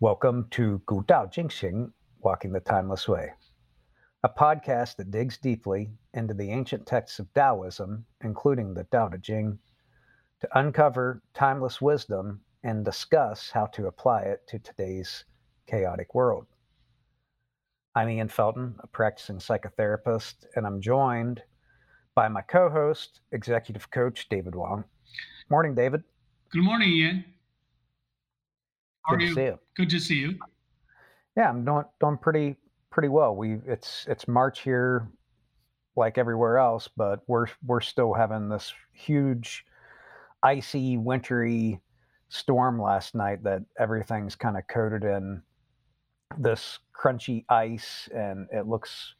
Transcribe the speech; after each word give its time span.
Welcome 0.00 0.48
to 0.50 0.82
Gu 0.84 1.04
Dao 1.04 1.32
Jingxing, 1.32 1.90
Walking 2.20 2.52
the 2.52 2.60
Timeless 2.60 3.08
Way, 3.08 3.30
a 4.24 4.28
podcast 4.28 4.96
that 4.96 5.10
digs 5.10 5.38
deeply 5.38 5.88
into 6.12 6.34
the 6.34 6.50
ancient 6.50 6.84
texts 6.84 7.18
of 7.18 7.32
Taoism, 7.32 8.04
including 8.22 8.74
the 8.74 8.84
Tao 8.84 9.08
Te 9.08 9.16
Ching, 9.16 9.58
to 10.42 10.58
uncover 10.58 11.22
timeless 11.32 11.80
wisdom 11.80 12.42
and 12.62 12.84
discuss 12.84 13.50
how 13.50 13.64
to 13.68 13.86
apply 13.86 14.20
it 14.24 14.46
to 14.48 14.58
today's 14.58 15.24
chaotic 15.66 16.14
world. 16.14 16.44
I'm 17.94 18.10
Ian 18.10 18.28
Felton, 18.28 18.74
a 18.80 18.86
practicing 18.86 19.38
psychotherapist, 19.38 20.44
and 20.56 20.66
I'm 20.66 20.82
joined 20.82 21.42
by 22.14 22.28
my 22.28 22.42
co 22.42 22.68
host, 22.68 23.20
executive 23.32 23.90
coach 23.90 24.28
David 24.28 24.54
Wong. 24.54 24.84
Morning, 25.48 25.74
David. 25.74 26.02
Good 26.50 26.64
morning, 26.64 26.90
Ian. 26.90 27.24
How 29.06 29.14
Good 29.14 29.22
are 29.22 29.28
to 29.28 29.34
see 29.34 29.42
you. 29.42 29.58
Good 29.76 29.90
to 29.90 30.00
see 30.00 30.14
you. 30.16 30.38
Yeah, 31.36 31.48
I'm 31.48 31.64
doing 31.64 31.84
doing 32.00 32.18
pretty 32.18 32.56
pretty 32.90 33.08
well. 33.08 33.36
We 33.36 33.58
it's 33.66 34.04
it's 34.08 34.26
March 34.26 34.60
here, 34.62 35.06
like 35.94 36.18
everywhere 36.18 36.58
else, 36.58 36.88
but 36.96 37.20
we're 37.28 37.46
we're 37.64 37.80
still 37.80 38.14
having 38.14 38.48
this 38.48 38.72
huge, 38.92 39.64
icy, 40.42 40.96
wintry 40.96 41.80
storm 42.28 42.80
last 42.80 43.14
night 43.14 43.44
that 43.44 43.62
everything's 43.78 44.34
kind 44.34 44.56
of 44.56 44.66
coated 44.66 45.04
in 45.04 45.42
this 46.38 46.80
crunchy 46.98 47.44
ice, 47.48 48.08
and 48.12 48.48
it 48.52 48.66
looks 48.66 49.14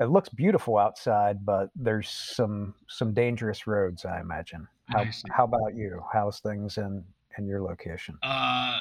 it 0.00 0.06
looks 0.06 0.28
beautiful 0.28 0.78
outside, 0.78 1.44
but 1.44 1.70
there's 1.76 2.08
some 2.08 2.74
some 2.88 3.14
dangerous 3.14 3.66
roads, 3.66 4.04
I 4.04 4.20
imagine. 4.20 4.66
How 4.86 5.00
I 5.00 5.12
how 5.30 5.44
about 5.44 5.76
you? 5.76 6.02
How's 6.12 6.40
things 6.40 6.78
in 6.78 7.04
in 7.36 7.46
your 7.46 7.62
location? 7.62 8.18
Uh, 8.22 8.78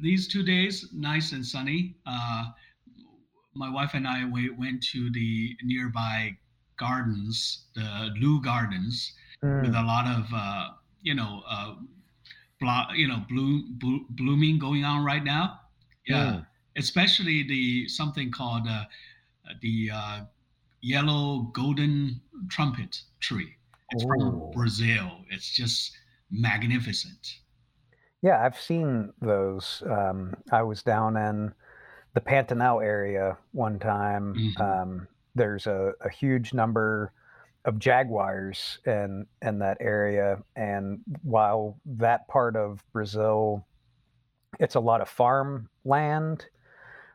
these 0.00 0.28
two 0.28 0.42
days, 0.42 0.88
nice 0.92 1.32
and 1.32 1.44
sunny. 1.44 1.96
Uh, 2.06 2.46
my 3.54 3.70
wife 3.70 3.94
and 3.94 4.06
I 4.06 4.24
we 4.26 4.50
went 4.50 4.82
to 4.92 5.10
the 5.10 5.56
nearby 5.62 6.36
gardens, 6.76 7.66
the 7.74 8.14
Leu 8.20 8.40
Gardens, 8.42 9.12
with 9.60 9.74
Mm, 9.74 9.74
a 9.74 9.82
lot 9.82 10.06
of 10.06 10.26
uh, 10.34 10.70
you 11.02 11.14
know, 11.14 11.42
uh, 11.48 11.74
blo- 12.60 12.92
you 12.94 13.08
know, 13.08 13.24
bloom, 13.28 13.76
blo- 13.78 14.06
blooming 14.10 14.58
going 14.58 14.84
on 14.84 15.04
right 15.04 15.24
now. 15.24 15.60
Yeah, 16.06 16.36
mm. 16.36 16.46
especially 16.76 17.42
the 17.42 17.88
something 17.88 18.30
called 18.30 18.66
uh, 18.68 18.84
the 19.60 19.90
uh, 19.92 20.20
yellow 20.82 21.50
golden 21.54 22.20
trumpet 22.48 23.02
tree. 23.20 23.56
It's 23.90 24.04
from 24.04 24.22
Oh. 24.22 24.50
Brazil. 24.54 25.24
It's 25.30 25.50
just 25.54 25.96
magnificent. 26.30 27.40
Yeah, 28.22 28.44
I've 28.44 28.58
seen 28.58 29.12
those. 29.20 29.82
Um, 29.86 30.34
I 30.50 30.62
was 30.62 30.82
down 30.82 31.16
in 31.16 31.54
the 32.14 32.20
Pantanal 32.20 32.84
area 32.84 33.38
one 33.52 33.78
time. 33.78 34.34
hmm 34.34 34.50
Um, 34.56 35.08
there's 35.34 35.66
a, 35.66 35.94
a 36.00 36.10
huge 36.10 36.54
number 36.54 37.12
of 37.64 37.78
jaguars 37.78 38.78
in 38.86 39.26
in 39.42 39.58
that 39.60 39.78
area, 39.80 40.42
and 40.56 41.00
while 41.22 41.80
that 41.86 42.28
part 42.28 42.56
of 42.56 42.84
Brazil, 42.92 43.66
it's 44.60 44.74
a 44.74 44.80
lot 44.80 45.00
of 45.00 45.08
farmland, 45.08 46.46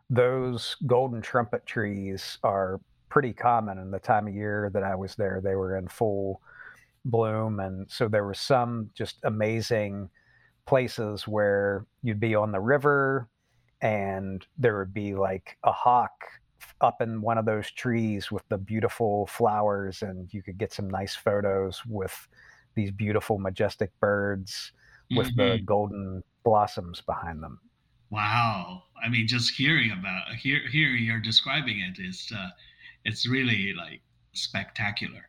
those 0.10 0.76
golden 0.88 1.22
trumpet 1.22 1.66
trees 1.66 2.38
are 2.44 2.82
pretty 3.10 3.34
common. 3.34 3.78
And 3.80 3.94
the 3.94 4.00
time 4.00 4.28
of 4.28 4.36
year 4.36 4.70
that 4.74 4.84
I 4.84 4.96
was 4.96 5.16
there, 5.16 5.42
they 5.44 5.56
were 5.56 5.78
in 5.78 5.88
full 5.88 6.42
bloom, 7.06 7.60
and 7.60 7.90
so 7.92 8.08
there 8.08 8.26
were 8.26 8.34
some 8.36 8.92
just 8.96 9.20
amazing 9.24 10.10
places 10.66 11.28
where 11.28 11.86
you'd 12.04 12.20
be 12.20 12.36
on 12.36 12.52
the 12.52 12.60
river 12.60 13.28
and 13.82 14.46
there 14.58 14.78
would 14.78 14.94
be 14.94 15.16
like 15.16 15.58
a 15.64 15.72
hawk 15.72 16.12
up 16.82 17.02
in 17.02 17.22
one 17.22 17.38
of 17.38 17.46
those 17.46 17.72
trees 17.72 18.32
with 18.32 18.48
the 18.50 18.58
beautiful 18.58 19.26
flowers 19.28 20.02
and 20.04 20.32
you 20.34 20.44
could 20.44 20.58
get 20.58 20.72
some 20.72 20.90
nice 20.90 21.16
photos 21.16 21.82
with 21.88 22.28
these 22.76 22.92
beautiful 22.92 23.38
majestic 23.40 23.92
birds 24.00 24.72
with 25.16 25.36
the 25.36 25.58
hmm 25.58 25.66
golden 25.66 26.24
blossoms 26.44 27.02
behind 27.02 27.44
them 27.44 27.60
Wow. 28.12 28.84
I 29.02 29.08
mean, 29.08 29.26
just 29.26 29.56
hearing 29.56 29.92
about 29.92 30.36
hear, 30.36 30.68
hearing 30.68 31.04
you're 31.04 31.22
describing 31.22 31.80
it 31.80 32.00
is 32.00 32.30
uh, 32.38 32.50
it's 33.06 33.28
really 33.28 33.74
like 33.74 34.02
spectacular. 34.34 35.28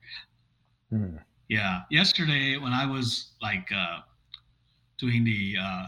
Hmm. 0.90 1.16
Yeah. 1.48 1.82
Yesterday 1.90 2.58
when 2.58 2.72
I 2.72 2.84
was 2.84 3.34
like 3.40 3.70
uh, 3.74 4.00
doing 5.02 5.24
the 5.24 5.56
uh, 5.60 5.86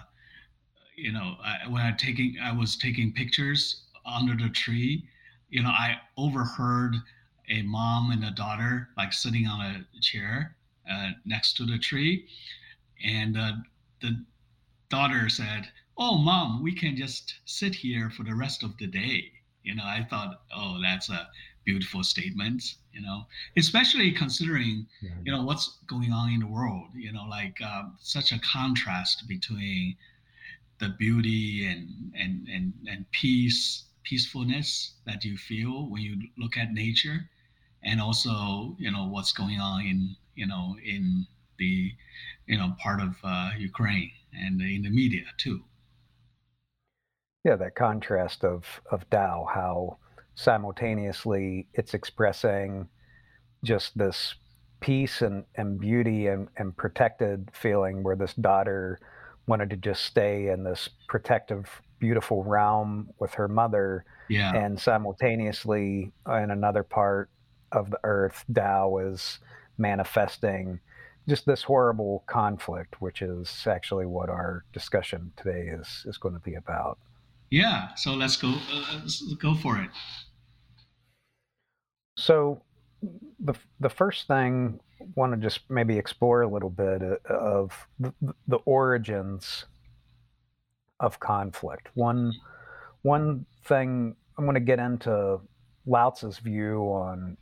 you 0.96 1.12
know 1.12 1.36
I, 1.42 1.68
when 1.68 1.82
I 1.82 1.92
taking 1.92 2.36
I 2.42 2.52
was 2.52 2.76
taking 2.76 3.12
pictures 3.12 3.84
under 4.04 4.34
the 4.34 4.50
tree, 4.50 5.04
you 5.48 5.62
know 5.62 5.70
I 5.70 6.00
overheard 6.16 6.96
a 7.48 7.62
mom 7.62 8.10
and 8.10 8.24
a 8.24 8.32
daughter 8.32 8.88
like 8.96 9.12
sitting 9.12 9.46
on 9.46 9.60
a 9.60 10.00
chair 10.00 10.56
uh, 10.90 11.10
next 11.24 11.56
to 11.58 11.64
the 11.64 11.78
tree, 11.78 12.26
and 13.04 13.38
uh, 13.38 13.52
the 14.00 14.24
daughter 14.88 15.28
said, 15.28 15.68
"Oh, 15.96 16.18
mom, 16.18 16.62
we 16.62 16.74
can 16.74 16.96
just 16.96 17.36
sit 17.44 17.74
here 17.76 18.10
for 18.10 18.24
the 18.24 18.34
rest 18.34 18.64
of 18.64 18.76
the 18.78 18.88
day." 18.88 19.30
You 19.62 19.76
know, 19.76 19.84
I 19.84 20.02
thought, 20.10 20.42
"Oh, 20.54 20.80
that's 20.82 21.08
a 21.08 21.28
beautiful 21.64 22.02
statement." 22.04 22.76
You 22.92 23.02
know, 23.02 23.26
especially 23.56 24.12
considering 24.12 24.86
you 25.24 25.32
Mhm. 25.32 25.32
know 25.32 25.44
what's 25.44 25.78
going 25.86 26.12
on 26.12 26.30
in 26.30 26.40
the 26.40 26.46
world. 26.46 26.88
You 26.94 27.12
know, 27.12 27.24
like 27.28 27.60
um, 27.62 27.96
such 28.00 28.32
a 28.32 28.38
contrast 28.40 29.26
between 29.28 29.96
the 30.78 30.88
beauty 30.90 31.66
and 31.66 32.12
and 32.14 32.48
and 32.48 32.72
and 32.88 33.10
peace, 33.10 33.84
peacefulness 34.04 34.94
that 35.06 35.24
you 35.24 35.36
feel 35.36 35.88
when 35.88 36.02
you 36.02 36.28
look 36.36 36.56
at 36.56 36.72
nature, 36.72 37.30
and 37.82 38.00
also 38.00 38.76
you 38.78 38.90
know 38.90 39.06
what's 39.06 39.32
going 39.32 39.60
on 39.60 39.82
in 39.86 40.16
you 40.34 40.46
know 40.46 40.76
in 40.84 41.26
the 41.58 41.92
you 42.46 42.58
know 42.58 42.74
part 42.78 43.00
of 43.00 43.16
uh, 43.24 43.50
Ukraine 43.58 44.12
and 44.32 44.60
in 44.60 44.82
the 44.82 44.90
media 44.90 45.26
too. 45.38 45.64
yeah 47.44 47.56
that 47.56 47.74
contrast 47.74 48.44
of 48.44 48.80
of 48.90 49.08
Tao 49.10 49.46
how 49.52 49.98
simultaneously 50.34 51.66
it's 51.74 51.94
expressing 51.94 52.88
just 53.62 53.96
this 53.96 54.34
peace 54.80 55.22
and, 55.22 55.44
and 55.56 55.80
beauty 55.80 56.26
and, 56.26 56.48
and 56.56 56.76
protected 56.76 57.48
feeling 57.54 58.02
where 58.02 58.16
this 58.16 58.34
daughter 58.34 58.98
wanted 59.46 59.70
to 59.70 59.76
just 59.76 60.04
stay 60.04 60.48
in 60.48 60.64
this 60.64 60.88
protective, 61.08 61.80
beautiful 61.98 62.42
realm 62.44 63.08
with 63.18 63.32
her 63.34 63.48
mother. 63.48 64.04
Yeah, 64.28 64.54
And 64.54 64.78
simultaneously, 64.78 66.12
in 66.26 66.50
another 66.50 66.82
part 66.82 67.30
of 67.72 67.90
the 67.90 68.00
earth, 68.04 68.44
Tao 68.54 68.98
is 68.98 69.38
manifesting 69.78 70.80
just 71.28 71.46
this 71.46 71.62
horrible 71.62 72.24
conflict, 72.26 73.00
which 73.00 73.22
is 73.22 73.66
actually 73.66 74.06
what 74.06 74.28
our 74.28 74.64
discussion 74.72 75.32
today 75.36 75.68
is, 75.68 76.04
is 76.06 76.18
going 76.18 76.34
to 76.34 76.40
be 76.40 76.54
about. 76.54 76.98
yeah. 77.50 77.94
So 77.94 78.12
let's 78.12 78.36
go. 78.36 78.48
Uh, 78.72 78.98
let's 79.00 79.22
go 79.36 79.54
for 79.54 79.78
it. 79.78 79.90
So, 82.16 82.62
the, 83.40 83.54
the 83.80 83.88
first 83.88 84.26
thing 84.26 84.80
I 85.00 85.04
want 85.14 85.32
to 85.32 85.38
just 85.38 85.60
maybe 85.68 85.98
explore 85.98 86.42
a 86.42 86.48
little 86.48 86.70
bit 86.70 87.02
uh, 87.02 87.16
of 87.28 87.86
the, 87.98 88.12
the 88.48 88.58
origins 88.64 89.66
of 91.00 91.20
conflict. 91.20 91.88
One 91.94 92.32
one 93.02 93.44
thing 93.66 94.16
I'm 94.38 94.44
going 94.44 94.54
to 94.54 94.60
get 94.60 94.78
into 94.78 95.40
Lao 95.86 96.10
Tzu's 96.10 96.38
view 96.38 96.80
on 96.80 97.36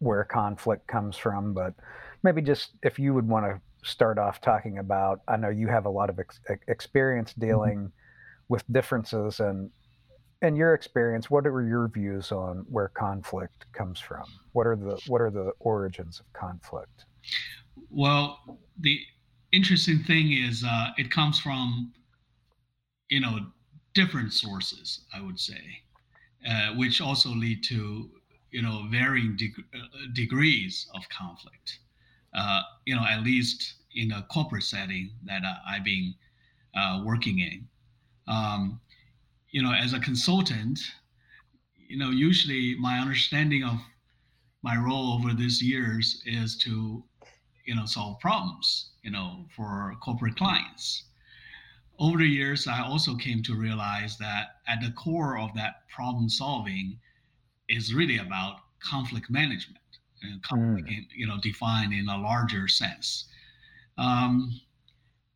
where 0.00 0.24
conflict 0.24 0.86
comes 0.86 1.16
from, 1.16 1.54
but 1.54 1.74
maybe 2.22 2.42
just 2.42 2.72
if 2.82 2.98
you 2.98 3.14
would 3.14 3.26
want 3.26 3.46
to 3.46 3.60
start 3.82 4.18
off 4.18 4.40
talking 4.40 4.78
about. 4.78 5.20
I 5.28 5.36
know 5.36 5.48
you 5.48 5.68
have 5.68 5.86
a 5.86 5.90
lot 5.90 6.10
of 6.10 6.18
ex- 6.18 6.40
experience 6.68 7.32
dealing 7.34 7.92
with 8.48 8.64
differences, 8.72 9.40
and 9.40 9.70
in 10.42 10.56
your 10.56 10.74
experience, 10.74 11.30
what 11.30 11.46
are 11.46 11.62
your 11.62 11.88
views 11.88 12.32
on 12.32 12.64
where 12.68 12.88
conflict 12.88 13.66
comes 13.72 14.00
from? 14.00 14.24
What 14.52 14.66
are 14.66 14.76
the 14.76 15.00
what 15.06 15.20
are 15.20 15.30
the 15.30 15.52
origins 15.60 16.20
of 16.20 16.32
conflict? 16.32 17.04
Well, 17.90 18.58
the 18.78 19.00
interesting 19.52 20.02
thing 20.04 20.32
is 20.32 20.64
uh, 20.66 20.88
it 20.96 21.10
comes 21.10 21.38
from 21.38 21.92
you 23.08 23.20
know 23.20 23.38
different 23.94 24.32
sources. 24.32 25.02
I 25.14 25.20
would 25.20 25.38
say, 25.38 25.82
uh, 26.48 26.74
which 26.74 27.00
also 27.00 27.30
lead 27.30 27.62
to 27.64 28.10
you 28.50 28.62
know 28.62 28.86
varying 28.90 29.36
deg- 29.36 29.64
uh, 29.74 30.06
degrees 30.14 30.88
of 30.94 31.02
conflict. 31.10 31.80
Uh, 32.32 32.62
you 32.86 32.94
know, 32.94 33.04
at 33.04 33.22
least 33.24 33.74
in 33.96 34.12
a 34.12 34.22
corporate 34.32 34.62
setting 34.62 35.10
that 35.24 35.42
uh, 35.44 35.56
I've 35.68 35.84
been 35.84 36.14
uh, 36.76 37.02
working 37.04 37.40
in. 37.40 37.68
Um, 38.28 38.80
you 39.50 39.62
know, 39.62 39.72
as 39.72 39.92
a 39.92 40.00
consultant, 40.00 40.80
you 41.76 41.98
know, 41.98 42.10
usually 42.10 42.76
my 42.76 42.98
understanding 42.98 43.64
of 43.64 43.80
my 44.62 44.76
role 44.76 45.12
over 45.14 45.34
these 45.34 45.62
years 45.62 46.22
is 46.26 46.56
to, 46.58 47.04
you 47.64 47.74
know, 47.74 47.86
solve 47.86 48.20
problems, 48.20 48.90
you 49.02 49.10
know, 49.10 49.46
for 49.56 49.96
corporate 50.02 50.36
clients. 50.36 51.04
over 51.98 52.18
the 52.18 52.26
years, 52.26 52.66
I 52.66 52.82
also 52.82 53.14
came 53.16 53.42
to 53.44 53.54
realize 53.54 54.16
that 54.18 54.60
at 54.66 54.80
the 54.80 54.90
core 54.92 55.38
of 55.38 55.54
that 55.54 55.88
problem 55.88 56.28
solving 56.30 56.98
is 57.68 57.94
really 57.94 58.18
about 58.18 58.60
conflict 58.80 59.30
management 59.30 59.78
and 60.22 60.42
conflict, 60.42 60.88
Mm. 60.88 61.06
you 61.14 61.26
know, 61.26 61.38
defined 61.40 61.92
in 61.92 62.08
a 62.08 62.16
larger 62.18 62.68
sense. 62.68 63.26
Um, 63.98 64.60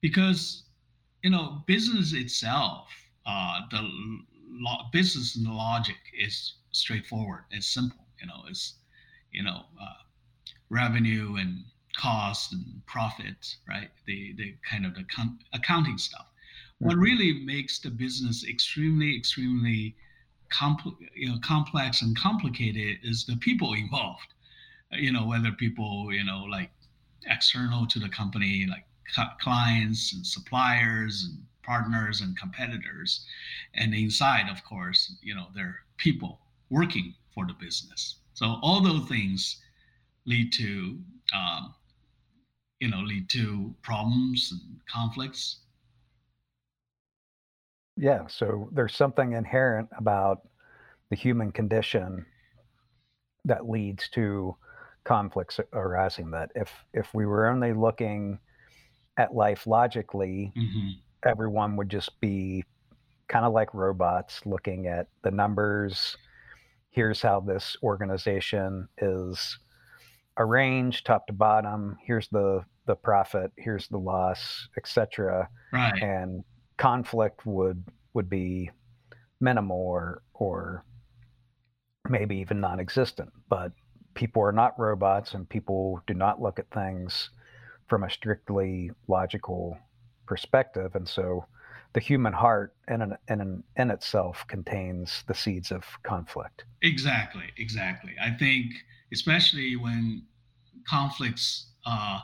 because 0.01 0.65
you 1.23 1.31
know, 1.31 1.63
business 1.67 2.13
itself, 2.13 2.91
uh, 3.27 3.61
the 3.71 3.83
lo- 4.51 4.89
business 4.93 5.37
logic 5.39 5.97
is 6.19 6.55
straightforward. 6.73 7.45
It's 7.51 7.67
simple. 7.67 8.07
You 8.21 8.27
know, 8.29 8.45
it's 8.49 8.75
you 9.33 9.43
know, 9.43 9.67
uh, 9.81 10.03
revenue 10.71 11.37
and 11.37 11.65
cost 11.97 12.53
and 12.53 12.85
profit, 12.87 13.57
right? 13.69 13.91
The 14.07 14.35
the 14.37 14.57
kind 14.69 14.87
of 14.87 14.95
the 14.95 15.05
com- 15.05 15.39
accounting 15.53 15.99
stuff. 15.99 16.27
What 16.81 16.97
Mhm. 16.97 17.01
really 17.01 17.33
makes 17.45 17.79
the 17.79 17.91
business 17.91 18.45
extremely, 18.45 19.17
extremely 19.17 19.97
compl- 20.51 20.97
you 21.15 21.29
know, 21.29 21.39
complex 21.39 22.03
and 22.03 22.17
complicated 22.17 22.99
is 23.03 23.25
the 23.27 23.37
people 23.37 23.75
involved. 23.75 24.35
Uh, 24.93 24.97
You 24.99 25.13
know, 25.13 25.27
whether 25.27 25.53
people, 25.53 26.13
you 26.13 26.25
know, 26.25 26.45
like 26.45 26.73
external 27.27 27.87
to 27.87 27.99
the 27.99 28.09
company, 28.09 28.67
like 28.67 28.87
clients 29.41 30.13
and 30.15 30.27
suppliers 30.27 31.25
and 31.25 31.47
partners 31.65 32.21
and 32.21 32.37
competitors, 32.39 33.25
and 33.75 33.95
inside, 33.95 34.49
of 34.51 34.65
course, 34.65 35.17
you 35.23 35.35
know, 35.35 35.47
there 35.55 35.67
are 35.67 35.79
people 35.97 36.41
working 36.71 37.15
for 37.35 37.47
the 37.47 37.55
business. 37.55 38.17
So 38.35 38.59
all 38.63 38.81
those 38.83 39.09
things 39.09 39.63
lead 40.27 40.53
to, 40.55 40.99
um, 41.35 41.75
you 42.81 42.89
know, 42.89 43.01
lead 43.01 43.29
to 43.31 43.75
problems 43.83 44.53
and 44.53 44.81
conflicts. 44.87 45.59
Yeah, 47.97 48.27
so 48.27 48.69
there's 48.73 48.95
something 48.97 49.33
inherent 49.33 49.89
about 49.97 50.49
the 51.11 51.17
human 51.17 51.53
condition 51.53 52.27
that 53.45 53.69
leads 53.69 54.09
to 54.11 54.57
conflicts 55.05 55.61
arising 55.73 56.31
that 56.31 56.51
if 56.55 56.73
if 56.95 57.13
we 57.15 57.27
were 57.27 57.47
only 57.47 57.73
looking 57.73 58.39
at 59.17 59.35
life 59.35 59.67
logically, 59.67 60.53
hmm 60.57 60.91
everyone 61.25 61.77
would 61.77 61.89
just 61.89 62.21
be 62.21 62.65
kind 63.29 63.45
of 63.45 63.53
like 63.53 63.73
robots 63.75 64.41
looking 64.45 64.87
at 64.87 65.09
the 65.23 65.31
numbers. 65.31 66.17
Here's 66.91 67.23
how 67.23 67.41
this 67.41 67.77
organization 67.83 68.89
is 68.99 69.59
arranged 70.39 71.07
top 71.07 71.27
to 71.27 71.33
bottom. 71.33 71.97
Here's 72.05 72.29
the 72.29 72.65
the 72.87 72.95
profit, 72.95 73.51
here's 73.57 73.89
the 73.89 73.99
loss, 73.99 74.69
etc. 74.77 75.49
Right. 75.73 76.03
And 76.03 76.45
conflict 76.77 77.47
would 77.47 77.83
would 78.13 78.29
be 78.29 78.71
minimal 79.41 79.79
or 79.79 80.23
or 80.35 80.85
maybe 82.09 82.37
even 82.37 82.61
non-existent. 82.61 83.33
But 83.49 83.73
people 84.15 84.43
are 84.43 84.53
not 84.53 84.79
robots 84.79 85.35
and 85.35 85.49
people 85.49 86.03
do 86.07 86.15
not 86.15 86.41
look 86.41 86.59
at 86.59 86.71
things 86.71 87.31
from 87.89 88.05
a 88.05 88.11
strictly 88.11 88.91
logical 89.09 89.79
perspective. 90.27 90.95
And 90.95 91.09
so 91.09 91.47
the 91.93 92.01
human 92.01 92.33
heart 92.33 92.75
in, 92.89 93.03
an, 93.03 93.17
in, 93.29 93.41
an, 93.41 93.65
in 93.77 93.91
itself 93.91 94.45
contains 94.49 95.25
the 95.27 95.35
seeds 95.35 95.71
of 95.71 95.85
conflict. 96.03 96.65
Exactly. 96.83 97.53
Exactly. 97.57 98.15
I 98.21 98.31
think, 98.31 98.75
especially 99.13 99.77
when 99.77 100.25
conflicts 100.89 101.67
uh, 101.87 102.21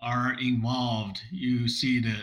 are 0.00 0.36
involved, 0.40 1.20
you 1.30 1.68
see 1.68 2.00
the 2.00 2.16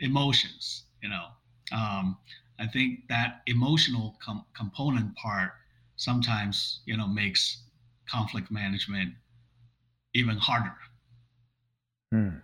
emotions. 0.00 0.84
You 1.02 1.10
know, 1.10 1.26
um, 1.72 2.16
I 2.58 2.66
think 2.66 3.00
that 3.08 3.42
emotional 3.46 4.16
com- 4.24 4.44
component 4.56 5.14
part 5.16 5.52
sometimes 5.96 6.80
you 6.86 6.96
know 6.96 7.06
makes 7.06 7.62
conflict 8.08 8.50
management 8.50 9.12
even 10.14 10.36
harder. 10.36 10.74
Hmm. 12.12 12.38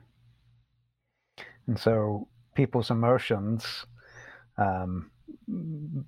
And 1.66 1.78
so 1.78 2.28
people's 2.54 2.90
emotions, 2.90 3.86
um, 4.58 5.10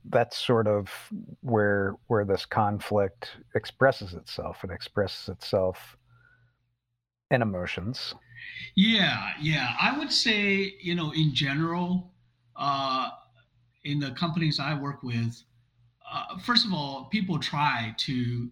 that's 0.08 0.38
sort 0.38 0.66
of 0.66 0.88
where 1.40 1.94
where 2.06 2.24
this 2.24 2.46
conflict 2.46 3.36
expresses 3.54 4.14
itself. 4.14 4.64
It 4.64 4.70
expresses 4.70 5.28
itself 5.28 5.96
in 7.30 7.42
emotions. 7.42 8.14
Yeah, 8.74 9.32
yeah. 9.40 9.74
I 9.80 9.98
would 9.98 10.12
say, 10.12 10.74
you 10.80 10.94
know, 10.94 11.12
in 11.12 11.34
general, 11.34 12.12
uh, 12.54 13.10
in 13.84 13.98
the 13.98 14.12
companies 14.12 14.60
I 14.60 14.78
work 14.78 15.02
with, 15.02 15.42
uh, 16.10 16.38
first 16.38 16.66
of 16.66 16.72
all, 16.72 17.06
people 17.06 17.38
try 17.38 17.94
to 17.98 18.50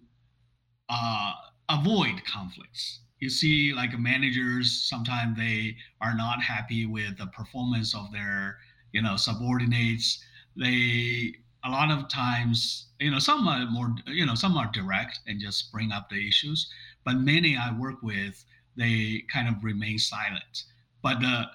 uh, 0.89 1.33
avoid 1.69 2.23
conflicts. 2.25 2.99
You 3.19 3.29
see, 3.29 3.73
like 3.73 3.97
managers, 3.99 4.71
sometimes 4.83 5.37
they 5.37 5.77
are 6.01 6.13
not 6.15 6.41
happy 6.41 6.85
with 6.85 7.17
the 7.17 7.27
performance 7.27 7.93
of 7.95 8.11
their, 8.11 8.59
you 8.91 9.01
know, 9.01 9.17
subordinates. 9.17 10.23
They 10.55 11.35
a 11.63 11.69
lot 11.69 11.91
of 11.91 12.07
times, 12.09 12.87
you 12.99 13.11
know, 13.11 13.19
some 13.19 13.47
are 13.47 13.65
more, 13.65 13.95
you 14.07 14.25
know, 14.25 14.35
some 14.35 14.57
are 14.57 14.69
direct 14.71 15.19
and 15.27 15.39
just 15.39 15.71
bring 15.71 15.91
up 15.91 16.09
the 16.09 16.27
issues. 16.27 16.71
But 17.03 17.15
many 17.17 17.57
I 17.57 17.71
work 17.77 18.01
with, 18.01 18.45
they 18.75 19.23
kind 19.31 19.47
of 19.49 19.63
remain 19.63 19.97
silent. 19.97 20.63
But 21.01 21.19
the 21.19 21.49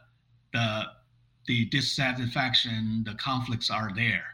the 0.52 0.84
the 1.46 1.64
dissatisfaction, 1.66 3.04
the 3.04 3.14
conflicts 3.14 3.70
are 3.70 3.92
there. 3.94 4.24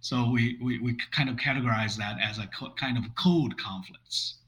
So 0.00 0.30
we, 0.30 0.58
we, 0.62 0.78
we 0.78 0.96
kind 1.10 1.28
of 1.28 1.36
categorize 1.36 1.96
that 1.96 2.20
as 2.20 2.38
a 2.38 2.46
co- 2.48 2.74
kind 2.74 2.96
of 2.96 3.04
cold 3.16 3.56
conflicts 3.58 4.38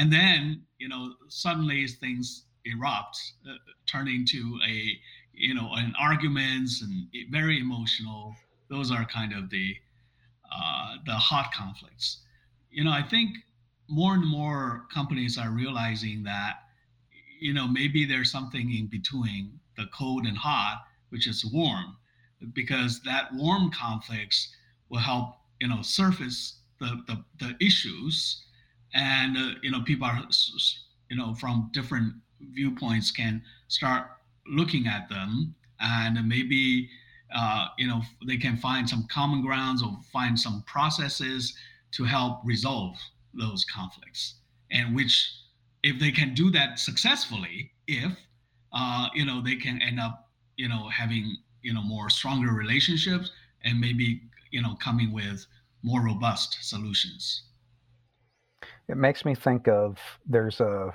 and 0.00 0.10
then 0.10 0.62
you 0.78 0.88
know 0.88 1.12
suddenly 1.28 1.86
things 1.86 2.46
erupt 2.64 3.18
uh, 3.46 3.52
turn 3.86 4.08
into 4.08 4.58
a 4.66 4.98
you 5.34 5.54
know 5.54 5.70
an 5.74 5.92
arguments 6.00 6.82
and 6.82 7.06
very 7.30 7.60
emotional. 7.60 8.34
Those 8.70 8.90
are 8.90 9.04
kind 9.04 9.34
of 9.34 9.50
the 9.50 9.76
uh, 10.50 10.96
the 11.04 11.12
hot 11.12 11.52
conflicts. 11.52 12.20
You 12.70 12.84
know 12.84 12.92
i 12.92 13.02
think 13.02 13.30
more 13.88 14.14
and 14.14 14.26
more 14.26 14.86
companies 14.94 15.36
are 15.36 15.50
realizing 15.50 16.22
that 16.22 16.54
you 17.40 17.52
know 17.52 17.66
maybe 17.66 18.04
there's 18.06 18.30
something 18.30 18.72
in 18.72 18.86
between 18.86 19.58
the 19.76 19.86
cold 19.98 20.24
and 20.24 20.38
hot 20.38 20.84
which 21.10 21.26
is 21.26 21.44
warm 21.44 21.96
because 22.54 23.02
that 23.02 23.34
warm 23.34 23.70
conflicts 23.70 24.54
will 24.88 25.04
help 25.12 25.34
you 25.60 25.68
know 25.68 25.82
surface 25.82 26.60
the 26.78 27.02
the, 27.08 27.16
the 27.40 27.56
issues 27.60 28.44
and 28.94 29.36
uh, 29.36 29.54
you 29.62 29.70
know 29.70 29.82
people 29.82 30.06
are 30.06 30.22
you 31.10 31.16
know 31.16 31.34
from 31.34 31.70
different 31.72 32.14
viewpoints 32.52 33.10
can 33.10 33.42
start 33.68 34.06
looking 34.46 34.86
at 34.86 35.08
them. 35.08 35.54
And 35.80 36.28
maybe 36.28 36.88
uh, 37.34 37.68
you 37.78 37.86
know 37.86 38.02
they 38.26 38.36
can 38.36 38.56
find 38.56 38.88
some 38.88 39.06
common 39.10 39.42
grounds 39.42 39.82
or 39.82 39.98
find 40.12 40.38
some 40.38 40.62
processes 40.66 41.54
to 41.92 42.04
help 42.04 42.40
resolve 42.44 42.96
those 43.34 43.64
conflicts. 43.64 44.34
And 44.70 44.94
which 44.94 45.32
if 45.82 45.98
they 45.98 46.10
can 46.10 46.34
do 46.34 46.50
that 46.50 46.78
successfully 46.78 47.72
if 47.86 48.12
uh, 48.72 49.08
you 49.14 49.24
know 49.24 49.40
they 49.40 49.56
can 49.56 49.80
end 49.82 49.98
up 49.98 50.28
you 50.56 50.68
know 50.68 50.88
having 50.88 51.36
you 51.62 51.72
know 51.72 51.82
more 51.82 52.10
stronger 52.10 52.52
relationships 52.52 53.30
and 53.64 53.80
maybe 53.80 54.20
you 54.50 54.60
know 54.60 54.74
coming 54.74 55.12
with 55.12 55.46
more 55.82 56.02
robust 56.02 56.58
solutions 56.60 57.44
It 58.90 58.96
makes 58.96 59.24
me 59.24 59.34
think 59.34 59.68
of 59.68 59.98
there's 60.26 60.60
a 60.60 60.94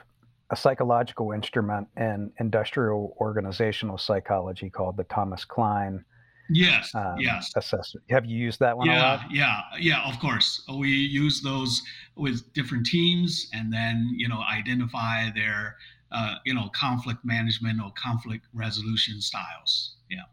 a 0.52 0.56
psychological 0.56 1.32
instrument 1.32 1.88
in 1.98 2.32
industrial 2.40 3.16
organizational 3.20 3.98
psychology 3.98 4.70
called 4.70 4.96
the 4.98 5.04
Thomas 5.06 5.44
Kilmann 5.46 6.04
yes 6.50 6.94
um, 6.94 7.20
yes 7.20 7.52
assessment. 7.56 8.06
Have 8.10 8.25
you 8.25 8.38
used 8.38 8.60
that 8.60 8.78
one 8.78 8.90
a 8.90 8.92
Yeah, 8.92 8.98
lot? 8.98 9.32
yeah, 9.32 9.62
yeah, 9.80 10.04
of 10.08 10.20
course. 10.20 10.64
We 10.78 10.90
use 10.90 11.42
those 11.42 11.82
with 12.16 12.52
different 12.54 12.86
teams 12.86 13.50
and 13.54 13.72
then, 13.72 14.12
you 14.18 14.28
know, 14.28 14.42
identify 14.42 15.32
their, 15.32 15.78
uh, 16.12 16.36
you 16.46 16.54
know, 16.54 16.70
conflict 16.75 17.24
management 17.24 17.82
or 17.82 17.92
conflict 17.98 18.46
resolution 18.54 19.22
styles. 19.22 19.96
Yeah. 20.10 20.24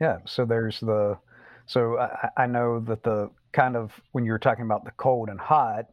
Yeah. 0.00 0.18
So 0.26 0.44
there's 0.44 0.80
the 0.80 1.18
so 1.66 1.98
I, 1.98 2.30
I 2.36 2.42
I 2.44 2.46
know 2.46 2.80
that 2.80 3.02
the 3.02 3.30
kind 3.52 3.76
of 3.76 3.92
when 4.12 4.24
you 4.24 4.32
were 4.32 4.38
talking 4.38 4.64
about 4.64 4.84
the 4.84 4.90
cold 4.92 5.28
and 5.28 5.40
hot 5.40 5.86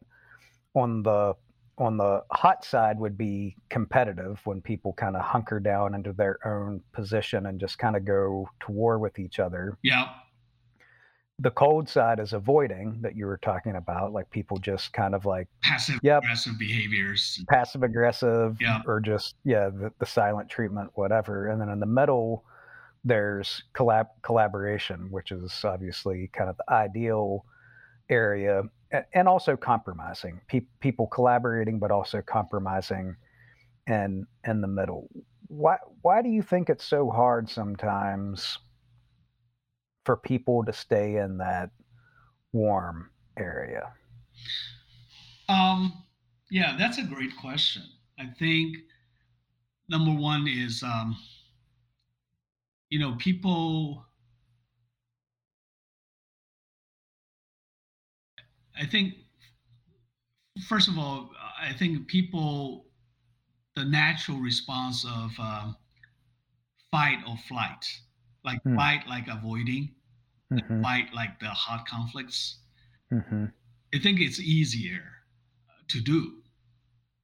on 0.75 1.03
the 1.03 1.33
on 1.79 1.97
the 1.97 2.23
hot 2.31 2.63
side 2.63 2.99
would 2.99 3.17
be 3.17 3.55
competitive 3.69 4.39
when 4.43 4.61
people 4.61 4.93
kind 4.93 5.15
of 5.15 5.23
hunker 5.23 5.59
down 5.59 5.95
into 5.95 6.13
their 6.13 6.37
own 6.45 6.79
position 6.93 7.47
and 7.47 7.59
just 7.59 7.79
kind 7.79 7.95
of 7.95 8.05
go 8.05 8.47
to 8.59 8.71
war 8.71 8.99
with 8.99 9.17
each 9.17 9.39
other. 9.39 9.75
Yeah. 9.81 10.09
The 11.39 11.49
cold 11.49 11.89
side 11.89 12.19
is 12.19 12.33
avoiding 12.33 12.99
that 13.01 13.15
you 13.15 13.25
were 13.25 13.39
talking 13.39 13.75
about, 13.75 14.13
like 14.13 14.29
people 14.29 14.57
just 14.57 14.93
kind 14.93 15.15
of 15.15 15.25
like, 15.25 15.47
Passive 15.63 15.99
yep, 16.03 16.21
aggressive 16.21 16.59
behaviors. 16.59 17.43
passive 17.49 17.81
aggressive 17.81 18.55
Yeah. 18.61 18.81
or 18.85 18.99
just 18.99 19.35
yeah, 19.43 19.69
the, 19.69 19.91
the 19.97 20.05
silent 20.05 20.47
treatment, 20.49 20.91
whatever. 20.93 21.47
And 21.47 21.59
then 21.59 21.69
in 21.69 21.79
the 21.79 21.87
middle 21.87 22.45
there's 23.03 23.63
collab 23.73 24.05
collaboration, 24.21 25.07
which 25.09 25.31
is 25.31 25.59
obviously 25.65 26.29
kind 26.33 26.51
of 26.51 26.57
the 26.57 26.71
ideal 26.71 27.45
area, 28.09 28.61
and 29.13 29.27
also 29.27 29.57
compromising. 29.57 30.39
Pe- 30.47 30.67
people 30.79 31.07
collaborating, 31.07 31.79
but 31.79 31.91
also 31.91 32.21
compromising, 32.21 33.15
and 33.88 34.25
in 34.45 34.62
the 34.62 34.67
middle. 34.67 35.09
Why 35.47 35.77
why 36.01 36.21
do 36.21 36.29
you 36.29 36.41
think 36.41 36.69
it's 36.69 36.85
so 36.85 37.09
hard 37.09 37.50
sometimes 37.50 38.57
for 40.05 40.17
people 40.17 40.63
to 40.65 40.73
stay 40.73 41.17
in 41.17 41.38
that 41.38 41.69
warm 42.51 43.09
area? 43.38 43.93
Um, 45.50 46.03
yeah, 46.50 46.75
that's 46.77 46.97
a 46.97 47.03
great 47.03 47.35
question. 47.38 47.83
I 48.19 48.27
think 48.38 48.77
number 49.89 50.12
one 50.12 50.47
is, 50.47 50.83
um, 50.83 51.17
you 52.89 53.00
know, 53.00 53.15
people. 53.17 54.05
I 58.75 58.85
think, 58.85 59.15
first 60.67 60.87
of 60.87 60.97
all, 60.97 61.31
I 61.59 61.73
think 61.73 62.07
people, 62.07 62.87
the 63.75 63.85
natural 63.85 64.39
response 64.39 65.05
of 65.05 65.39
um, 65.39 65.77
fight 66.91 67.19
or 67.27 67.35
flight, 67.37 67.85
like 68.45 68.61
Hmm. 68.63 68.75
fight, 68.75 69.05
like 69.07 69.27
avoiding, 69.27 69.95
Mm-hmm. 70.51 70.83
fight, 70.83 71.13
like 71.13 71.39
the 71.39 71.49
hot 71.49 71.87
conflicts. 71.87 72.59
Mm-hmm. 73.11 73.45
I 73.93 73.99
think 73.99 74.19
it's 74.19 74.39
easier 74.41 75.23
to 75.89 76.01
do. 76.01 76.43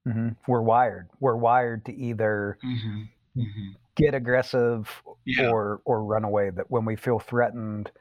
Mm-hmm. 0.08 0.30
We're 0.48 0.62
wired. 0.62 1.10
We're 1.20 1.36
wired 1.36 1.86
to 1.86 1.94
either 1.94 2.58
hmm 2.62 3.04
hmm 3.36 3.72
get 3.96 4.14
aggressive 4.14 5.02
Yeah. 5.26 5.52
or 5.52 5.82
or 5.86 6.04
run 6.04 6.24
away. 6.24 6.50
That 6.50 6.70
when 6.72 6.86
we 6.86 6.96
feel 6.96 7.20
threatened, 7.20 7.92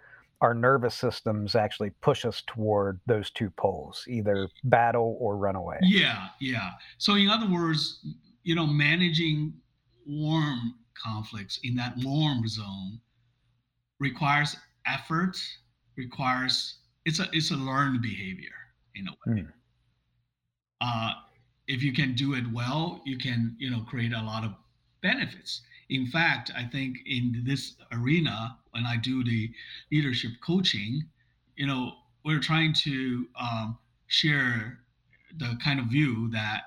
our 0.40 0.54
nervous 0.54 0.94
systems 0.94 1.54
actually 1.54 1.90
push 1.90 2.24
us 2.24 2.42
toward 2.46 3.00
those 3.06 3.30
two 3.30 3.50
poles, 3.50 4.04
either 4.08 4.48
battle 4.64 5.16
or 5.20 5.36
run 5.36 5.56
away. 5.56 5.78
Yeah, 5.82 6.28
yeah. 6.40 6.72
So 6.98 7.14
in 7.14 7.28
other 7.28 7.48
words, 7.50 8.04
you 8.44 8.54
know, 8.54 8.66
managing 8.66 9.54
warm 10.06 10.74
conflicts 10.94 11.58
in 11.62 11.74
that 11.76 11.94
warm 11.98 12.46
zone 12.48 13.00
requires 14.00 14.56
effort, 14.86 15.36
requires 15.96 16.78
it's 17.04 17.20
a 17.20 17.28
it's 17.32 17.50
a 17.50 17.56
learned 17.56 18.02
behavior 18.02 18.54
in 18.94 19.08
a 19.08 19.12
way. 19.26 19.42
Mm, 19.42 19.52
Uh, 20.80 21.12
if 21.66 21.82
you 21.82 21.92
can 21.92 22.14
do 22.14 22.34
it 22.34 22.46
well, 22.52 23.02
you 23.04 23.16
can 23.18 23.54
you 23.58 23.70
know 23.70 23.82
create 23.82 24.12
a 24.12 24.22
lot 24.22 24.44
of 24.44 24.54
benefits. 25.02 25.62
In 25.88 26.06
fact, 26.06 26.50
I 26.56 26.64
think 26.64 26.98
in 27.06 27.42
this 27.44 27.76
arena, 27.92 28.58
when 28.78 28.94
I 28.94 29.02
do 29.02 29.24
the 29.24 29.54
leadership 29.92 30.40
coaching, 30.46 31.10
you 31.56 31.66
know, 31.66 31.94
we're 32.24 32.40
trying 32.40 32.74
to 32.84 33.28
um, 33.40 33.78
share 34.06 34.80
the 35.36 35.58
kind 35.62 35.80
of 35.80 35.86
view 35.86 36.30
that 36.32 36.62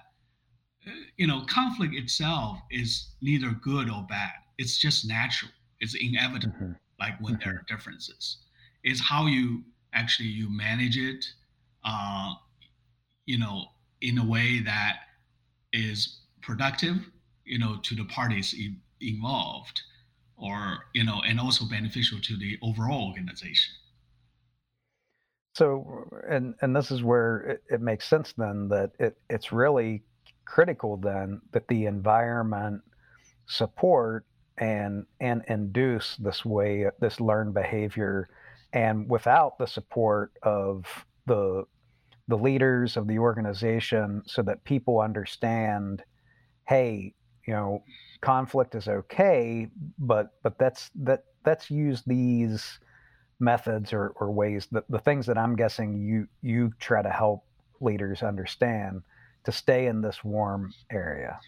you 1.17 1.27
know 1.27 1.41
conflict 1.45 1.95
itself 1.95 2.59
is 2.71 3.11
neither 3.21 3.51
good 3.51 3.89
or 3.89 4.05
bad. 4.09 4.31
It's 4.57 4.77
just 4.77 5.07
natural. 5.07 5.51
It's 5.79 5.95
inevitable. 5.95 6.55
mhm, 6.59 6.79
Like 6.99 7.19
when 7.21 7.37
there 7.43 7.53
mhm. 7.53 7.59
are 7.59 7.65
differences, 7.75 8.37
it's 8.83 9.01
how 9.01 9.27
you 9.27 9.63
actually 9.93 10.29
you 10.29 10.49
manage 10.49 10.97
it. 10.97 11.25
Uh, 11.83 12.35
you 13.25 13.39
know, 13.39 13.65
in 14.01 14.17
a 14.19 14.25
way 14.25 14.59
that 14.61 14.97
is 15.73 16.21
productive, 16.41 17.09
you 17.45 17.59
know, 17.59 17.77
to 17.83 17.95
the 17.95 18.05
parties 18.05 18.53
in, 18.53 18.81
involved, 19.01 19.81
or 20.41 20.79
you 20.93 21.03
know, 21.03 21.21
and 21.25 21.39
also 21.39 21.65
beneficial 21.65 22.19
to 22.21 22.37
the 22.37 22.57
overall 22.61 23.07
organization. 23.07 23.73
So, 25.53 26.07
and 26.29 26.55
and 26.61 26.75
this 26.75 26.91
is 26.91 27.03
where 27.03 27.37
it, 27.41 27.63
it 27.69 27.81
makes 27.81 28.07
sense 28.07 28.33
then 28.37 28.69
that 28.69 28.91
it 28.99 29.17
it's 29.29 29.51
really 29.51 30.03
critical 30.45 30.97
then 30.97 31.41
that 31.51 31.67
the 31.67 31.85
environment 31.85 32.81
support 33.47 34.25
and 34.57 35.05
and 35.19 35.43
induce 35.47 36.17
this 36.17 36.43
way 36.45 36.85
this 36.99 37.19
learned 37.19 37.53
behavior 37.53 38.29
and 38.73 39.09
without 39.09 39.57
the 39.57 39.65
support 39.65 40.31
of 40.43 40.85
the 41.25 41.63
the 42.27 42.37
leaders 42.37 42.97
of 42.97 43.07
the 43.07 43.17
organization 43.19 44.21
so 44.25 44.41
that 44.41 44.63
people 44.63 44.99
understand 44.99 46.03
hey 46.67 47.13
you 47.47 47.53
know 47.53 47.83
conflict 48.21 48.75
is 48.75 48.87
okay 48.87 49.67
but 49.97 50.33
but 50.43 50.57
that's 50.59 50.91
that 50.95 51.23
that's 51.43 51.71
use 51.71 52.03
these 52.05 52.79
methods 53.39 53.93
or, 53.93 54.13
or 54.17 54.31
ways 54.31 54.67
that 54.71 54.83
the 54.89 54.99
things 54.99 55.25
that 55.25 55.37
i'm 55.37 55.55
guessing 55.55 55.95
you 55.97 56.27
you 56.41 56.71
try 56.79 57.01
to 57.01 57.09
help 57.09 57.43
leaders 57.79 58.21
understand 58.21 59.01
to 59.43 59.51
stay 59.51 59.87
in 59.87 60.01
this 60.01 60.23
warm 60.23 60.71
area 60.91 61.39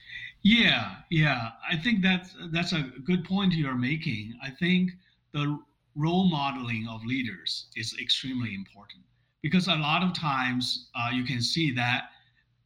Yeah, 0.44 0.96
yeah. 1.10 1.52
I 1.70 1.78
think 1.78 2.02
that's 2.04 2.36
that's 2.52 2.74
a 2.74 2.92
good 3.06 3.24
point 3.24 3.54
you're 3.54 3.76
making. 3.76 4.34
I 4.44 4.50
think 4.50 4.92
the 5.34 5.58
role 5.96 6.30
modeling 6.30 6.86
of 6.90 7.04
leaders 7.06 7.68
is 7.76 7.96
extremely 8.02 8.54
important 8.54 9.04
because 9.42 9.68
a 9.68 9.76
lot 9.76 10.04
of 10.04 10.14
times 10.14 10.90
uh, 10.96 11.10
you 11.14 11.24
can 11.24 11.42
see 11.42 11.72
that 11.76 12.10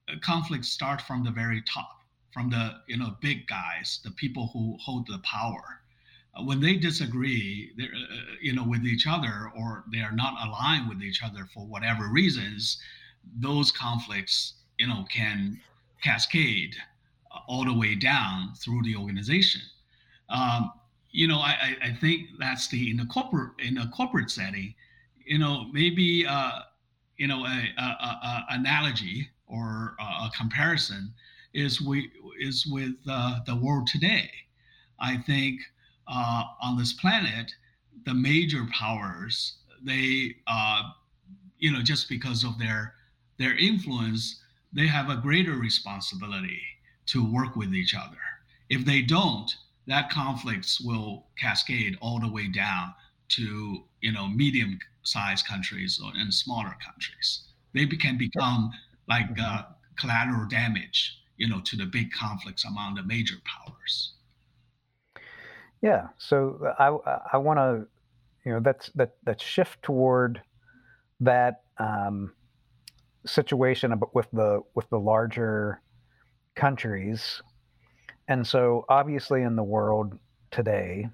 uh, 0.09 0.15
conflicts 0.21 0.69
start 0.69 1.01
from 1.01 1.23
the 1.23 1.31
very 1.31 1.61
top, 1.63 1.96
from 2.37 2.51
the 2.51 2.75
you 2.85 2.97
know 2.97 3.15
big 3.19 3.47
guys, 3.47 3.99
the 4.03 4.11
people 4.11 4.51
who 4.53 4.77
hold 4.79 5.07
the 5.07 5.17
power. 5.19 5.81
Uh, 6.35 6.43
when 6.43 6.61
they 6.61 6.75
disagree, 6.75 7.71
uh, 7.79 7.83
uh, 7.83 8.15
you 8.39 8.53
know, 8.53 8.63
with 8.63 8.85
each 8.85 9.07
other, 9.07 9.51
or 9.57 9.83
they 9.91 10.01
are 10.01 10.11
not 10.11 10.35
aligned 10.45 10.87
with 10.87 11.01
each 11.01 11.23
other 11.23 11.47
for 11.51 11.65
whatever 11.65 12.09
reasons, 12.09 12.79
those 13.39 13.71
conflicts, 13.71 14.53
you 14.77 14.85
know, 14.85 15.03
can 15.11 15.59
cascade 16.03 16.75
uh, 17.31 17.39
all 17.47 17.65
the 17.65 17.73
way 17.73 17.95
down 17.95 18.53
through 18.53 18.83
the 18.83 18.95
organization. 18.95 19.61
Um, 20.29 20.71
you 21.09 21.27
know, 21.27 21.39
I, 21.39 21.75
I 21.81 21.97
think 21.99 22.27
that's 22.37 22.67
the 22.67 22.91
in 22.91 22.97
the 22.97 23.05
corporate 23.05 23.53
in 23.57 23.79
a 23.79 23.87
corporate 23.89 24.29
setting, 24.29 24.75
you 25.25 25.39
know, 25.39 25.65
maybe 25.71 26.23
uh, 26.27 26.59
you 27.17 27.25
know 27.25 27.45
a, 27.45 27.73
a, 27.79 27.81
a 27.81 28.45
analogy 28.51 29.27
or 29.47 29.95
a 29.99 30.29
comparison 30.37 31.13
is 31.57 31.81
we 31.81 32.11
is 32.39 32.65
with 32.67 32.95
uh, 33.09 33.39
the 33.45 33.55
world 33.55 33.87
today. 33.87 34.29
I 34.99 35.17
think 35.17 35.61
uh, 36.07 36.43
on 36.61 36.77
this 36.77 36.93
planet, 36.93 37.51
the 38.05 38.13
major 38.13 38.65
powers 38.71 39.57
they 39.83 40.35
uh, 40.47 40.83
you 41.59 41.71
know 41.71 41.81
just 41.81 42.09
because 42.09 42.43
of 42.43 42.57
their 42.59 42.95
their 43.37 43.57
influence 43.57 44.41
they 44.73 44.87
have 44.87 45.09
a 45.09 45.17
greater 45.17 45.53
responsibility 45.53 46.61
to 47.07 47.23
work 47.33 47.55
with 47.55 47.73
each 47.73 47.95
other 47.95 48.17
if 48.69 48.85
they 48.85 49.01
don't 49.01 49.55
that 49.87 50.09
conflicts 50.09 50.81
will 50.81 51.27
cascade 51.37 51.97
all 52.01 52.19
the 52.19 52.31
way 52.31 52.47
down 52.47 52.93
to 53.29 53.85
you 54.01 54.11
know 54.11 54.27
medium 54.27 54.79
sized 55.03 55.45
countries 55.47 55.99
or, 56.03 56.11
and 56.15 56.33
smaller 56.33 56.75
countries 56.85 57.43
they 57.73 57.85
can 57.85 58.17
become 58.17 58.71
like 59.07 59.27
uh, 59.41 59.63
collateral 59.97 60.47
damage 60.47 61.16
you 61.37 61.47
know 61.47 61.61
to 61.61 61.75
the 61.75 61.85
big 61.85 62.11
conflicts 62.11 62.65
among 62.65 62.95
the 62.95 63.03
major 63.03 63.35
powers. 63.45 64.13
Yeah 65.81 66.07
so 66.17 66.73
i 66.79 66.87
i 67.33 67.37
want 67.37 67.59
to 67.59 67.87
you 68.45 68.53
know 68.53 68.59
that's 68.59 68.89
that 68.95 69.15
that 69.23 69.41
shift 69.41 69.81
toward 69.83 70.41
that 71.19 71.61
um, 71.77 72.31
situation 73.25 73.93
with 74.13 74.27
the 74.31 74.61
with 74.75 74.89
the 74.89 74.99
larger 74.99 75.81
countries. 76.55 77.41
And 78.27 78.45
so 78.45 78.85
obviously 78.89 79.43
in 79.43 79.55
the 79.55 79.63
world 79.63 80.17
today 80.51 81.09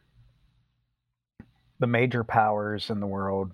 the 1.79 1.87
major 1.87 2.23
powers 2.23 2.89
in 2.89 2.99
the 2.99 3.07
world 3.07 3.51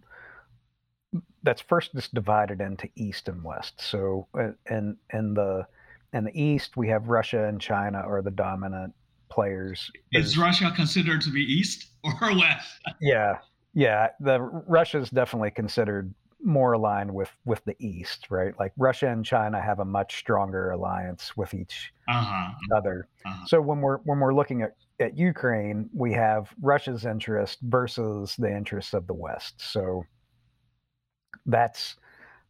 that's 1.41 1.61
first 1.61 1.93
just 1.95 2.13
divided 2.13 2.61
into 2.61 2.89
east 2.95 3.27
and 3.27 3.43
west. 3.43 3.81
So 3.81 4.27
in 4.69 4.97
in 5.13 5.33
the 5.33 5.65
in 6.13 6.23
the 6.23 6.41
east 6.41 6.77
we 6.77 6.87
have 6.87 7.07
russia 7.09 7.45
and 7.45 7.59
china 7.61 7.99
are 7.99 8.21
the 8.21 8.31
dominant 8.31 8.93
players 9.29 9.91
is 10.11 10.33
there's 10.33 10.37
russia 10.37 10.71
considered 10.75 11.21
to 11.21 11.31
be 11.31 11.41
east 11.41 11.91
or 12.03 12.13
west? 12.21 12.79
Yeah 13.01 13.37
yeah 13.73 14.07
the 14.19 14.39
russia's 14.41 15.09
definitely 15.09 15.51
considered 15.51 16.13
more 16.41 16.73
aligned 16.73 17.13
with 17.13 17.29
with 17.45 17.63
the 17.65 17.75
east 17.79 18.27
right? 18.29 18.57
Like 18.57 18.71
russia 18.77 19.07
and 19.09 19.25
china 19.25 19.61
have 19.61 19.79
a 19.79 19.85
much 19.85 20.17
stronger 20.17 20.71
alliance 20.71 21.35
with 21.35 21.53
each 21.53 21.91
uh-huh 22.07 22.53
other. 22.73 23.07
uh-huh. 23.25 23.45
So 23.45 23.61
when 23.61 23.81
we're 23.81 23.97
when 23.99 24.19
we're 24.19 24.33
looking 24.33 24.61
at 24.61 24.75
at 24.99 25.17
ukraine 25.17 25.89
we 25.93 26.13
have 26.13 26.49
russia's 26.61 27.05
interest 27.05 27.59
versus 27.63 28.35
the 28.37 28.49
interests 28.49 28.93
of 28.93 29.05
the 29.07 29.13
west. 29.13 29.55
So 29.57 30.03
that's 31.45 31.95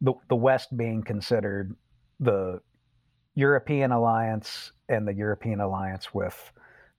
the 0.02 0.14
the 0.30 0.36
west 0.36 0.76
being 0.78 1.04
considered 1.04 1.76
the 2.20 2.62
european 3.36 3.92
alliance 3.92 4.72
and 4.90 5.08
the 5.08 5.14
european 5.14 5.60
alliance 5.62 6.14
with 6.14 6.52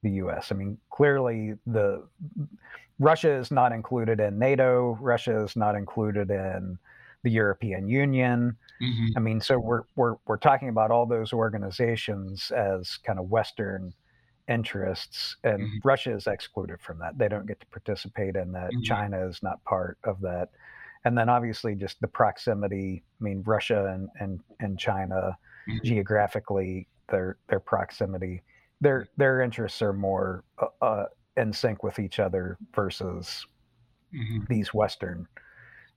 the 0.03 0.11
U.S. 0.13 0.51
I 0.51 0.55
mean, 0.55 0.79
clearly 0.91 1.55
the 1.67 2.07
Russia 2.99 3.33
is 3.33 3.51
not 3.51 3.73
included 3.73 4.21
in 4.21 4.39
NATO. 4.39 4.97
Russia 5.01 5.43
is 5.43 5.57
not 5.57 5.75
included 5.75 6.31
in 6.31 6.79
the 7.23 7.31
European 7.31 7.89
Union. 7.89 8.57
Mm-hmm. 8.83 9.07
I 9.17 9.21
mean, 9.21 9.41
so 9.41 9.59
we're 9.59 9.83
we're 9.97 10.17
we're 10.27 10.39
talking 10.39 10.69
about 10.69 10.91
all 10.91 11.07
those 11.07 11.33
organizations 11.33 12.51
as 12.51 12.97
kind 12.99 13.19
of 13.19 13.29
Western 13.29 13.93
interests, 14.49 15.37
and 15.45 15.61
mm-hmm. 15.61 15.77
Russia 15.85 16.15
is 16.15 16.27
excluded 16.27 16.81
from 16.81 16.99
that. 17.01 17.19
They 17.19 17.29
don't 17.29 17.47
get 17.47 17.61
to 17.61 17.67
participate 17.67 18.37
in 18.37 18.53
that. 18.53 18.71
Mm-hmm. 18.71 18.83
China 18.83 19.27
is 19.29 19.43
not 19.43 19.63
part 19.65 19.99
of 20.05 20.21
that. 20.23 20.49
And 21.05 21.17
then 21.17 21.29
obviously 21.31 21.75
just 21.75 22.01
the 22.01 22.09
proximity. 22.09 23.03
I 23.21 23.25
mean, 23.25 23.43
Russia 23.47 23.93
and 23.93 24.09
and, 24.19 24.41
and 24.61 24.79
China. 24.79 25.37
Geographically, 25.85 26.87
their 27.09 27.37
their 27.49 27.61
proximity, 27.61 28.43
their 28.81 29.09
their 29.17 29.41
interests 29.41 29.83
are 29.83 29.93
more 29.93 30.45
uh, 30.59 30.85
uh, 30.85 31.05
in 31.37 31.53
sync 31.53 31.83
with 31.83 31.99
each 31.99 32.19
other 32.19 32.57
versus 32.75 33.47
mm-hmm. 34.15 34.45
these 34.49 34.73
Western 34.75 35.27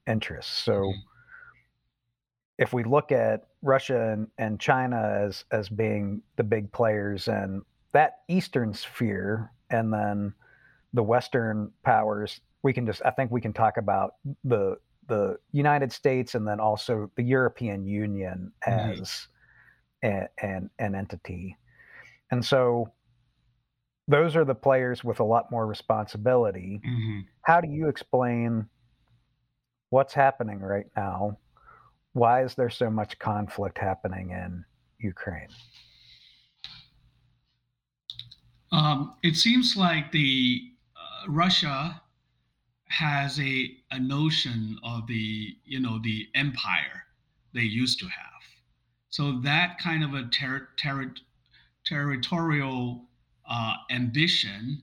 interests. 0.06 0.52
So 0.52 0.72
mm-hmm 0.72 0.98
if 2.58 2.72
we 2.72 2.84
look 2.84 3.10
at 3.10 3.48
Russia 3.62 4.12
and, 4.12 4.28
and 4.38 4.60
China 4.60 4.96
as 4.96 5.44
as 5.50 5.68
being 5.68 6.22
the 6.36 6.44
big 6.44 6.70
players 6.70 7.26
and 7.26 7.62
that 7.94 8.18
eastern 8.28 8.74
sphere 8.74 9.50
and 9.70 9.92
then 9.92 10.34
the 10.92 11.02
western 11.02 11.70
powers 11.84 12.40
we 12.62 12.72
can 12.72 12.84
just 12.84 13.00
i 13.04 13.10
think 13.10 13.30
we 13.30 13.40
can 13.40 13.52
talk 13.52 13.76
about 13.78 14.14
the 14.44 14.76
the 15.08 15.36
united 15.52 15.92
states 15.92 16.34
and 16.34 16.46
then 16.46 16.60
also 16.60 17.10
the 17.16 17.22
european 17.22 17.86
union 17.86 18.52
as 18.66 19.28
a, 20.04 20.28
an, 20.42 20.70
an 20.78 20.94
entity 20.94 21.56
and 22.30 22.44
so 22.44 22.92
those 24.06 24.36
are 24.36 24.44
the 24.44 24.54
players 24.54 25.02
with 25.02 25.20
a 25.20 25.24
lot 25.24 25.50
more 25.50 25.66
responsibility 25.66 26.80
mm-hmm. 26.86 27.20
how 27.42 27.60
do 27.60 27.68
you 27.68 27.88
explain 27.88 28.66
what's 29.90 30.14
happening 30.14 30.60
right 30.60 30.86
now 30.96 31.36
why 32.14 32.44
is 32.44 32.54
there 32.54 32.70
so 32.70 32.88
much 32.88 33.18
conflict 33.18 33.76
happening 33.76 34.30
in 34.30 34.64
Ukraine? 34.98 35.48
Um, 38.72 39.14
it 39.22 39.36
seems 39.36 39.76
like 39.76 40.10
the 40.10 40.62
uh, 40.96 41.30
Russia 41.30 42.00
has 42.88 43.38
a, 43.40 43.76
a 43.90 43.98
notion 43.98 44.78
of 44.82 45.06
the 45.06 45.56
you 45.64 45.80
know 45.80 45.98
the 46.02 46.28
empire 46.34 47.04
they 47.52 47.62
used 47.62 47.98
to 48.00 48.06
have. 48.06 48.33
So 49.14 49.38
that 49.44 49.78
kind 49.78 50.02
of 50.02 50.14
a 50.14 50.24
ter- 50.24 50.70
ter- 50.76 51.14
territorial 51.86 53.04
uh, 53.48 53.74
ambition, 53.92 54.82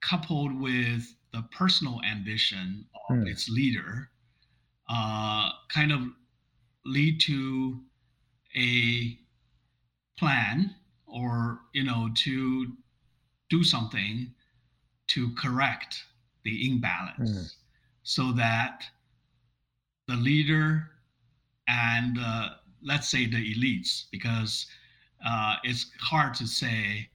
coupled 0.00 0.58
with 0.58 1.14
the 1.34 1.42
personal 1.54 2.00
ambition 2.02 2.86
of 3.10 3.16
mm. 3.16 3.28
its 3.28 3.50
leader, 3.50 4.08
uh, 4.88 5.50
kind 5.68 5.92
of 5.92 6.00
lead 6.86 7.20
to 7.26 7.78
a 8.56 9.18
plan 10.18 10.74
or 11.06 11.60
you 11.74 11.84
know 11.84 12.08
to 12.14 12.72
do 13.50 13.62
something 13.62 14.32
to 15.08 15.28
correct 15.34 16.04
the 16.42 16.70
imbalance 16.70 17.30
mm. 17.30 17.54
so 18.02 18.32
that 18.32 18.84
the 20.06 20.16
leader 20.16 20.88
and 21.66 22.18
uh, 22.18 22.48
let's 22.82 23.08
say 23.08 23.26
the 23.26 23.54
elites 23.54 24.04
because 24.10 24.66
uh, 25.26 25.56
it's 25.64 25.90
hard 26.00 26.34
to 26.34 26.46
say 26.46 27.08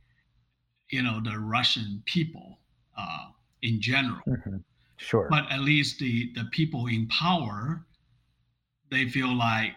you 0.90 1.02
know 1.02 1.20
the 1.24 1.38
russian 1.40 2.02
people 2.06 2.60
uh, 2.98 3.28
in 3.62 3.82
general 3.82 4.22
mm-hmm. 4.28 4.58
sure 4.98 5.28
but 5.30 5.50
at 5.52 5.62
least 5.62 6.00
the 6.00 6.32
the 6.36 6.46
people 6.52 6.88
in 6.88 7.08
power 7.08 7.84
they 8.92 9.08
feel 9.08 9.34
like 9.36 9.72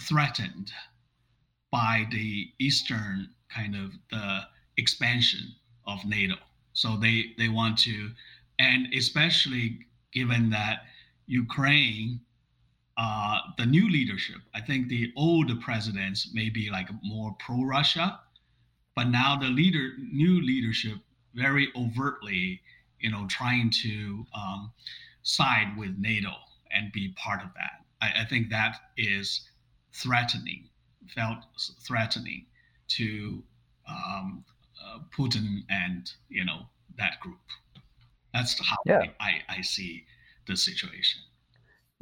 threatened 0.00 0.72
by 1.70 2.06
the 2.10 2.48
eastern 2.58 3.28
kind 3.48 3.74
of 3.74 3.92
the 4.10 4.40
expansion 4.76 5.54
of 5.86 6.04
NATO. 6.04 6.36
So 6.72 6.96
they 6.96 7.32
they 7.38 7.48
want 7.48 7.78
to, 7.80 8.10
and 8.58 8.92
especially 8.94 9.80
given 10.12 10.50
that 10.50 10.84
Ukraine, 11.26 12.20
uh, 12.96 13.38
the 13.58 13.66
new 13.66 13.90
leadership, 13.90 14.40
I 14.54 14.60
think 14.60 14.88
the 14.88 15.12
old 15.16 15.60
presidents 15.60 16.30
may 16.32 16.48
be 16.48 16.70
like 16.70 16.88
more 17.02 17.34
pro-Russia, 17.40 18.20
but 18.94 19.08
now 19.08 19.36
the 19.36 19.48
leader, 19.48 19.92
new 19.98 20.40
leadership, 20.40 20.98
very 21.34 21.68
overtly, 21.74 22.60
you 23.00 23.10
know, 23.10 23.26
trying 23.28 23.70
to 23.82 24.24
um, 24.34 24.72
side 25.22 25.76
with 25.76 25.96
NATO 25.98 26.32
and 26.70 26.92
be 26.92 27.14
part 27.16 27.42
of 27.42 27.48
that. 27.54 27.84
I, 28.00 28.22
I 28.22 28.24
think 28.24 28.50
that 28.50 28.76
is 28.96 29.48
threatening, 29.92 30.68
felt 31.14 31.38
threatening 31.80 32.46
to 32.88 33.42
um, 33.88 34.44
uh, 34.84 34.98
Putin 35.16 35.64
and 35.68 36.10
you 36.28 36.44
know 36.44 36.66
that 36.98 37.20
group. 37.20 37.38
That's 38.32 38.58
how 38.64 38.76
yeah. 38.86 39.02
I, 39.20 39.42
I 39.48 39.60
see 39.62 40.04
the 40.46 40.56
situation. 40.56 41.22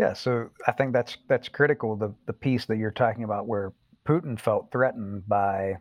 Yeah, 0.03 0.15
so 0.15 0.51
I 0.67 0.73
think 0.73 0.93
that's 0.93 1.17
that's 1.29 1.49
critical. 1.49 1.95
The 1.95 2.13
the 2.27 2.33
piece 2.33 2.65
that 2.67 2.77
you're 2.77 2.91
talking 2.91 3.23
about, 3.23 3.47
where 3.47 3.73
Putin 4.05 4.39
felt 4.39 4.73
threatened 4.73 5.29
by 5.29 5.77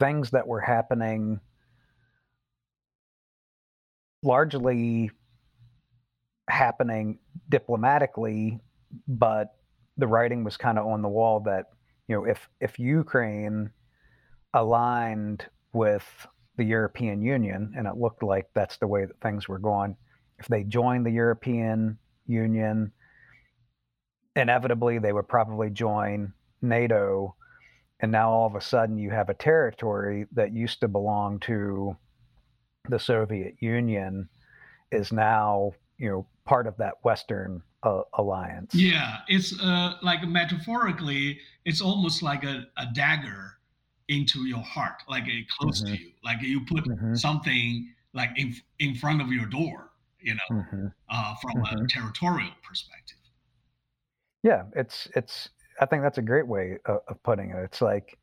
things 0.00 0.30
that 0.30 0.48
were 0.48 0.60
happening 0.60 1.38
largely 4.24 5.12
happening 6.48 7.20
diplomatically 7.48 8.58
but 9.06 9.54
the 9.96 10.06
writing 10.08 10.42
was 10.42 10.56
kind 10.56 10.76
of 10.76 10.86
on 10.86 11.02
the 11.02 11.08
wall 11.08 11.38
that 11.40 11.66
you 12.08 12.16
know 12.16 12.24
if 12.24 12.48
if 12.60 12.80
Ukraine 12.80 13.70
aligned 14.54 15.46
with 15.72 16.04
the 16.56 16.64
European 16.64 17.22
Union 17.22 17.74
and 17.76 17.86
it 17.86 17.96
looked 17.96 18.24
like 18.24 18.46
that's 18.54 18.76
the 18.78 18.88
way 18.88 19.04
that 19.04 19.20
things 19.20 19.48
were 19.48 19.60
going 19.60 19.96
if 20.40 20.48
they 20.48 20.64
joined 20.64 21.06
the 21.06 21.12
European 21.12 21.96
Union 22.32 22.92
inevitably 24.34 24.98
they 24.98 25.12
would 25.12 25.28
probably 25.28 25.70
join 25.70 26.32
NATO 26.62 27.36
and 28.00 28.10
now 28.10 28.30
all 28.32 28.46
of 28.46 28.56
a 28.56 28.60
sudden 28.60 28.98
you 28.98 29.10
have 29.10 29.28
a 29.28 29.34
territory 29.34 30.26
that 30.32 30.52
used 30.52 30.80
to 30.80 30.88
belong 30.88 31.38
to 31.40 31.96
the 32.88 32.98
Soviet 32.98 33.56
Union 33.60 34.28
is 34.90 35.12
now 35.12 35.72
you 35.98 36.08
know 36.08 36.26
part 36.44 36.66
of 36.66 36.76
that 36.78 36.94
Western 37.04 37.62
uh, 37.84 38.02
alliance. 38.14 38.74
Yeah, 38.74 39.18
it's 39.28 39.58
uh, 39.60 39.94
like 40.02 40.26
metaphorically, 40.26 41.38
it's 41.64 41.80
almost 41.80 42.22
like 42.22 42.44
a, 42.44 42.66
a 42.76 42.86
dagger 42.94 43.58
into 44.08 44.46
your 44.46 44.60
heart, 44.60 45.02
like 45.08 45.26
a 45.28 45.46
close 45.56 45.82
mm-hmm. 45.82 45.94
to 45.94 46.00
you, 46.00 46.10
like 46.24 46.42
you 46.42 46.60
put 46.66 46.84
mm-hmm. 46.84 47.14
something 47.14 47.92
like 48.14 48.30
in 48.36 48.54
in 48.78 48.94
front 48.94 49.22
of 49.22 49.28
your 49.28 49.46
door, 49.46 49.91
you 50.22 50.34
know, 50.34 50.56
mm-hmm. 50.56 50.86
uh, 51.08 51.34
from 51.40 51.62
a 51.62 51.66
mm-hmm. 51.66 51.86
territorial 51.86 52.52
perspective. 52.66 53.18
Yeah, 54.42 54.64
it's 54.74 55.08
it's. 55.14 55.50
I 55.80 55.86
think 55.86 56.02
that's 56.02 56.18
a 56.18 56.22
great 56.22 56.46
way 56.46 56.78
of, 56.84 56.98
of 57.08 57.22
putting 57.22 57.50
it. 57.50 57.56
It's 57.64 57.80
like 57.80 58.18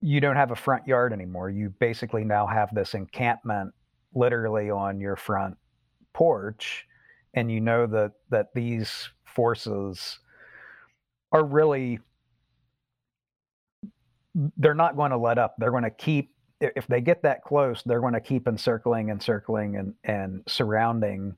you 0.00 0.20
don't 0.20 0.36
have 0.36 0.50
a 0.50 0.56
front 0.56 0.86
yard 0.86 1.12
anymore. 1.12 1.50
You 1.50 1.74
basically 1.78 2.24
now 2.24 2.46
have 2.46 2.74
this 2.74 2.94
encampment 2.94 3.72
literally 4.14 4.70
on 4.70 5.00
your 5.00 5.16
front 5.16 5.56
porch 6.12 6.86
and 7.34 7.50
you 7.50 7.60
know 7.60 7.86
that 7.86 8.12
that 8.30 8.54
these 8.54 9.10
forces 9.24 10.18
are 11.32 11.44
really 11.44 11.98
they're 14.56 14.74
not 14.74 14.96
going 14.96 15.10
to 15.10 15.16
let 15.16 15.38
up 15.38 15.54
they're 15.58 15.70
going 15.70 15.82
to 15.82 15.90
keep 15.90 16.33
if 16.76 16.86
they 16.86 17.00
get 17.00 17.22
that 17.22 17.42
close 17.42 17.82
they're 17.84 18.00
going 18.00 18.14
to 18.14 18.20
keep 18.20 18.46
encircling 18.48 19.10
and 19.10 19.22
circling 19.22 19.94
and 20.04 20.42
surrounding 20.46 21.34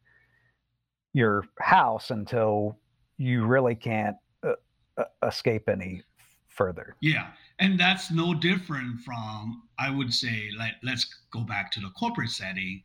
your 1.13 1.45
house 1.59 2.11
until 2.11 2.77
you 3.19 3.47
really 3.47 3.75
can't 3.75 4.17
uh, 4.43 4.53
uh, 4.99 5.05
escape 5.27 5.69
any 5.69 6.03
further. 6.49 6.95
Yeah 7.01 7.29
and 7.59 7.79
that's 7.79 8.11
no 8.11 8.35
different 8.35 9.01
from 9.01 9.63
i 9.79 9.91
would 9.91 10.13
say 10.13 10.51
like 10.59 10.75
let's 10.83 11.07
go 11.31 11.41
back 11.41 11.71
to 11.73 11.81
the 11.81 11.91
corporate 11.91 12.31
setting. 12.31 12.83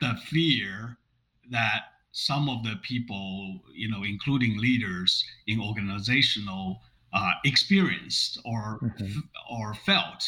The 0.00 0.14
fear 0.26 0.96
that 1.50 1.82
some 2.12 2.48
of 2.48 2.62
the 2.62 2.76
people, 2.82 3.60
you 3.72 3.90
know, 3.90 4.04
including 4.04 4.58
leaders 4.58 5.24
in 5.46 5.60
organizational 5.60 6.80
uh, 7.12 7.32
experienced 7.44 8.40
or 8.44 8.78
mm-hmm. 8.82 9.18
or 9.50 9.74
felt 9.74 10.24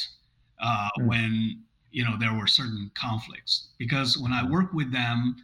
uh, 0.60 0.88
mm-hmm. 0.98 1.06
when 1.06 1.62
you 1.90 2.04
know 2.04 2.16
there 2.18 2.34
were 2.34 2.46
certain 2.46 2.90
conflicts. 2.94 3.68
Because 3.78 4.18
when 4.18 4.32
I 4.32 4.48
work 4.48 4.72
with 4.72 4.92
them, 4.92 5.36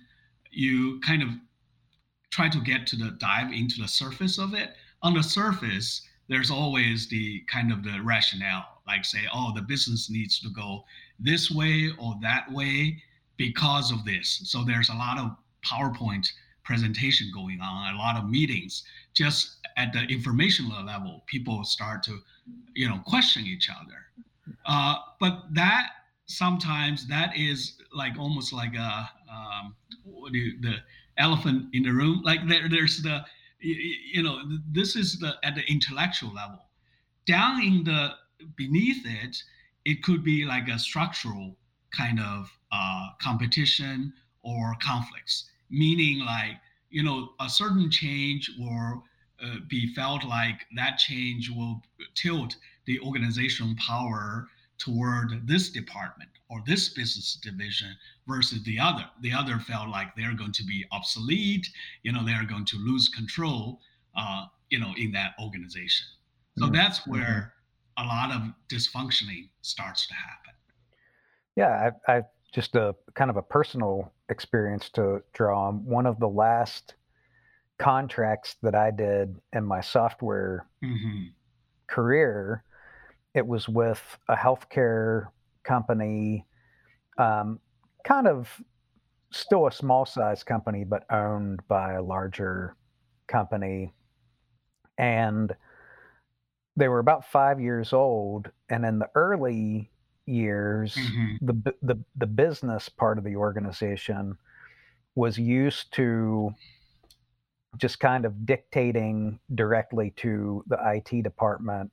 you 0.51 1.01
kind 1.01 1.23
of 1.23 1.29
try 2.31 2.49
to 2.49 2.61
get 2.61 2.87
to 2.89 2.97
the 2.97 3.13
dive 3.19 3.53
into 3.53 3.81
the 3.81 3.89
surface 3.89 4.39
of 4.39 4.55
it. 4.55 4.75
On 5.03 5.15
the 5.15 5.23
surface, 5.23 6.03
there's 6.29 6.51
always 6.51 7.09
the 7.09 7.41
kind 7.51 7.73
of 7.73 7.85
the 7.85 8.01
rationale, 8.03 8.83
like 8.87 9.05
say, 9.05 9.21
oh, 9.33 9.53
the 9.55 9.63
business 9.63 10.11
needs 10.11 10.41
to 10.41 10.51
go 10.51 10.85
this 11.19 11.51
way 11.51 11.91
or 11.99 12.15
that 12.23 12.51
way 12.53 13.03
because 13.37 13.93
of 13.93 14.05
this. 14.05 14.43
So 14.45 14.65
there's 14.65 14.89
a 14.89 14.95
lot 14.95 15.19
of 15.19 15.37
PowerPoint 15.65 16.27
presentation 16.65 17.31
going 17.33 17.61
on, 17.61 17.95
a 17.95 17.99
lot 17.99 18.17
of 18.17 18.29
meetings. 18.29 18.85
Just 19.15 19.57
at 19.77 19.93
the 19.93 20.03
informational 20.05 20.85
level, 20.85 21.23
people 21.27 21.65
start 21.65 22.03
to, 22.05 22.19
you 22.75 22.89
know, 22.89 22.99
question 23.07 23.47
each 23.47 23.71
other. 23.71 24.07
Uh, 24.65 24.97
but 25.21 25.45
that 25.53 25.89
sometimes 26.27 27.07
that 27.09 27.37
is 27.37 27.79
like 27.93 28.19
almost 28.19 28.53
like 28.53 28.75
a 28.75 29.11
um, 29.31 29.77
you, 30.31 30.61
the 30.61 30.77
elephant 31.19 31.67
in 31.73 31.83
the 31.83 31.91
room. 31.93 32.23
Like 32.25 32.47
there, 32.49 32.69
there's 32.69 33.03
the 33.03 33.25
you 33.61 34.23
know 34.23 34.41
this 34.71 34.97
is 34.97 35.19
the 35.19 35.35
at 35.43 35.55
the 35.55 35.63
intellectual 35.71 36.33
level. 36.33 36.63
Down 37.27 37.63
in 37.63 37.85
the 37.85 38.15
beneath 38.57 39.05
it, 39.05 39.43
it 39.85 40.03
could 40.03 40.23
be 40.23 40.45
like 40.45 40.69
a 40.69 40.79
structural 40.79 41.57
kind 41.91 42.21
of 42.21 42.51
uh, 42.73 43.09
competition 43.21 44.13
or 44.43 44.77
conflicts, 44.83 45.51
meaning 45.71 46.21
like 46.21 46.57
you 46.91 47.03
know 47.03 47.31
a 47.41 47.49
certain 47.49 47.91
change 47.91 48.51
will 48.59 49.05
uh, 49.43 49.57
be 49.69 49.93
felt 49.95 50.25
like 50.25 50.67
that 50.77 50.99
change 50.99 51.51
will 51.51 51.83
tilt 52.15 52.57
the 52.87 53.01
organizational 53.01 53.75
power 53.79 54.49
toward 54.79 55.47
this 55.47 55.71
department 55.71 56.31
or 56.49 56.63
this 56.67 56.91
business 56.91 57.39
division 57.43 57.97
versus 58.27 58.63
the 58.65 58.79
other. 58.79 59.05
The 59.23 59.33
other 59.33 59.59
felt 59.59 59.89
like 59.89 60.15
they're 60.17 60.35
going 60.35 60.53
to 60.53 60.65
be 60.65 60.85
obsolete, 60.93 61.67
you 62.03 62.13
know, 62.13 62.25
they're 62.25 62.45
going 62.45 62.67
to 62.67 62.77
lose 62.77 63.09
control, 63.09 63.81
uh, 64.17 64.47
you 64.71 64.79
know, 64.79 64.93
in 64.97 65.13
that 65.13 65.33
organization. 65.43 66.07
So 66.59 66.67
mm-hmm. 66.67 66.75
that's 66.75 67.07
where 67.07 67.55
a 67.99 68.05
lot 68.05 68.31
of 68.33 68.43
dysfunctioning 68.69 69.49
starts 69.63 70.07
to 70.07 70.15
happen. 70.15 70.53
Yeah, 71.57 71.91
I, 72.09 72.17
I 72.17 72.23
just 72.53 72.77
a 72.77 72.95
kind 73.15 73.31
of 73.31 73.37
a 73.37 73.43
personal 73.43 74.13
experience 74.29 74.91
to 74.91 75.23
draw 75.33 75.69
on. 75.69 75.85
One 75.85 76.07
of 76.07 76.19
the 76.21 76.29
last 76.29 76.95
contracts 77.79 78.57
that 78.63 78.75
I 78.75 78.91
did 78.91 79.37
in 79.53 79.65
my 79.65 79.81
software 79.81 80.67
mm-hmm. 80.85 81.25
career, 81.87 82.63
it 83.37 83.47
was 83.47 83.69
with 83.69 84.03
a 84.29 84.35
healthcare 84.35 85.27
company, 85.63 86.47
um, 87.19 87.61
kind 88.03 88.27
of 88.27 88.49
still 89.31 89.67
a 89.67 89.73
small 89.73 90.07
size 90.07 90.43
company, 90.43 90.85
but 90.85 91.05
owned 91.11 91.61
by 91.69 91.93
a 91.93 92.03
larger 92.03 92.75
company. 93.29 93.93
And 94.97 95.55
they 96.77 96.89
were 96.89 96.99
about 96.99 97.27
five 97.27 97.61
years 97.61 97.93
old. 97.93 98.51
And 98.71 98.87
in 98.87 98.99
the 98.99 99.11
early 99.15 99.91
years, 100.25 100.95
mm-hmm. 100.95 101.45
the, 101.45 101.75
the 101.83 101.99
the 102.17 102.27
business 102.27 102.89
part 102.89 103.19
of 103.19 103.25
the 103.25 103.37
organization 103.37 104.39
was 105.15 105.39
used 105.39 105.93
to 105.95 106.55
just 107.77 108.01
kind 108.01 108.25
of 108.25 108.47
dictating 108.47 109.39
directly 109.55 110.13
to 110.17 110.65
the 110.69 110.79
IT 110.95 111.23
department 111.23 111.91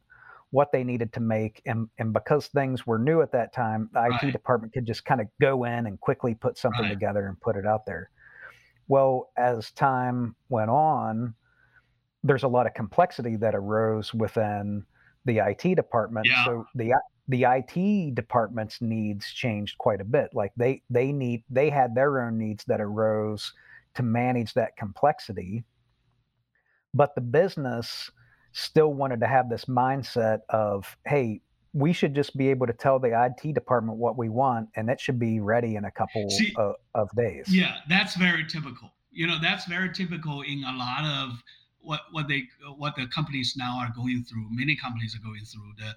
what 0.53 0.71
they 0.71 0.83
needed 0.83 1.11
to 1.11 1.19
make 1.19 1.63
and 1.65 1.89
and 1.97 2.13
because 2.13 2.45
things 2.45 2.85
were 2.85 2.99
new 2.99 3.21
at 3.21 3.31
that 3.31 3.51
time 3.51 3.89
the 3.91 3.99
right. 3.99 4.23
IT 4.23 4.31
department 4.31 4.71
could 4.71 4.85
just 4.85 5.03
kind 5.03 5.19
of 5.19 5.25
go 5.41 5.63
in 5.63 5.87
and 5.87 5.99
quickly 5.99 6.35
put 6.35 6.59
something 6.59 6.83
right. 6.83 6.91
together 6.91 7.25
and 7.25 7.41
put 7.41 7.55
it 7.55 7.65
out 7.65 7.87
there 7.87 8.11
well 8.87 9.31
as 9.35 9.71
time 9.71 10.35
went 10.49 10.69
on 10.69 11.33
there's 12.23 12.43
a 12.43 12.47
lot 12.47 12.67
of 12.67 12.73
complexity 12.75 13.35
that 13.35 13.55
arose 13.55 14.13
within 14.13 14.85
the 15.25 15.39
IT 15.39 15.73
department 15.73 16.27
yeah. 16.29 16.45
so 16.45 16.63
the 16.75 16.93
the 17.29 17.45
IT 17.45 18.13
department's 18.13 18.79
needs 18.79 19.25
changed 19.33 19.75
quite 19.79 20.01
a 20.01 20.05
bit 20.05 20.29
like 20.33 20.51
they 20.55 20.83
they 20.87 21.11
need 21.11 21.43
they 21.49 21.71
had 21.71 21.95
their 21.95 22.21
own 22.21 22.37
needs 22.37 22.63
that 22.65 22.79
arose 22.79 23.53
to 23.95 24.03
manage 24.03 24.53
that 24.53 24.77
complexity 24.77 25.63
but 26.93 27.15
the 27.15 27.21
business 27.21 28.11
still 28.53 28.93
wanted 28.93 29.19
to 29.19 29.27
have 29.27 29.49
this 29.49 29.65
mindset 29.65 30.39
of, 30.49 30.95
hey, 31.05 31.41
we 31.73 31.91
should 31.91 32.13
just 32.13 32.37
be 32.37 32.49
able 32.49 32.67
to 32.67 32.73
tell 32.73 32.99
the 32.99 33.09
IT 33.25 33.53
department 33.53 33.97
what 33.97 34.17
we 34.17 34.29
want, 34.29 34.69
and 34.75 34.89
it 34.89 34.99
should 34.99 35.19
be 35.19 35.39
ready 35.39 35.75
in 35.75 35.85
a 35.85 35.91
couple 35.91 36.29
See, 36.29 36.53
of, 36.55 36.75
of 36.93 37.09
days. 37.15 37.45
Yeah, 37.49 37.77
that's 37.89 38.15
very 38.15 38.45
typical. 38.45 38.93
You 39.11 39.27
know, 39.27 39.37
that's 39.41 39.65
very 39.65 39.91
typical 39.91 40.41
in 40.41 40.63
a 40.63 40.77
lot 40.77 41.03
of 41.03 41.43
what 41.81 42.01
what 42.11 42.27
they 42.27 42.47
what 42.77 42.95
the 42.95 43.07
companies 43.07 43.55
now 43.57 43.77
are 43.79 43.91
going 43.95 44.23
through. 44.23 44.47
Many 44.51 44.75
companies 44.75 45.15
are 45.15 45.27
going 45.27 45.43
through 45.45 45.73
the 45.77 45.93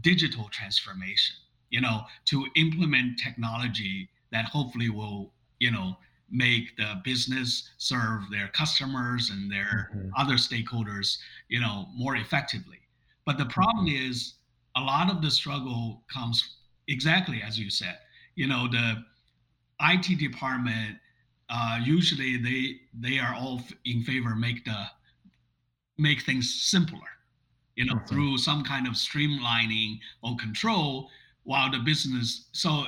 digital 0.00 0.48
transformation. 0.50 1.36
You 1.70 1.80
know, 1.80 2.02
to 2.26 2.46
implement 2.54 3.18
technology 3.18 4.08
that 4.30 4.44
hopefully 4.46 4.90
will 4.90 5.32
you 5.58 5.72
know 5.72 5.96
make 6.30 6.76
the 6.76 7.00
business 7.04 7.70
serve 7.78 8.22
their 8.30 8.48
customers 8.48 9.30
and 9.30 9.50
their 9.50 9.90
mm-hmm. 9.94 10.08
other 10.16 10.34
stakeholders 10.34 11.18
you 11.48 11.60
know 11.60 11.86
more 11.94 12.16
effectively 12.16 12.80
but 13.24 13.38
the 13.38 13.46
problem 13.46 13.86
mm-hmm. 13.86 14.10
is 14.10 14.34
a 14.76 14.80
lot 14.80 15.10
of 15.10 15.22
the 15.22 15.30
struggle 15.30 16.02
comes 16.12 16.56
exactly 16.88 17.42
as 17.46 17.58
you 17.58 17.70
said 17.70 17.98
you 18.34 18.46
know 18.46 18.68
the 18.68 19.04
IT 19.82 20.18
department 20.18 20.96
uh, 21.48 21.78
usually 21.84 22.36
they 22.36 22.76
they 22.98 23.18
are 23.18 23.34
all 23.34 23.60
in 23.84 24.02
favor 24.02 24.34
make 24.34 24.64
the 24.64 24.84
make 25.98 26.22
things 26.22 26.62
simpler 26.62 27.08
you 27.76 27.84
know 27.84 27.94
mm-hmm. 27.94 28.06
through 28.06 28.38
some 28.38 28.64
kind 28.64 28.86
of 28.86 28.94
streamlining 28.94 29.98
or 30.22 30.36
control 30.36 31.08
while 31.44 31.70
the 31.70 31.78
business 31.78 32.46
so 32.52 32.86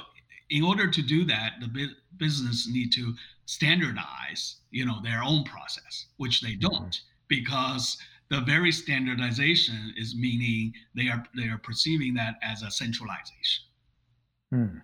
in 0.51 0.65
order 0.65 0.91
to 0.91 1.03
do 1.03 1.25
that, 1.25 1.55
the 1.61 1.89
business 2.17 2.69
need 2.71 2.93
to 2.93 3.15
standardize, 3.47 4.57
you 4.71 4.85
know, 4.85 5.01
their 5.03 5.23
own 5.23 5.45
process, 5.45 6.07
which 6.17 6.41
they 6.41 6.53
mm-hmm. 6.53 6.69
don't, 6.69 7.01
because 7.29 7.99
the 8.31 8.41
very 8.43 8.73
standardization 8.73 9.95
is 9.97 10.15
meaning 10.15 10.73
they 10.95 11.09
are 11.09 11.25
they 11.37 11.49
are 11.49 11.59
perceiving 11.59 12.15
that 12.15 12.37
as 12.43 12.63
a 12.63 12.71
centralization. 12.71 13.65
Mm. 14.53 14.83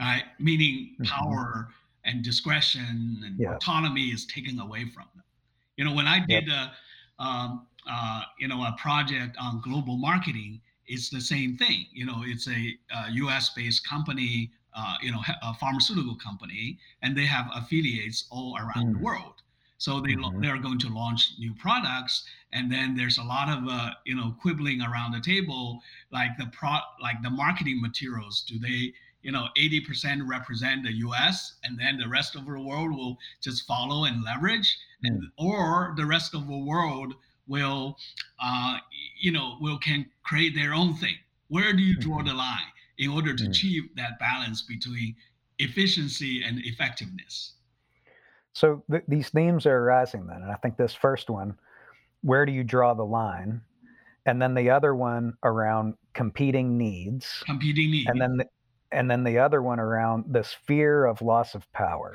Right? 0.00 0.24
Meaning 0.38 0.96
mm-hmm. 1.00 1.04
power 1.04 1.68
and 2.04 2.22
discretion 2.22 3.22
and 3.24 3.38
yeah. 3.38 3.54
autonomy 3.54 4.08
is 4.08 4.26
taken 4.26 4.58
away 4.60 4.84
from 4.84 5.04
them. 5.14 5.24
You 5.76 5.84
know, 5.84 5.92
when 5.92 6.06
I 6.06 6.20
did 6.20 6.48
yep. 6.48 6.70
a 7.18 7.22
um, 7.22 7.66
uh, 7.90 8.22
you 8.38 8.48
know 8.48 8.62
a 8.62 8.76
project 8.78 9.36
on 9.40 9.60
global 9.62 9.96
marketing, 9.96 10.60
it's 10.88 11.10
the 11.10 11.20
same 11.20 11.56
thing. 11.56 11.86
You 11.92 12.06
know, 12.06 12.22
it's 12.24 12.48
a, 12.48 12.76
a 12.94 13.10
U.S. 13.12 13.50
based 13.50 13.86
company, 13.86 14.50
uh, 14.74 14.96
you 15.02 15.12
know, 15.12 15.20
a 15.42 15.54
pharmaceutical 15.54 16.16
company, 16.16 16.78
and 17.02 17.16
they 17.16 17.26
have 17.26 17.46
affiliates 17.54 18.26
all 18.30 18.56
around 18.56 18.88
mm. 18.88 18.92
the 18.94 18.98
world. 18.98 19.34
So 19.78 20.00
they 20.00 20.14
mm-hmm. 20.14 20.40
they 20.40 20.48
are 20.48 20.58
going 20.58 20.78
to 20.80 20.88
launch 20.88 21.34
new 21.38 21.54
products, 21.54 22.24
and 22.52 22.70
then 22.70 22.96
there's 22.96 23.18
a 23.18 23.22
lot 23.22 23.48
of 23.48 23.68
uh, 23.68 23.90
you 24.04 24.16
know 24.16 24.34
quibbling 24.40 24.82
around 24.82 25.12
the 25.12 25.20
table, 25.20 25.80
like 26.10 26.36
the 26.36 26.46
pro 26.46 26.78
like 27.00 27.22
the 27.22 27.30
marketing 27.30 27.80
materials. 27.80 28.44
Do 28.46 28.58
they 28.58 28.92
you 29.22 29.32
know 29.32 29.48
80% 29.56 30.26
represent 30.28 30.82
the 30.82 30.92
U.S. 30.98 31.54
and 31.62 31.78
then 31.78 31.96
the 31.96 32.08
rest 32.08 32.34
of 32.34 32.44
the 32.46 32.60
world 32.60 32.90
will 32.90 33.18
just 33.40 33.66
follow 33.66 34.04
and 34.04 34.24
leverage, 34.24 34.76
mm. 35.04 35.10
and 35.10 35.22
or 35.38 35.94
the 35.96 36.06
rest 36.06 36.34
of 36.34 36.48
the 36.48 36.58
world 36.58 37.14
will 37.48 37.96
uh, 38.42 38.78
you 39.20 39.32
know 39.32 39.56
will 39.60 39.78
can 39.78 40.06
create 40.22 40.54
their 40.54 40.74
own 40.74 40.94
thing. 40.94 41.16
Where 41.48 41.72
do 41.72 41.82
you 41.82 41.96
draw 41.96 42.18
mm-hmm. 42.18 42.28
the 42.28 42.34
line 42.34 42.72
in 42.98 43.10
order 43.10 43.34
to 43.34 43.42
mm-hmm. 43.42 43.50
achieve 43.50 43.84
that 43.96 44.18
balance 44.18 44.62
between 44.62 45.16
efficiency 45.58 46.42
and 46.42 46.60
effectiveness? 46.64 47.54
So 48.52 48.82
th- 48.90 49.04
these 49.08 49.28
themes 49.30 49.66
are 49.66 49.76
arising 49.76 50.26
then 50.26 50.42
and 50.42 50.50
i 50.50 50.56
think 50.56 50.76
this 50.76 50.94
first 50.94 51.30
one 51.30 51.56
where 52.22 52.46
do 52.46 52.52
you 52.52 52.64
draw 52.64 52.94
the 52.94 53.04
line? 53.04 53.60
And 54.26 54.40
then 54.42 54.54
the 54.54 54.70
other 54.70 54.94
one 54.94 55.34
around 55.42 55.94
competing 56.12 56.76
needs. 56.76 57.42
Competing 57.46 57.90
needs 57.90 58.08
and 58.08 58.20
then 58.20 58.36
the, 58.36 58.46
and 58.92 59.10
then 59.10 59.24
the 59.24 59.38
other 59.38 59.62
one 59.62 59.80
around 59.80 60.24
this 60.28 60.56
fear 60.66 61.06
of 61.06 61.22
loss 61.22 61.54
of 61.54 61.70
power. 61.72 62.14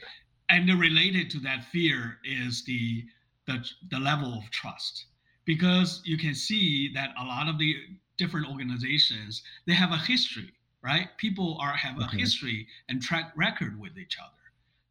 And 0.50 0.70
related 0.80 1.30
to 1.32 1.40
that 1.42 1.66
fear 1.72 2.20
is 2.24 2.64
the 2.66 3.06
the, 3.46 3.66
the 3.92 4.00
level 4.00 4.34
of 4.34 4.50
trust 4.52 5.08
because 5.46 6.02
you 6.06 6.18
can 6.18 6.34
see 6.34 6.92
that 6.94 7.14
a 7.20 7.24
lot 7.24 7.48
of 7.48 7.58
the 7.58 7.76
different 8.18 8.48
organizations 8.48 9.44
they 9.66 9.74
have 9.74 9.92
a 9.92 9.98
history 9.98 10.54
right? 10.84 11.08
People 11.18 11.58
are 11.62 11.72
have 11.74 12.00
a 12.00 12.08
history 12.08 12.68
and 12.90 13.02
track 13.02 13.32
record 13.36 13.80
with 13.80 13.98
each 13.98 14.18
other. 14.20 14.36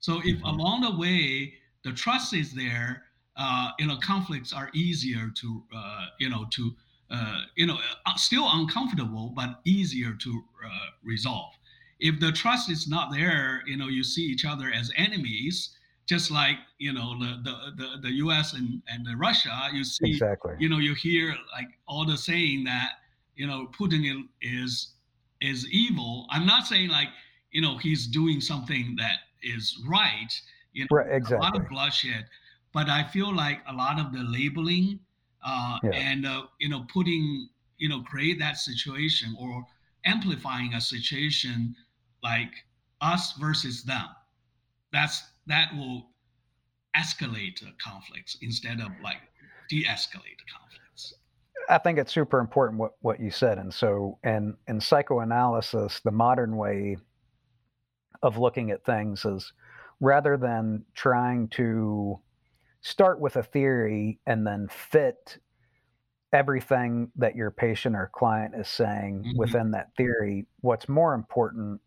So 0.01 0.19
if 0.25 0.39
mm-hmm. 0.39 0.47
along 0.47 0.81
the 0.81 0.97
way 0.97 1.55
the 1.85 1.93
trust 1.93 2.35
is 2.35 2.53
there 2.53 3.05
uh, 3.37 3.71
you 3.79 3.87
know 3.87 3.97
conflicts 3.99 4.53
are 4.53 4.71
easier 4.75 5.31
to 5.37 5.63
uh, 5.75 6.07
you 6.19 6.31
know 6.31 6.47
to 6.51 6.75
uh, 7.11 7.43
you 7.57 7.67
know 7.67 7.79
uh, 8.07 8.17
still 8.17 8.49
uncomfortable 8.51 9.33
but 9.37 9.61
easier 9.65 10.15
to 10.15 10.43
uh, 10.65 10.69
resolve. 11.05 11.53
If 12.01 12.19
the 12.19 12.33
trust 12.33 12.71
is 12.71 12.89
not 12.89 13.13
there 13.13 13.63
you 13.67 13.77
know 13.77 13.89
you 13.89 14.03
see 14.03 14.23
each 14.23 14.45
other 14.45 14.73
as 14.73 14.91
enemies 14.97 15.77
just 16.07 16.31
like 16.31 16.57
you 16.79 16.93
know 16.93 17.19
the 17.19 17.41
the 17.45 17.55
the, 17.77 18.01
the 18.03 18.13
U.S. 18.25 18.55
and 18.55 18.83
and 18.89 19.07
Russia. 19.19 19.69
You 19.73 19.85
see, 19.85 20.11
exactly. 20.11 20.55
You 20.59 20.69
know, 20.69 20.79
you 20.79 20.95
hear 20.95 21.35
like 21.53 21.69
all 21.87 22.05
the 22.05 22.17
saying 22.17 22.65
that 22.65 22.91
you 23.37 23.47
know 23.47 23.69
Putin 23.79 24.29
is 24.41 24.95
is 25.41 25.69
evil. 25.71 26.27
I'm 26.31 26.47
not 26.47 26.67
saying 26.67 26.89
like 26.91 27.09
you 27.51 27.61
know 27.61 27.79
he's 27.79 28.07
doing 28.07 28.41
something 28.41 28.97
that 28.99 29.19
is 29.43 29.79
right. 29.87 30.33
You 30.73 30.85
know, 30.85 30.97
right, 30.97 31.07
exactly. 31.11 31.37
a 31.37 31.41
lot 31.41 31.57
of 31.57 31.69
bloodshed, 31.69 32.27
but 32.73 32.89
I 32.89 33.05
feel 33.05 33.35
like 33.35 33.61
a 33.69 33.73
lot 33.73 34.01
of 34.01 34.13
the 34.13 34.23
labeling 34.23 34.99
uh, 35.45 35.79
yeah. 35.83 35.91
and 35.91 36.27
uh, 36.27 36.43
you 36.59 36.69
know 36.69 36.85
putting 36.93 37.49
you 37.79 37.89
know 37.89 38.03
create 38.03 38.39
that 38.39 38.57
situation 38.57 39.37
or 39.39 39.65
amplifying 40.05 40.75
a 40.75 40.81
situation 40.81 41.75
like 42.23 42.53
us 43.01 43.33
versus 43.33 43.83
them. 43.83 44.07
That's 44.93 45.23
that 45.47 45.75
will 45.75 46.09
escalate 46.97 47.63
conflicts 47.83 48.37
instead 48.43 48.81
of 48.81 48.89
like 49.03 49.19
de-escalate 49.69 50.41
conflicts. 50.53 51.15
I 51.69 51.79
think 51.79 51.99
it's 51.99 52.13
super 52.13 52.39
important 52.39 52.79
what, 52.81 52.93
what 53.01 53.21
you 53.21 53.31
said. 53.31 53.59
And 53.59 53.73
so 53.73 54.19
in, 54.25 54.57
in 54.69 54.81
psychoanalysis, 54.81 56.01
the 56.01 56.11
modern 56.11 56.57
way 56.57 56.97
of 58.23 58.37
looking 58.39 58.71
at 58.71 58.85
things 58.85 59.25
is 59.25 59.53
rather 60.01 60.37
than 60.37 60.85
trying 60.95 61.49
to 61.49 62.19
start 62.83 63.21
with 63.21 63.37
a 63.37 63.43
theory 63.43 64.19
and 64.27 64.47
then 64.47 64.69
fit 64.69 65.39
everything 66.33 67.11
that 67.17 67.37
your 67.37 67.51
patient 67.51 67.95
or 67.95 68.11
client 68.13 68.55
is 68.57 68.69
saying 68.69 69.23
mm-hmm. 69.25 69.39
within 69.39 69.71
that 69.71 69.95
theory, 69.97 70.47
what's 70.61 70.89
more 70.89 71.15
important 71.15 71.81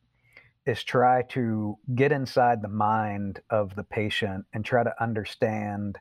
is 0.66 0.84
try 0.84 1.22
to 1.30 1.78
get 1.94 2.12
inside 2.12 2.62
the 2.62 2.68
mind 2.68 3.40
of 3.50 3.76
the 3.76 3.84
patient 3.84 4.46
and 4.54 4.66
try 4.66 4.84
to 4.84 5.04
understand 5.04 5.98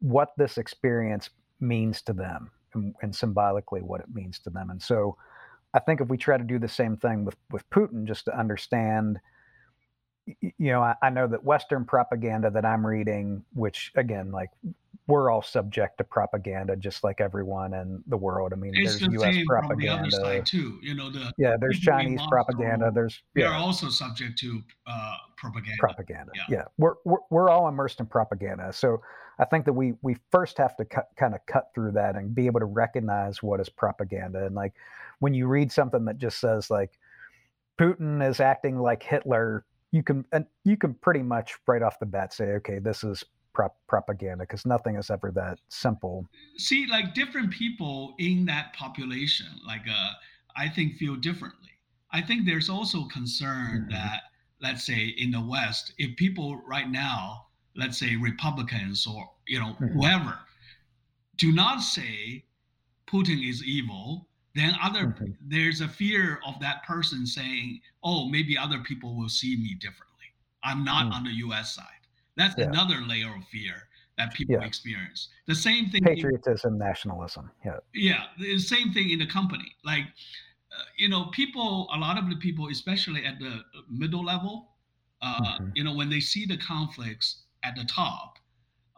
what 0.00 0.30
this 0.36 0.58
experience 0.58 1.30
means 1.60 2.02
to 2.02 2.12
them 2.12 2.50
and, 2.74 2.94
and, 3.02 3.14
symbolically 3.14 3.80
what 3.80 4.00
it 4.00 4.08
means 4.12 4.38
to 4.40 4.50
them. 4.50 4.70
And 4.70 4.82
so 4.82 5.16
I 5.72 5.78
think 5.78 6.00
if 6.00 6.08
we 6.08 6.18
try 6.18 6.36
to 6.36 6.44
do 6.44 6.58
the 6.58 6.68
same 6.68 6.96
thing 6.96 7.24
with, 7.24 7.36
with 7.50 7.68
Putin, 7.70 8.04
just 8.04 8.24
to 8.26 8.38
understand, 8.38 9.18
you 10.26 10.52
know, 10.58 10.82
I, 10.82 10.94
I 11.02 11.10
know 11.10 11.28
that 11.28 11.44
Western 11.44 11.84
propaganda 11.84 12.50
that 12.50 12.64
I'm 12.64 12.84
reading, 12.84 13.44
which 13.52 13.92
again, 13.94 14.32
like 14.32 14.50
we're 15.06 15.30
all 15.30 15.42
subject 15.42 15.98
to 15.98 16.04
propaganda 16.04 16.76
just 16.76 17.04
like 17.04 17.20
everyone 17.20 17.74
in 17.74 18.02
the 18.06 18.16
world. 18.16 18.52
I 18.52 18.56
mean, 18.56 18.72
it's 18.74 18.98
there's 18.98 19.00
the 19.00 19.12
U.S. 19.18 19.36
propaganda. 19.46 20.08
The 20.10 20.16
other 20.16 20.24
side 20.24 20.46
too, 20.46 20.78
you 20.82 20.94
know, 20.94 21.10
the 21.10 21.32
yeah, 21.36 21.56
there's 21.60 21.78
Chinese 21.78 22.20
propaganda. 22.28 22.90
There's 22.94 23.22
we 23.34 23.42
yeah. 23.42 23.48
are 23.48 23.54
also 23.54 23.88
subject 23.90 24.38
to 24.38 24.62
uh, 24.86 25.16
propaganda. 25.36 25.76
Propaganda. 25.78 26.32
Yeah. 26.34 26.44
yeah, 26.48 26.64
We're, 26.78 26.94
we're 27.04 27.18
we're 27.30 27.50
all 27.50 27.68
immersed 27.68 28.00
in 28.00 28.06
propaganda. 28.06 28.72
So 28.72 29.02
I 29.38 29.44
think 29.44 29.66
that 29.66 29.74
we 29.74 29.94
we 30.00 30.16
first 30.30 30.56
have 30.58 30.76
to 30.76 30.84
cut, 30.86 31.08
kind 31.16 31.34
of 31.34 31.40
cut 31.46 31.68
through 31.74 31.92
that 31.92 32.16
and 32.16 32.34
be 32.34 32.46
able 32.46 32.60
to 32.60 32.66
recognize 32.66 33.42
what 33.42 33.60
is 33.60 33.68
propaganda. 33.68 34.46
And 34.46 34.54
like 34.54 34.72
when 35.18 35.34
you 35.34 35.48
read 35.48 35.70
something 35.70 36.06
that 36.06 36.18
just 36.18 36.40
says 36.40 36.70
like 36.70 36.98
Putin 37.78 38.26
is 38.26 38.40
acting 38.40 38.78
like 38.78 39.02
Hitler, 39.02 39.66
you 39.90 40.02
can 40.02 40.24
and 40.32 40.46
you 40.64 40.78
can 40.78 40.94
pretty 40.94 41.22
much 41.22 41.56
right 41.66 41.82
off 41.82 41.98
the 41.98 42.06
bat 42.06 42.32
say, 42.32 42.44
okay, 42.54 42.78
this 42.78 43.04
is 43.04 43.22
prop- 43.54 43.78
propaganda 43.86 44.44
because 44.44 44.66
nothing 44.66 44.96
is 44.96 45.10
ever 45.10 45.30
that 45.30 45.58
simple. 45.68 46.26
See, 46.58 46.86
like 46.86 47.14
different 47.14 47.50
people 47.50 48.14
in 48.18 48.44
that 48.46 48.74
population, 48.74 49.46
like 49.66 49.82
uh, 49.88 50.10
I 50.56 50.68
think 50.68 50.96
feel 50.96 51.16
differently. 51.16 51.70
I 52.10 52.20
think 52.20 52.44
there's 52.44 52.68
also 52.68 53.04
concern 53.04 53.82
mm-hmm. 53.82 53.90
that, 53.90 54.22
let's 54.60 54.84
say, 54.84 55.14
in 55.16 55.30
the 55.30 55.40
West, 55.40 55.94
if 55.98 56.16
people 56.16 56.60
right 56.66 56.90
now, 56.90 57.46
let's 57.76 57.98
say 57.98 58.16
Republicans 58.16 59.06
or 59.06 59.30
you 59.46 59.58
know 59.58 59.74
mm-hmm. 59.80 59.98
whoever, 59.98 60.38
do 61.36 61.52
not 61.52 61.80
say 61.80 62.44
Putin 63.06 63.48
is 63.48 63.64
evil, 63.64 64.28
then 64.54 64.74
other 64.82 65.06
mm-hmm. 65.06 65.32
there's 65.40 65.80
a 65.80 65.88
fear 65.88 66.40
of 66.46 66.60
that 66.60 66.84
person 66.84 67.26
saying, 67.26 67.80
"Oh, 68.02 68.28
maybe 68.28 68.56
other 68.58 68.78
people 68.80 69.16
will 69.16 69.28
see 69.28 69.56
me 69.56 69.74
differently. 69.74 70.10
I'm 70.62 70.84
not 70.84 71.06
mm. 71.06 71.14
on 71.14 71.24
the 71.24 71.32
U.S. 71.32 71.74
side." 71.74 71.93
That's 72.36 72.54
yeah. 72.58 72.66
another 72.66 73.00
layer 73.06 73.34
of 73.34 73.44
fear 73.48 73.74
that 74.18 74.32
people 74.34 74.56
yeah. 74.56 74.66
experience. 74.66 75.28
The 75.46 75.54
same 75.54 75.90
thing. 75.90 76.02
Patriotism, 76.04 76.74
in, 76.74 76.78
nationalism. 76.78 77.50
Yeah. 77.64 77.78
Yeah. 77.94 78.24
The 78.38 78.58
same 78.58 78.92
thing 78.92 79.10
in 79.10 79.18
the 79.18 79.26
company. 79.26 79.74
Like, 79.84 80.04
uh, 80.04 80.84
you 80.96 81.08
know, 81.08 81.26
people, 81.32 81.88
a 81.94 81.98
lot 81.98 82.18
of 82.18 82.28
the 82.28 82.36
people, 82.36 82.68
especially 82.68 83.24
at 83.24 83.38
the 83.38 83.60
middle 83.90 84.24
level, 84.24 84.68
uh, 85.22 85.40
mm-hmm. 85.40 85.68
you 85.74 85.84
know, 85.84 85.94
when 85.94 86.10
they 86.10 86.20
see 86.20 86.46
the 86.46 86.56
conflicts 86.56 87.42
at 87.62 87.74
the 87.76 87.84
top, 87.84 88.38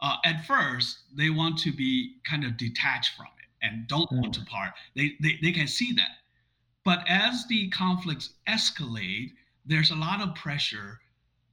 uh, 0.01 0.17
at 0.25 0.45
first 0.45 0.99
they 1.15 1.29
want 1.29 1.57
to 1.59 1.71
be 1.71 2.17
kind 2.29 2.43
of 2.43 2.57
detached 2.57 3.15
from 3.15 3.27
it 3.39 3.65
and 3.65 3.87
don't 3.87 4.09
mm. 4.11 4.21
want 4.21 4.33
to 4.33 4.41
mm. 4.41 4.47
part. 4.47 4.73
They, 4.95 5.13
they 5.21 5.39
they 5.41 5.51
can 5.51 5.67
see 5.67 5.93
that, 5.93 6.17
but 6.85 6.99
as 7.07 7.45
the 7.47 7.69
conflicts 7.69 8.31
escalate, 8.47 9.31
there's 9.65 9.91
a 9.91 9.95
lot 9.95 10.21
of 10.21 10.35
pressure 10.35 10.99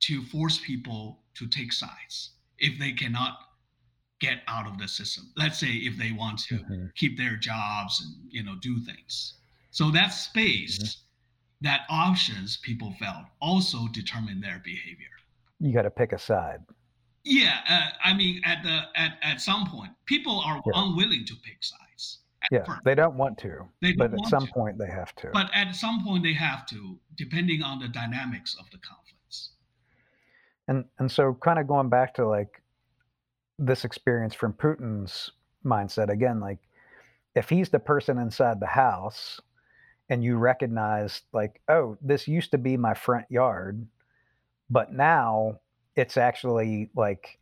to 0.00 0.22
force 0.24 0.58
people 0.58 1.20
to 1.34 1.46
take 1.48 1.72
sides 1.72 2.30
if 2.58 2.78
they 2.78 2.92
cannot 2.92 3.38
get 4.20 4.42
out 4.48 4.66
of 4.66 4.78
the 4.78 4.88
system. 4.88 5.30
Let's 5.36 5.58
say 5.58 5.68
if 5.68 5.98
they 5.98 6.12
want 6.12 6.38
to 6.48 6.54
mm-hmm. 6.56 6.86
keep 6.94 7.18
their 7.18 7.36
jobs 7.36 8.02
and 8.02 8.14
you 8.30 8.42
know 8.42 8.56
do 8.60 8.80
things. 8.80 9.34
So 9.70 9.90
that 9.90 10.08
space, 10.08 10.78
mm-hmm. 10.78 11.66
that 11.66 11.80
options 11.90 12.58
people 12.58 12.94
felt 12.98 13.26
also 13.40 13.88
determine 13.92 14.40
their 14.40 14.60
behavior. 14.64 15.14
You 15.60 15.72
got 15.72 15.82
to 15.82 15.90
pick 15.90 16.12
a 16.12 16.18
side. 16.18 16.60
Yeah, 17.24 17.56
uh, 17.68 17.88
I 18.02 18.14
mean, 18.14 18.42
at 18.44 18.62
the 18.62 18.82
at 18.96 19.18
at 19.22 19.40
some 19.40 19.66
point, 19.66 19.92
people 20.06 20.40
are 20.40 20.62
yeah. 20.66 20.72
unwilling 20.74 21.24
to 21.26 21.34
pick 21.42 21.58
sides. 21.62 22.20
Yeah, 22.50 22.64
first. 22.64 22.84
they 22.84 22.94
don't 22.94 23.14
want 23.14 23.38
to. 23.38 23.66
They 23.80 23.92
but 23.92 24.12
at 24.12 24.26
some 24.28 24.46
to. 24.46 24.52
point 24.52 24.78
they 24.78 24.90
have 24.90 25.14
to. 25.16 25.30
But 25.32 25.50
at 25.54 25.74
some 25.74 26.04
point 26.04 26.22
they 26.22 26.34
have 26.34 26.66
to, 26.66 26.98
depending 27.16 27.62
on 27.62 27.78
the 27.78 27.88
dynamics 27.88 28.54
of 28.60 28.66
the 28.70 28.78
conflict. 28.78 29.03
And 30.68 30.84
and 30.98 31.10
so 31.10 31.34
kind 31.34 31.58
of 31.58 31.66
going 31.66 31.88
back 31.88 32.14
to 32.14 32.26
like 32.26 32.62
this 33.58 33.84
experience 33.84 34.34
from 34.34 34.52
Putin's 34.52 35.30
mindset 35.64 36.08
again, 36.08 36.40
like 36.40 36.58
if 37.34 37.48
he's 37.48 37.68
the 37.68 37.78
person 37.78 38.18
inside 38.18 38.60
the 38.60 38.66
house 38.66 39.40
and 40.08 40.22
you 40.22 40.36
recognize 40.36 41.22
like, 41.32 41.60
oh, 41.68 41.96
this 42.00 42.28
used 42.28 42.50
to 42.52 42.58
be 42.58 42.76
my 42.76 42.94
front 42.94 43.26
yard, 43.30 43.86
but 44.70 44.92
now 44.92 45.58
it's 45.96 46.16
actually 46.16 46.90
like 46.94 47.38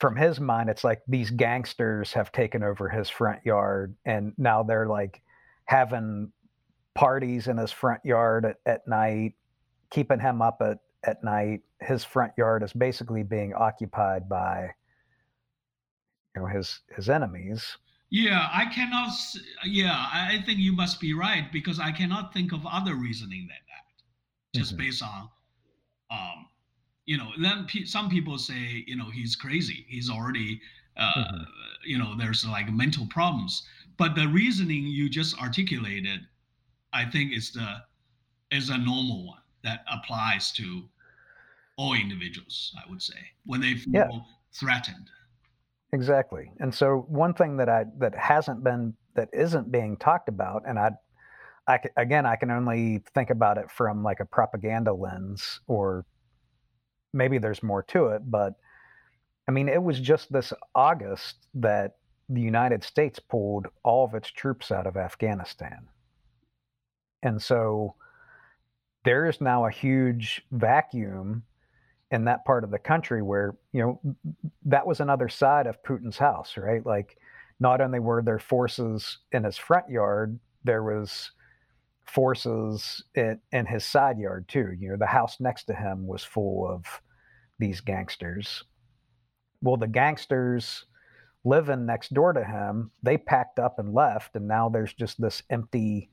from 0.00 0.16
his 0.16 0.40
mind, 0.40 0.68
it's 0.68 0.84
like 0.84 1.02
these 1.06 1.30
gangsters 1.30 2.12
have 2.12 2.32
taken 2.32 2.62
over 2.62 2.88
his 2.88 3.08
front 3.08 3.44
yard 3.44 3.94
and 4.04 4.32
now 4.36 4.62
they're 4.62 4.88
like 4.88 5.22
having 5.64 6.32
parties 6.94 7.46
in 7.46 7.56
his 7.56 7.70
front 7.70 8.04
yard 8.04 8.44
at, 8.44 8.56
at 8.66 8.88
night, 8.88 9.34
keeping 9.90 10.18
him 10.18 10.42
up 10.42 10.60
at 10.60 10.78
at 11.04 11.22
night, 11.24 11.60
his 11.80 12.04
front 12.04 12.32
yard 12.36 12.62
is 12.62 12.72
basically 12.72 13.22
being 13.22 13.54
occupied 13.54 14.28
by 14.28 14.70
you 16.34 16.42
know 16.42 16.48
his 16.48 16.80
his 16.94 17.08
enemies. 17.08 17.76
Yeah, 18.10 18.46
I 18.52 18.66
cannot. 18.66 19.10
Yeah, 19.64 19.94
I 19.94 20.42
think 20.44 20.58
you 20.58 20.72
must 20.72 21.00
be 21.00 21.14
right 21.14 21.50
because 21.50 21.80
I 21.80 21.92
cannot 21.92 22.34
think 22.34 22.52
of 22.52 22.60
other 22.66 22.94
reasoning 22.94 23.48
than 23.48 23.62
that, 23.68 24.58
just 24.58 24.74
mm-hmm. 24.74 24.84
based 24.84 25.02
on, 25.02 25.28
um, 26.10 26.46
you 27.06 27.16
know. 27.16 27.30
Then 27.40 27.66
some 27.86 28.10
people 28.10 28.36
say, 28.36 28.84
you 28.86 28.96
know, 28.96 29.10
he's 29.10 29.34
crazy. 29.34 29.86
He's 29.88 30.10
already, 30.10 30.60
uh, 30.98 31.12
mm-hmm. 31.16 31.42
you 31.86 31.98
know, 31.98 32.14
there's 32.18 32.44
like 32.46 32.70
mental 32.70 33.06
problems. 33.06 33.66
But 33.96 34.14
the 34.14 34.28
reasoning 34.28 34.84
you 34.84 35.08
just 35.08 35.40
articulated, 35.40 36.20
I 36.92 37.06
think, 37.06 37.32
is 37.32 37.52
the 37.52 37.78
is 38.50 38.68
a 38.68 38.76
normal 38.76 39.26
one 39.26 39.40
that 39.64 39.84
applies 39.90 40.52
to 40.52 40.82
all 41.76 41.94
individuals, 41.94 42.74
I 42.76 42.88
would 42.90 43.02
say, 43.02 43.18
when 43.44 43.60
they 43.60 43.74
feel 43.74 43.92
yeah. 43.94 44.08
threatened. 44.54 45.10
Exactly. 45.92 46.50
And 46.58 46.74
so 46.74 47.04
one 47.08 47.34
thing 47.34 47.56
that 47.58 47.68
I 47.68 47.84
that 47.98 48.14
hasn't 48.14 48.64
been 48.64 48.94
that 49.14 49.28
isn't 49.32 49.70
being 49.70 49.96
talked 49.96 50.28
about, 50.28 50.62
and 50.66 50.78
I, 50.78 50.92
I 51.68 51.80
again 51.96 52.24
I 52.24 52.36
can 52.36 52.50
only 52.50 53.02
think 53.14 53.30
about 53.30 53.58
it 53.58 53.70
from 53.70 54.02
like 54.02 54.20
a 54.20 54.24
propaganda 54.24 54.92
lens, 54.92 55.60
or 55.66 56.06
maybe 57.12 57.38
there's 57.38 57.62
more 57.62 57.82
to 57.84 58.06
it, 58.08 58.22
but 58.30 58.54
I 59.46 59.52
mean 59.52 59.68
it 59.68 59.82
was 59.82 60.00
just 60.00 60.32
this 60.32 60.52
August 60.74 61.46
that 61.54 61.96
the 62.28 62.40
United 62.40 62.82
States 62.84 63.18
pulled 63.18 63.66
all 63.82 64.06
of 64.06 64.14
its 64.14 64.30
troops 64.30 64.70
out 64.70 64.86
of 64.86 64.96
Afghanistan, 64.96 65.88
and 67.22 67.42
so 67.42 67.96
there 69.04 69.26
is 69.26 69.42
now 69.42 69.66
a 69.66 69.70
huge 69.70 70.42
vacuum 70.52 71.42
in 72.12 72.26
that 72.26 72.44
part 72.44 72.62
of 72.62 72.70
the 72.70 72.78
country 72.78 73.22
where 73.22 73.56
you 73.72 73.80
know 73.80 74.14
that 74.66 74.86
was 74.86 75.00
another 75.00 75.28
side 75.28 75.66
of 75.66 75.82
Putin's 75.82 76.18
house, 76.18 76.54
right? 76.56 76.84
Like 76.86 77.16
not 77.58 77.80
only 77.80 77.98
were 77.98 78.22
there 78.22 78.38
forces 78.38 79.18
in 79.32 79.44
his 79.44 79.56
front 79.56 79.88
yard, 79.88 80.38
there 80.62 80.82
was 80.82 81.32
forces 82.04 83.02
in, 83.14 83.40
in 83.52 83.66
his 83.66 83.84
side 83.84 84.18
yard 84.18 84.46
too. 84.46 84.72
You 84.78 84.90
know, 84.90 84.96
the 84.98 85.06
house 85.06 85.40
next 85.40 85.64
to 85.64 85.74
him 85.74 86.06
was 86.06 86.22
full 86.22 86.68
of 86.68 86.84
these 87.58 87.80
gangsters. 87.80 88.64
Well, 89.62 89.76
the 89.76 89.86
gangsters 89.86 90.84
living 91.44 91.86
next 91.86 92.12
door 92.12 92.32
to 92.32 92.44
him, 92.44 92.90
they 93.02 93.16
packed 93.16 93.58
up 93.58 93.78
and 93.78 93.94
left, 93.94 94.36
and 94.36 94.46
now 94.46 94.68
there's 94.68 94.92
just 94.92 95.20
this 95.20 95.42
empty 95.50 96.10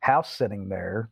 house 0.00 0.34
sitting 0.34 0.68
there. 0.68 1.10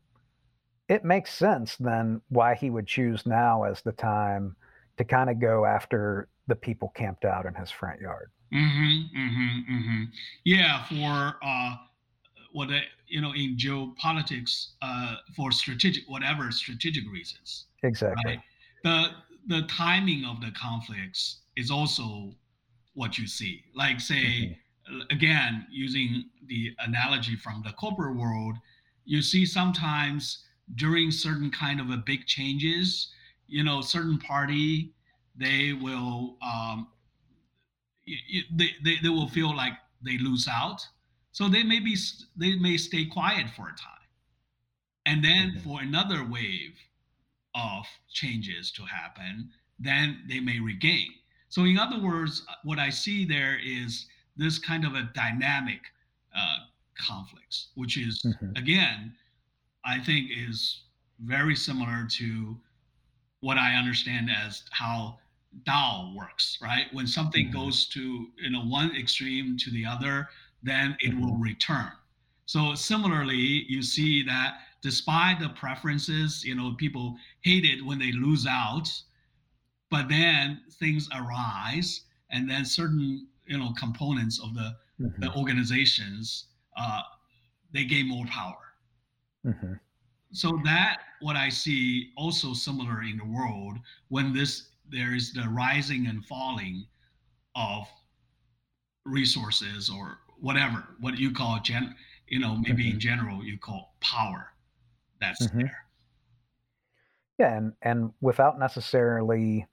It 0.88 1.04
makes 1.04 1.32
sense 1.32 1.76
then 1.76 2.20
why 2.28 2.54
he 2.54 2.70
would 2.70 2.86
choose 2.86 3.26
now 3.26 3.64
as 3.64 3.82
the 3.82 3.92
time 3.92 4.54
to 4.98 5.04
kind 5.04 5.28
of 5.30 5.40
go 5.40 5.64
after 5.64 6.28
the 6.46 6.54
people 6.54 6.92
camped 6.94 7.24
out 7.24 7.46
in 7.46 7.54
his 7.54 7.70
front 7.70 8.00
yard. 8.00 8.30
Mm-hmm, 8.52 9.18
mm-hmm, 9.18 9.74
mm-hmm. 9.74 10.04
Yeah, 10.44 10.84
for 10.84 11.36
uh, 11.42 11.76
what 12.52 12.70
you 13.08 13.20
know 13.20 13.32
in 13.34 13.56
geopolitics, 13.56 14.68
uh, 14.82 15.16
for 15.34 15.50
strategic 15.50 16.04
whatever 16.08 16.50
strategic 16.52 17.04
reasons. 17.12 17.66
Exactly. 17.82 18.22
Right? 18.24 18.40
The 18.84 19.08
the 19.48 19.66
timing 19.66 20.24
of 20.24 20.40
the 20.40 20.52
conflicts 20.52 21.38
is 21.56 21.70
also 21.70 22.32
what 22.94 23.18
you 23.18 23.26
see. 23.26 23.64
Like 23.74 24.00
say 24.00 24.56
mm-hmm. 24.88 25.00
again 25.10 25.66
using 25.70 26.26
the 26.46 26.72
analogy 26.78 27.36
from 27.36 27.62
the 27.64 27.72
corporate 27.72 28.16
world, 28.16 28.56
you 29.04 29.22
see 29.22 29.44
sometimes 29.44 30.44
during 30.74 31.10
certain 31.10 31.50
kind 31.50 31.80
of 31.80 31.90
a 31.90 31.96
big 31.96 32.26
changes, 32.26 33.12
you 33.46 33.62
know, 33.62 33.80
certain 33.80 34.18
party 34.18 34.92
they 35.38 35.72
will 35.72 36.36
um, 36.42 36.88
they, 38.54 38.70
they, 38.82 38.96
they 39.02 39.08
will 39.08 39.28
feel 39.28 39.54
like 39.54 39.74
they 40.02 40.18
lose 40.18 40.48
out 40.50 40.86
so 41.32 41.48
they 41.48 41.62
may 41.62 41.80
be 41.80 41.96
they 42.36 42.56
may 42.56 42.76
stay 42.76 43.04
quiet 43.04 43.46
for 43.50 43.68
a 43.68 43.74
time 43.76 44.06
and 45.04 45.24
then 45.24 45.50
mm-hmm. 45.50 45.58
for 45.60 45.80
another 45.80 46.24
wave 46.24 46.74
of 47.54 47.84
changes 48.10 48.70
to 48.70 48.82
happen 48.82 49.50
then 49.78 50.22
they 50.28 50.40
may 50.40 50.60
regain 50.60 51.08
so 51.48 51.64
in 51.64 51.78
other 51.78 52.00
words 52.00 52.44
what 52.64 52.78
i 52.78 52.88
see 52.90 53.24
there 53.24 53.58
is 53.64 54.06
this 54.36 54.58
kind 54.58 54.84
of 54.84 54.94
a 54.94 55.10
dynamic 55.14 55.80
uh, 56.36 56.58
conflicts 56.98 57.68
which 57.74 57.96
is 57.96 58.22
mm-hmm. 58.24 58.56
again 58.56 59.12
i 59.86 59.98
think 59.98 60.30
is 60.30 60.82
very 61.20 61.56
similar 61.56 62.06
to 62.10 62.56
what 63.40 63.58
i 63.58 63.74
understand 63.74 64.28
as 64.30 64.64
how 64.70 65.18
Tao 65.64 66.12
works, 66.14 66.58
right? 66.60 66.86
When 66.92 67.06
something 67.06 67.46
mm-hmm. 67.46 67.58
goes 67.58 67.86
to 67.88 68.26
you 68.36 68.50
know 68.50 68.62
one 68.62 68.94
extreme 68.96 69.56
to 69.58 69.70
the 69.70 69.86
other, 69.86 70.28
then 70.62 70.96
it 71.00 71.12
mm-hmm. 71.12 71.24
will 71.24 71.36
return. 71.36 71.92
So 72.46 72.74
similarly, 72.74 73.64
you 73.68 73.82
see 73.82 74.22
that 74.24 74.58
despite 74.82 75.40
the 75.40 75.48
preferences, 75.50 76.44
you 76.44 76.54
know, 76.54 76.74
people 76.74 77.16
hate 77.40 77.64
it 77.64 77.84
when 77.84 77.98
they 77.98 78.12
lose 78.12 78.46
out, 78.46 78.88
but 79.90 80.08
then 80.08 80.60
things 80.78 81.08
arise, 81.14 82.02
and 82.30 82.48
then 82.48 82.64
certain 82.64 83.26
you 83.46 83.58
know 83.58 83.72
components 83.78 84.40
of 84.40 84.54
the, 84.54 84.76
mm-hmm. 85.00 85.22
the 85.22 85.32
organizations 85.34 86.46
uh, 86.76 87.02
they 87.72 87.84
gain 87.84 88.08
more 88.08 88.26
power. 88.26 88.65
Mm-hmm. 89.44 89.72
So 90.32 90.60
that 90.64 90.98
what 91.20 91.36
I 91.36 91.48
see 91.48 92.10
also 92.16 92.52
similar 92.52 93.02
in 93.02 93.18
the 93.18 93.24
world 93.24 93.78
when 94.08 94.32
this 94.32 94.68
there 94.90 95.14
is 95.14 95.32
the 95.32 95.48
rising 95.48 96.06
and 96.06 96.24
falling 96.26 96.86
of 97.54 97.88
resources 99.04 99.88
or 99.88 100.18
whatever 100.40 100.84
what 101.00 101.18
you 101.18 101.32
call 101.32 101.58
gen 101.62 101.94
you 102.28 102.38
know 102.38 102.56
maybe 102.56 102.84
mm-hmm. 102.84 102.94
in 102.94 103.00
general 103.00 103.44
you 103.44 103.58
call 103.58 103.94
power 104.00 104.52
that's 105.20 105.46
mm-hmm. 105.46 105.60
there 105.60 105.78
yeah 107.38 107.56
and 107.56 107.72
and 107.82 108.12
without 108.20 108.58
necessarily 108.58 109.66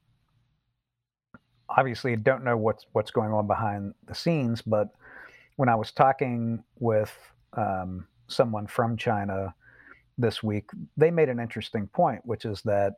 obviously 1.70 2.16
don't 2.16 2.44
know 2.44 2.56
what's 2.56 2.86
what's 2.94 3.12
going 3.12 3.32
on 3.32 3.48
behind 3.48 3.94
the 4.08 4.16
scenes 4.16 4.62
but 4.62 4.90
when 5.56 5.68
i 5.68 5.76
was 5.76 5.92
talking 5.92 6.64
with 6.80 7.16
um, 7.54 8.08
someone 8.34 8.68
from 8.68 8.98
china 8.98 9.54
this 10.18 10.44
week 10.44 10.70
they 10.98 11.12
made 11.12 11.30
an 11.30 11.40
interesting 11.40 11.88
point 11.88 12.22
which 12.26 12.46
is 12.46 12.62
that 12.64 12.94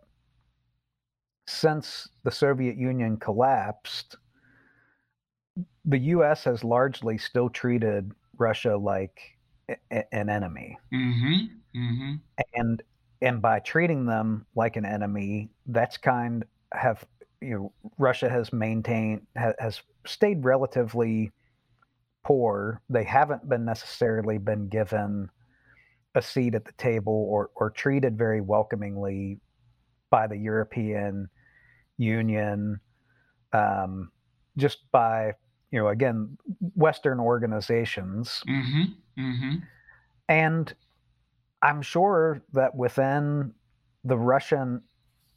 since 1.48 2.10
the 2.24 2.32
Soviet 2.32 2.78
Union 2.78 3.18
collapsed, 3.18 4.18
the 5.86 6.00
U.S. 6.00 6.44
has 6.46 6.64
largely 6.64 7.18
still 7.18 7.50
treated 7.50 8.12
Russia 8.38 8.76
like 8.76 9.20
a- 9.70 10.14
an 10.14 10.30
enemy, 10.30 10.78
mm-hmm. 10.94 11.80
Mm-hmm. 11.80 12.14
and 12.56 12.84
and 13.22 13.42
by 13.42 13.60
treating 13.60 14.06
them 14.06 14.46
like 14.56 14.76
an 14.76 14.86
enemy, 14.86 15.50
that's 15.68 15.98
kind 15.98 16.46
have 16.74 17.06
you 17.42 17.56
know 17.56 17.72
Russia 17.98 18.30
has 18.30 18.52
maintained 18.52 19.26
ha- 19.38 19.54
has 19.60 19.82
stayed 20.06 20.44
relatively 20.44 21.32
poor. 22.26 22.82
They 22.90 23.04
haven't 23.04 23.48
been 23.48 23.64
necessarily 23.64 24.38
been 24.38 24.68
given 24.68 25.30
a 26.16 26.22
seat 26.22 26.56
at 26.56 26.66
the 26.66 26.74
table 26.74 27.28
or 27.30 27.52
or 27.56 27.70
treated 27.70 28.18
very 28.18 28.42
welcomingly 28.42 29.40
by 30.10 30.28
the 30.28 30.38
European 30.38 31.30
Union, 31.98 32.80
um, 33.54 34.12
just 34.58 34.80
by 34.92 35.34
you 35.72 35.80
know 35.80 35.88
again 35.88 36.38
Western 36.74 37.20
organizations, 37.20 38.42
mm-hmm, 38.48 39.22
mm-hmm. 39.22 39.56
and 40.28 40.74
I'm 41.62 41.82
sure 41.82 42.42
that 42.54 42.76
within 42.76 43.54
the 44.04 44.18
Russian 44.18 44.82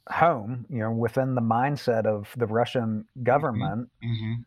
home, 0.09 0.65
you 0.69 0.79
know, 0.79 0.91
within 0.91 1.35
the 1.35 1.41
mindset 1.41 2.05
of 2.05 2.33
the 2.37 2.47
Russian 2.47 3.01
mm-hmm, 3.03 3.23
government, 3.23 3.89
mm-hmm. 4.03 4.41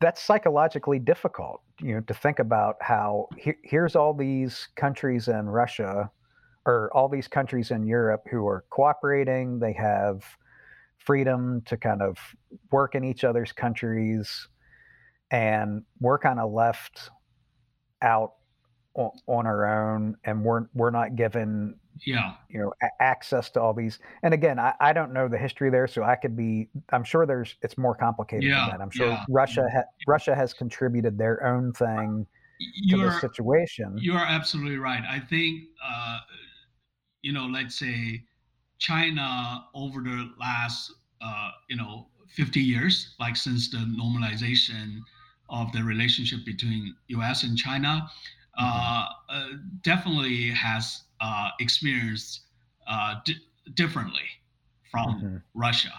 That's 0.00 0.22
psychologically 0.22 0.98
difficult. 0.98 1.62
You 1.80 1.96
know, 1.96 2.00
to 2.02 2.14
think 2.14 2.38
about 2.38 2.76
how 2.80 3.28
he, 3.36 3.52
here's 3.62 3.96
all 3.96 4.14
these 4.14 4.68
countries 4.76 5.28
in 5.28 5.46
Russia 5.46 6.10
or 6.64 6.90
all 6.94 7.08
these 7.08 7.28
countries 7.28 7.70
in 7.70 7.86
Europe 7.86 8.22
who 8.30 8.46
are 8.46 8.64
cooperating. 8.70 9.58
They 9.58 9.72
have 9.74 10.24
freedom 10.98 11.62
to 11.66 11.76
kind 11.76 12.02
of 12.02 12.18
work 12.72 12.94
in 12.94 13.04
each 13.04 13.24
other's 13.24 13.52
countries 13.52 14.48
and 15.30 15.82
we're 16.00 16.18
kind 16.18 16.40
of 16.40 16.52
left 16.52 17.10
out 18.02 18.32
on, 18.94 19.10
on 19.26 19.46
our 19.46 19.94
own 19.94 20.16
and 20.24 20.42
we're 20.42 20.66
we're 20.74 20.90
not 20.90 21.16
given 21.16 21.74
yeah 22.04 22.34
you 22.48 22.58
know 22.58 22.72
a- 22.82 23.02
access 23.02 23.50
to 23.50 23.60
all 23.60 23.72
these 23.72 23.98
and 24.22 24.34
again 24.34 24.58
I, 24.58 24.74
I 24.80 24.92
don't 24.92 25.12
know 25.12 25.28
the 25.28 25.38
history 25.38 25.70
there 25.70 25.86
so 25.86 26.02
i 26.02 26.16
could 26.16 26.36
be 26.36 26.68
i'm 26.92 27.04
sure 27.04 27.26
there's 27.26 27.54
it's 27.62 27.78
more 27.78 27.94
complicated 27.94 28.44
yeah, 28.44 28.66
than 28.68 28.78
that 28.78 28.82
i'm 28.82 28.90
sure 28.90 29.08
yeah. 29.08 29.24
russia 29.28 29.66
ha- 29.72 29.84
russia 30.06 30.34
has 30.34 30.52
contributed 30.52 31.16
their 31.16 31.44
own 31.46 31.72
thing 31.72 32.26
you're, 32.58 32.98
to 32.98 33.06
the 33.06 33.20
situation 33.20 33.96
you 33.98 34.12
are 34.12 34.26
absolutely 34.26 34.78
right 34.78 35.02
i 35.08 35.18
think 35.18 35.64
uh 35.84 36.18
you 37.22 37.32
know 37.32 37.46
let's 37.46 37.78
say 37.78 38.22
China 38.78 39.64
over 39.74 40.00
the 40.00 40.30
last 40.38 40.92
uh, 41.20 41.50
you 41.68 41.76
know 41.76 42.08
50 42.28 42.60
years, 42.60 43.14
like 43.18 43.36
since 43.36 43.70
the 43.70 43.78
normalization 43.78 45.00
of 45.48 45.72
the 45.72 45.82
relationship 45.82 46.44
between 46.44 46.94
U.S. 47.08 47.44
and 47.44 47.56
China, 47.56 48.10
uh, 48.58 48.62
mm-hmm. 48.62 49.54
uh, 49.54 49.58
definitely 49.82 50.50
has 50.50 51.04
uh, 51.20 51.50
experienced 51.60 52.40
uh, 52.88 53.16
di- 53.24 53.40
differently 53.74 54.28
from 54.90 55.14
mm-hmm. 55.14 55.36
Russia. 55.54 55.92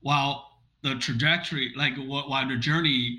While 0.00 0.50
the 0.82 0.96
trajectory, 0.96 1.72
like 1.76 1.96
while 1.96 2.46
the 2.46 2.56
journey 2.56 3.18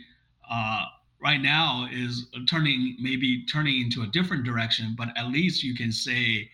uh, 0.50 0.86
right 1.22 1.42
now 1.42 1.88
is 1.92 2.28
turning 2.48 2.96
maybe 3.00 3.46
turning 3.46 3.82
into 3.82 4.04
a 4.04 4.08
different 4.08 4.44
direction, 4.44 4.96
but 4.98 5.10
at 5.18 5.28
least 5.28 5.64
you 5.64 5.76
can 5.76 5.92
say 5.92 6.50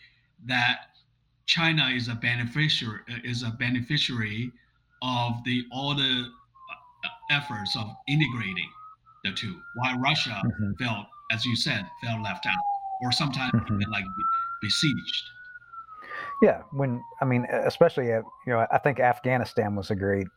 that 0.45 0.91
China 1.45 1.89
is 1.93 2.07
a 2.07 2.15
beneficiary 2.15 2.99
is 3.23 3.43
a 3.43 3.49
beneficiary 3.49 4.51
of 5.01 5.43
the 5.43 5.65
all 5.71 5.93
the 5.95 6.29
uh, 7.03 7.09
efforts 7.31 7.75
of 7.75 7.87
integrating 8.07 8.69
the 9.23 9.31
two, 9.31 9.59
while 9.75 9.97
Russia 9.99 10.41
mm-hmm. 10.45 10.71
felt, 10.83 11.07
as 11.31 11.45
you 11.45 11.55
said, 11.55 11.85
felt 12.03 12.23
left 12.23 12.45
out, 12.45 12.53
or 13.01 13.11
sometimes 13.11 13.51
mm-hmm. 13.53 13.91
like 13.91 14.05
besieged. 14.61 15.23
Yeah, 16.41 16.61
when 16.71 17.01
I 17.21 17.25
mean, 17.25 17.45
especially 17.51 18.11
uh, 18.13 18.21
you 18.47 18.53
know, 18.53 18.65
I 18.71 18.77
think 18.79 18.99
Afghanistan 18.99 19.75
was 19.75 19.91
a 19.91 19.95
great. 19.95 20.27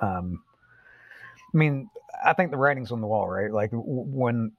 Um, 0.00 0.42
I 1.54 1.58
mean, 1.58 1.90
I 2.24 2.32
think 2.32 2.50
the 2.50 2.56
writing's 2.56 2.90
on 2.90 3.00
the 3.00 3.06
wall, 3.06 3.28
right? 3.28 3.52
Like 3.52 3.70
when 3.72 4.52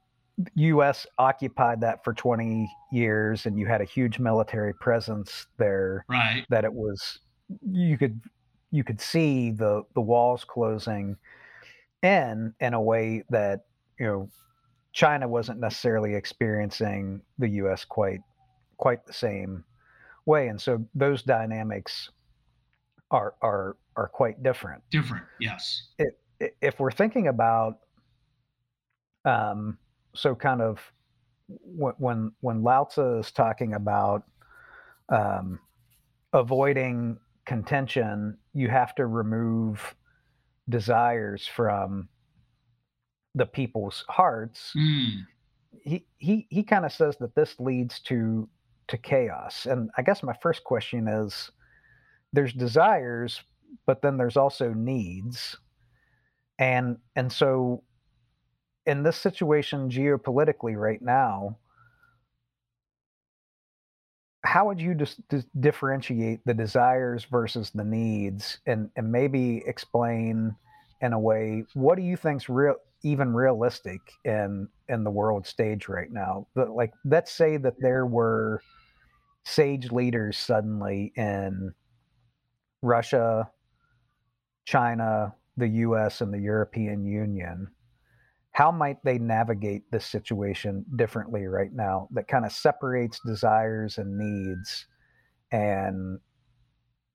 U.S. 0.54 1.06
occupied 1.18 1.80
that 1.80 2.04
for 2.04 2.12
20 2.12 2.70
years, 2.92 3.46
and 3.46 3.58
you 3.58 3.66
had 3.66 3.80
a 3.80 3.84
huge 3.84 4.18
military 4.18 4.74
presence 4.74 5.46
there. 5.58 6.04
Right. 6.08 6.44
That 6.48 6.64
it 6.64 6.72
was, 6.72 7.18
you 7.68 7.98
could, 7.98 8.20
you 8.70 8.84
could 8.84 9.00
see 9.00 9.50
the 9.50 9.82
the 9.94 10.00
walls 10.00 10.44
closing, 10.44 11.16
in 12.02 12.54
in 12.60 12.74
a 12.74 12.80
way 12.80 13.24
that 13.30 13.64
you 13.98 14.06
know, 14.06 14.28
China 14.92 15.28
wasn't 15.28 15.60
necessarily 15.60 16.14
experiencing 16.14 17.22
the 17.38 17.48
U.S. 17.48 17.84
quite 17.84 18.20
quite 18.76 19.06
the 19.06 19.12
same 19.12 19.64
way, 20.26 20.48
and 20.48 20.60
so 20.60 20.84
those 20.94 21.22
dynamics 21.22 22.10
are 23.10 23.34
are 23.42 23.76
are 23.96 24.08
quite 24.08 24.42
different. 24.42 24.82
Different, 24.90 25.24
yes. 25.40 25.88
It, 25.98 26.18
if 26.60 26.80
we're 26.80 26.90
thinking 26.90 27.28
about, 27.28 27.78
um, 29.24 29.78
so 30.14 30.34
kind 30.34 30.60
of 30.60 30.80
when 31.48 32.32
when 32.40 32.62
Lao 32.62 32.84
Tzu 32.84 33.18
is 33.18 33.30
talking 33.30 33.74
about 33.74 34.24
um, 35.08 35.60
avoiding 36.32 37.18
contention, 37.44 38.38
you 38.52 38.68
have 38.68 38.94
to 38.96 39.06
remove 39.06 39.94
desires 40.68 41.46
from 41.46 42.08
the 43.34 43.46
people's 43.46 44.04
hearts. 44.08 44.72
Mm. 44.76 45.26
He 45.82 46.06
he 46.18 46.46
he 46.50 46.62
kind 46.62 46.84
of 46.84 46.92
says 46.92 47.16
that 47.18 47.34
this 47.34 47.56
leads 47.58 48.00
to 48.00 48.48
to 48.88 48.98
chaos. 48.98 49.66
And 49.66 49.90
I 49.96 50.02
guess 50.02 50.22
my 50.22 50.34
first 50.42 50.64
question 50.64 51.08
is 51.08 51.50
there's 52.32 52.52
desires, 52.52 53.40
but 53.86 54.02
then 54.02 54.16
there's 54.16 54.36
also 54.36 54.72
needs. 54.72 55.56
And 56.58 56.98
and 57.16 57.32
so 57.32 57.82
in 58.86 59.02
this 59.02 59.16
situation 59.16 59.88
geopolitically 59.88 60.76
right 60.76 61.00
now, 61.00 61.58
how 64.44 64.66
would 64.66 64.80
you 64.80 64.94
just, 64.94 65.18
just 65.30 65.48
differentiate 65.60 66.40
the 66.44 66.54
desires 66.54 67.24
versus 67.24 67.70
the 67.70 67.84
needs 67.84 68.58
and 68.66 68.90
and 68.96 69.10
maybe 69.10 69.62
explain 69.66 70.54
in 71.00 71.12
a 71.12 71.18
way 71.18 71.64
what 71.74 71.96
do 71.96 72.02
you 72.02 72.16
think's 72.16 72.48
real 72.48 72.76
even 73.04 73.32
realistic 73.32 74.00
in 74.24 74.68
in 74.88 75.04
the 75.04 75.10
world 75.10 75.46
stage 75.46 75.88
right 75.88 76.10
now 76.10 76.46
but 76.54 76.70
like 76.70 76.92
let's 77.04 77.30
say 77.32 77.56
that 77.56 77.74
there 77.80 78.06
were 78.06 78.60
sage 79.44 79.92
leaders 79.92 80.38
suddenly 80.38 81.12
in 81.16 81.72
Russia, 82.84 83.50
China, 84.64 85.34
the 85.56 85.68
US 85.68 86.20
and 86.20 86.32
the 86.32 86.40
European 86.40 87.04
Union. 87.04 87.68
How 88.52 88.70
might 88.70 89.02
they 89.04 89.18
navigate 89.18 89.90
this 89.90 90.06
situation 90.06 90.84
differently 90.96 91.46
right 91.46 91.72
now 91.72 92.08
that 92.12 92.28
kind 92.28 92.44
of 92.44 92.52
separates 92.52 93.20
desires 93.26 93.98
and 93.98 94.16
needs 94.16 94.86
and 95.50 96.20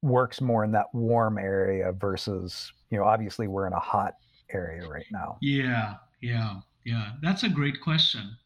works 0.01 0.41
more 0.41 0.63
in 0.63 0.71
that 0.71 0.87
warm 0.93 1.37
area 1.37 1.91
versus 1.93 2.71
you 2.89 2.97
know 2.97 3.03
obviously 3.03 3.47
we're 3.47 3.67
in 3.67 3.73
a 3.73 3.79
hot 3.79 4.13
area 4.53 4.87
right 4.87 5.05
now? 5.11 5.37
Yeah 5.41 5.95
yeah 6.21 6.61
yeah. 6.85 7.11
That's 7.21 7.43
a 7.43 7.49
great 7.49 7.81
question. 7.81 8.37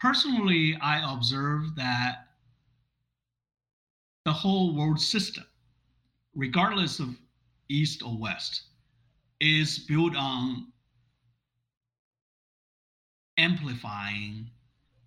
Personally 0.00 0.76
i 0.80 1.12
observe 1.12 1.74
that 1.76 2.26
the 4.24 4.32
whole 4.32 4.76
world 4.76 5.00
system 5.00 5.44
regardless 6.34 7.00
of 7.00 7.16
east 7.68 8.02
or 8.02 8.16
west 8.18 8.62
is 9.40 9.78
built 9.78 10.14
on 10.16 10.66
amplifying 13.38 14.50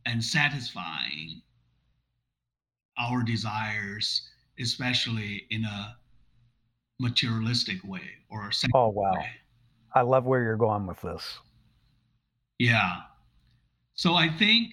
and 0.06 0.24
satisfying 0.24 1.42
our 2.98 3.24
desires, 3.24 4.30
especially 4.60 5.46
in 5.50 5.64
a 5.66 5.98
materialistic 7.04 7.84
way 7.84 8.10
or 8.30 8.50
oh 8.74 8.88
wow. 8.88 9.12
way. 9.14 9.28
i 9.94 10.02
love 10.02 10.26
where 10.26 10.42
you're 10.42 10.56
going 10.56 10.88
with 10.88 11.02
this. 11.02 11.38
Yeah. 12.58 13.02
So 13.94 14.16
i 14.16 14.30
think 14.30 14.72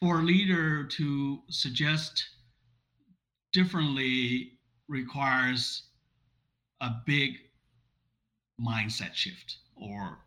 for 0.00 0.20
a 0.20 0.22
leader 0.22 0.84
to 0.84 1.40
suggest 1.50 2.26
differently 3.52 4.52
requires 4.88 5.82
a 6.80 6.90
big 7.04 7.34
mindset 8.60 9.14
shift 9.14 9.58
or 9.76 10.18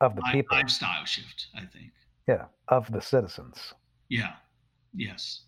of 0.00 0.16
the 0.16 0.22
people. 0.32 0.56
lifestyle 0.56 1.04
shift 1.04 1.48
i 1.54 1.60
think. 1.60 1.92
Yeah 2.26 2.46
of 2.68 2.90
the 2.90 3.02
citizens. 3.02 3.74
Yeah. 4.08 4.34
Yes 4.94 5.42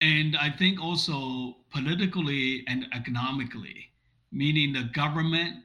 and 0.00 0.36
i 0.36 0.50
think 0.50 0.80
also 0.80 1.56
politically 1.72 2.64
and 2.68 2.86
economically 2.94 3.90
meaning 4.32 4.72
the 4.72 4.88
government 4.94 5.56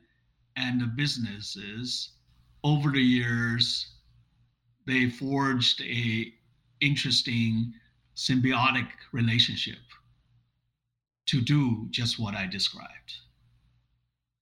and 0.56 0.80
the 0.82 0.86
businesses 0.86 2.12
over 2.64 2.92
the 2.92 3.02
years 3.02 3.96
they 4.88 5.10
forged 5.10 5.82
a 5.82 6.34
interesting 6.80 7.74
symbiotic 8.16 8.88
relationship 9.12 9.80
to 11.26 11.42
do 11.42 11.88
just 11.92 12.20
what 12.20 12.36
i 12.36 12.46
described 12.46 13.14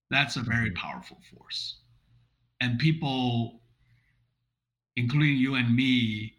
that's 0.10 0.38
a 0.38 0.42
very 0.42 0.72
mm-hmm. 0.72 0.88
powerful 0.88 1.18
force. 1.34 1.76
And 2.62 2.80
people, 2.80 3.62
including 4.96 5.38
you 5.38 5.56
and 5.56 5.74
me, 5.74 6.34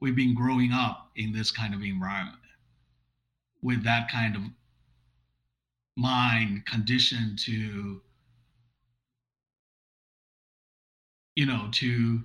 we've 0.00 0.16
been 0.16 0.34
growing 0.34 0.72
up 0.72 1.10
in 1.16 1.32
this 1.32 1.50
kind 1.50 1.74
of 1.74 1.82
environment 1.82 2.38
with 3.62 3.84
that 3.84 4.10
kind 4.10 4.36
of 4.36 4.42
mind 5.96 6.66
conditioned 6.66 7.38
to, 7.38 8.00
you 11.36 11.46
know, 11.46 11.68
to 11.72 12.20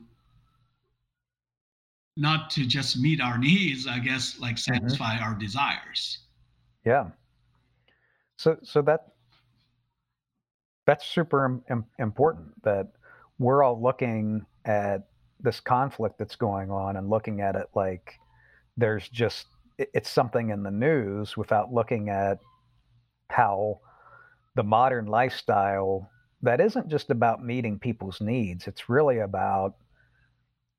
not 2.16 2.50
to 2.50 2.66
just 2.66 2.98
meet 2.98 3.22
our 3.22 3.38
needs, 3.38 3.88
I 3.88 4.00
guess, 4.00 4.40
like 4.40 4.56
mm-hmm. 4.56 4.74
satisfy 4.74 5.16
mm-hmm. 5.16 5.24
our 5.24 5.36
desires. 5.36 6.20
Yeah. 6.86 7.10
So, 8.38 8.58
so 8.64 8.82
that 8.84 9.08
that's 10.86 11.06
super 11.06 11.62
Im- 11.70 11.86
important 12.00 12.64
that 12.64 12.88
we're 13.40 13.62
all 13.64 13.82
looking 13.82 14.46
at 14.66 15.08
this 15.40 15.60
conflict 15.60 16.18
that's 16.18 16.36
going 16.36 16.72
on 16.72 16.96
and 16.96 17.10
looking 17.10 17.42
at 17.42 17.56
it 17.56 17.68
like 17.76 18.16
there's 18.78 19.08
just 19.10 19.48
it's 19.78 20.10
something 20.10 20.50
in 20.50 20.64
the 20.64 20.72
news 20.72 21.38
without 21.38 21.74
looking 21.74 22.10
at 22.10 22.40
how 23.30 23.80
the 24.56 24.64
modern 24.64 25.06
lifestyle 25.06 26.10
that 26.42 26.62
isn't 26.62 26.90
just 26.90 27.10
about 27.10 27.44
meeting 27.44 27.78
people's 27.78 28.22
needs 28.22 28.68
it's 28.68 28.90
really 28.90 29.20
about 29.20 29.76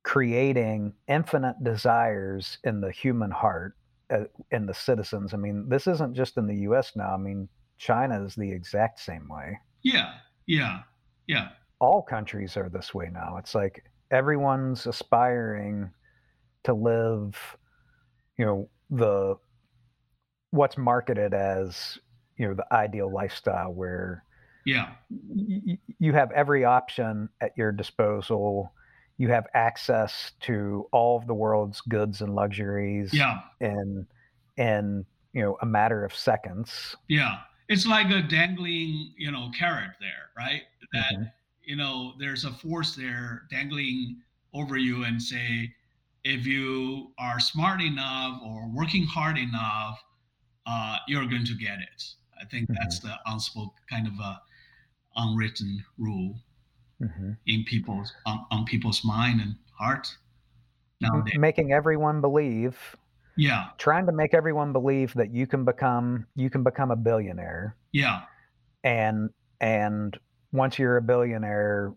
creating 0.02 0.92
infinite 1.08 1.56
desires 1.62 2.58
in 2.64 2.80
the 2.80 2.90
human 2.90 3.30
heart 3.30 3.74
uh, 4.10 4.24
in 4.50 4.66
the 4.66 4.74
citizens 4.74 5.34
i 5.34 5.36
mean 5.36 5.68
this 5.68 5.86
isn't 5.86 6.14
just 6.14 6.36
in 6.36 6.46
the 6.46 6.54
us 6.54 6.92
now 6.96 7.14
i 7.14 7.16
mean 7.16 7.48
china 7.76 8.24
is 8.24 8.34
the 8.34 8.50
exact 8.50 8.98
same 8.98 9.28
way 9.28 9.58
yeah, 9.82 10.14
yeah, 10.46 10.80
yeah. 11.26 11.48
All 11.80 12.02
countries 12.02 12.56
are 12.56 12.68
this 12.68 12.94
way 12.94 13.10
now. 13.12 13.36
It's 13.38 13.54
like 13.54 13.84
everyone's 14.10 14.86
aspiring 14.86 15.90
to 16.64 16.74
live, 16.74 17.56
you 18.36 18.44
know, 18.44 18.68
the 18.90 19.36
what's 20.50 20.78
marketed 20.78 21.34
as, 21.34 21.98
you 22.36 22.48
know, 22.48 22.54
the 22.54 22.66
ideal 22.72 23.12
lifestyle 23.12 23.72
where 23.72 24.24
yeah, 24.64 24.90
y- 25.10 25.78
you 25.98 26.12
have 26.12 26.30
every 26.32 26.64
option 26.64 27.28
at 27.40 27.56
your 27.56 27.72
disposal. 27.72 28.72
You 29.16 29.28
have 29.30 29.46
access 29.54 30.32
to 30.42 30.86
all 30.92 31.16
of 31.16 31.26
the 31.26 31.34
world's 31.34 31.80
goods 31.80 32.20
and 32.20 32.34
luxuries. 32.34 33.12
Yeah. 33.12 33.40
and 33.60 34.06
in 34.56 35.06
you 35.32 35.42
know 35.42 35.56
a 35.62 35.66
matter 35.66 36.04
of 36.04 36.14
seconds. 36.14 36.96
Yeah 37.08 37.38
it's 37.68 37.86
like 37.86 38.10
a 38.10 38.22
dangling, 38.22 39.12
you 39.16 39.30
know, 39.30 39.50
carrot 39.56 39.92
there, 40.00 40.30
right? 40.36 40.62
That 40.92 41.14
mm-hmm. 41.14 41.22
you 41.64 41.76
know, 41.76 42.14
there's 42.18 42.44
a 42.44 42.50
force 42.50 42.96
there 42.96 43.42
dangling 43.50 44.16
over 44.54 44.76
you 44.76 45.04
and 45.04 45.22
say, 45.22 45.72
if 46.24 46.46
you 46.46 47.12
are 47.18 47.40
smart 47.40 47.80
enough 47.80 48.40
or 48.44 48.68
working 48.74 49.04
hard 49.04 49.38
enough, 49.38 50.02
uh, 50.66 50.96
you're 51.06 51.26
going 51.26 51.44
to 51.44 51.54
get 51.54 51.78
it. 51.78 52.04
I 52.40 52.44
think 52.44 52.64
mm-hmm. 52.64 52.74
that's 52.80 53.00
the 53.00 53.14
unspoken 53.26 53.72
kind 53.90 54.06
of 54.06 54.14
a 54.20 54.40
unwritten 55.16 55.84
rule 55.98 56.36
mm-hmm. 57.02 57.32
in 57.46 57.64
people's 57.64 58.12
on, 58.26 58.44
on 58.50 58.64
people's 58.64 59.04
mind 59.04 59.40
and 59.40 59.54
heart 59.78 60.16
nowadays. 61.00 61.34
Making 61.38 61.72
everyone 61.72 62.20
believe 62.20 62.96
yeah. 63.38 63.66
Trying 63.78 64.04
to 64.06 64.12
make 64.12 64.34
everyone 64.34 64.72
believe 64.72 65.14
that 65.14 65.32
you 65.32 65.46
can 65.46 65.64
become 65.64 66.26
you 66.34 66.50
can 66.50 66.64
become 66.64 66.90
a 66.90 66.96
billionaire. 66.96 67.76
Yeah. 67.92 68.22
And 68.82 69.30
and 69.60 70.18
once 70.52 70.78
you're 70.78 70.96
a 70.96 71.02
billionaire, 71.02 71.94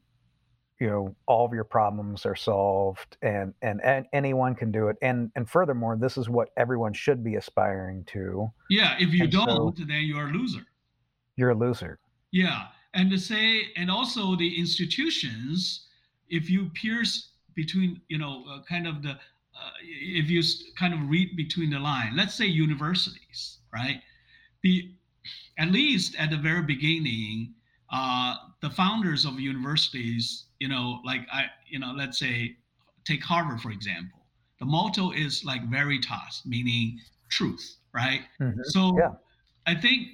you 0.82 0.90
know, 0.90 1.16
all 1.28 1.46
of 1.46 1.54
your 1.54 1.64
problems 1.64 2.26
are 2.26 2.36
solved 2.36 3.16
and 3.22 3.54
and, 3.62 3.80
and 3.84 4.08
anyone 4.14 4.56
can 4.56 4.72
do 4.72 4.88
it. 4.88 4.98
And 5.04 5.32
and 5.36 5.48
furthermore, 5.48 5.96
this 5.96 6.18
is 6.18 6.28
what 6.28 6.50
everyone 6.58 6.94
should 6.94 7.24
be 7.24 7.36
aspiring 7.36 8.04
to. 8.06 8.52
Yeah, 8.72 8.96
if 9.00 9.14
you 9.14 9.26
and 9.26 9.32
don't, 9.32 9.78
so, 9.78 9.86
then 9.86 10.02
you're 10.06 10.30
a 10.30 10.32
loser. 10.32 10.66
You're 11.36 11.52
a 11.52 11.56
loser. 11.56 12.00
Yeah. 12.32 12.64
And 12.96 13.12
to 13.12 13.20
say 13.20 13.68
and 13.78 13.92
also 13.92 14.36
the 14.36 14.60
institutions 14.60 15.88
if 16.30 16.50
you 16.50 16.70
pierce 16.74 17.30
between, 17.54 18.02
you 18.08 18.18
know, 18.18 18.44
uh, 18.50 18.64
kind 18.68 18.88
of 18.88 19.04
the 19.04 19.20
if 19.84 20.32
you 20.32 20.42
kind 20.80 20.96
of 20.96 21.08
read 21.08 21.38
between 21.38 21.70
the 21.70 21.80
line, 21.80 22.16
let's 22.16 22.34
say 22.34 22.46
universities, 22.46 23.60
right? 23.72 24.02
The 24.64 24.92
at 25.60 25.72
least 25.72 26.16
at 26.18 26.32
the 26.32 26.38
very 26.38 26.64
beginning, 26.64 27.54
uh, 27.92 28.36
the 28.62 28.70
founders 28.70 29.26
of 29.26 29.40
universities, 29.40 30.46
you 30.60 30.70
know, 30.70 31.02
like 31.04 31.28
I, 31.32 31.46
you 31.68 31.80
know, 31.80 31.94
let's 31.96 32.18
say 32.18 32.56
take 33.06 33.24
Harvard 33.24 33.62
for 33.62 33.72
example. 33.72 34.20
The 34.60 34.66
motto 34.66 35.12
is 35.12 35.44
like 35.44 35.64
veritas, 35.70 36.42
meaning 36.46 37.00
truth, 37.30 37.78
right? 37.94 38.22
Mm-hmm. 38.40 38.62
So 38.66 38.98
yeah. 38.98 39.12
I 39.66 39.76
think 39.76 40.08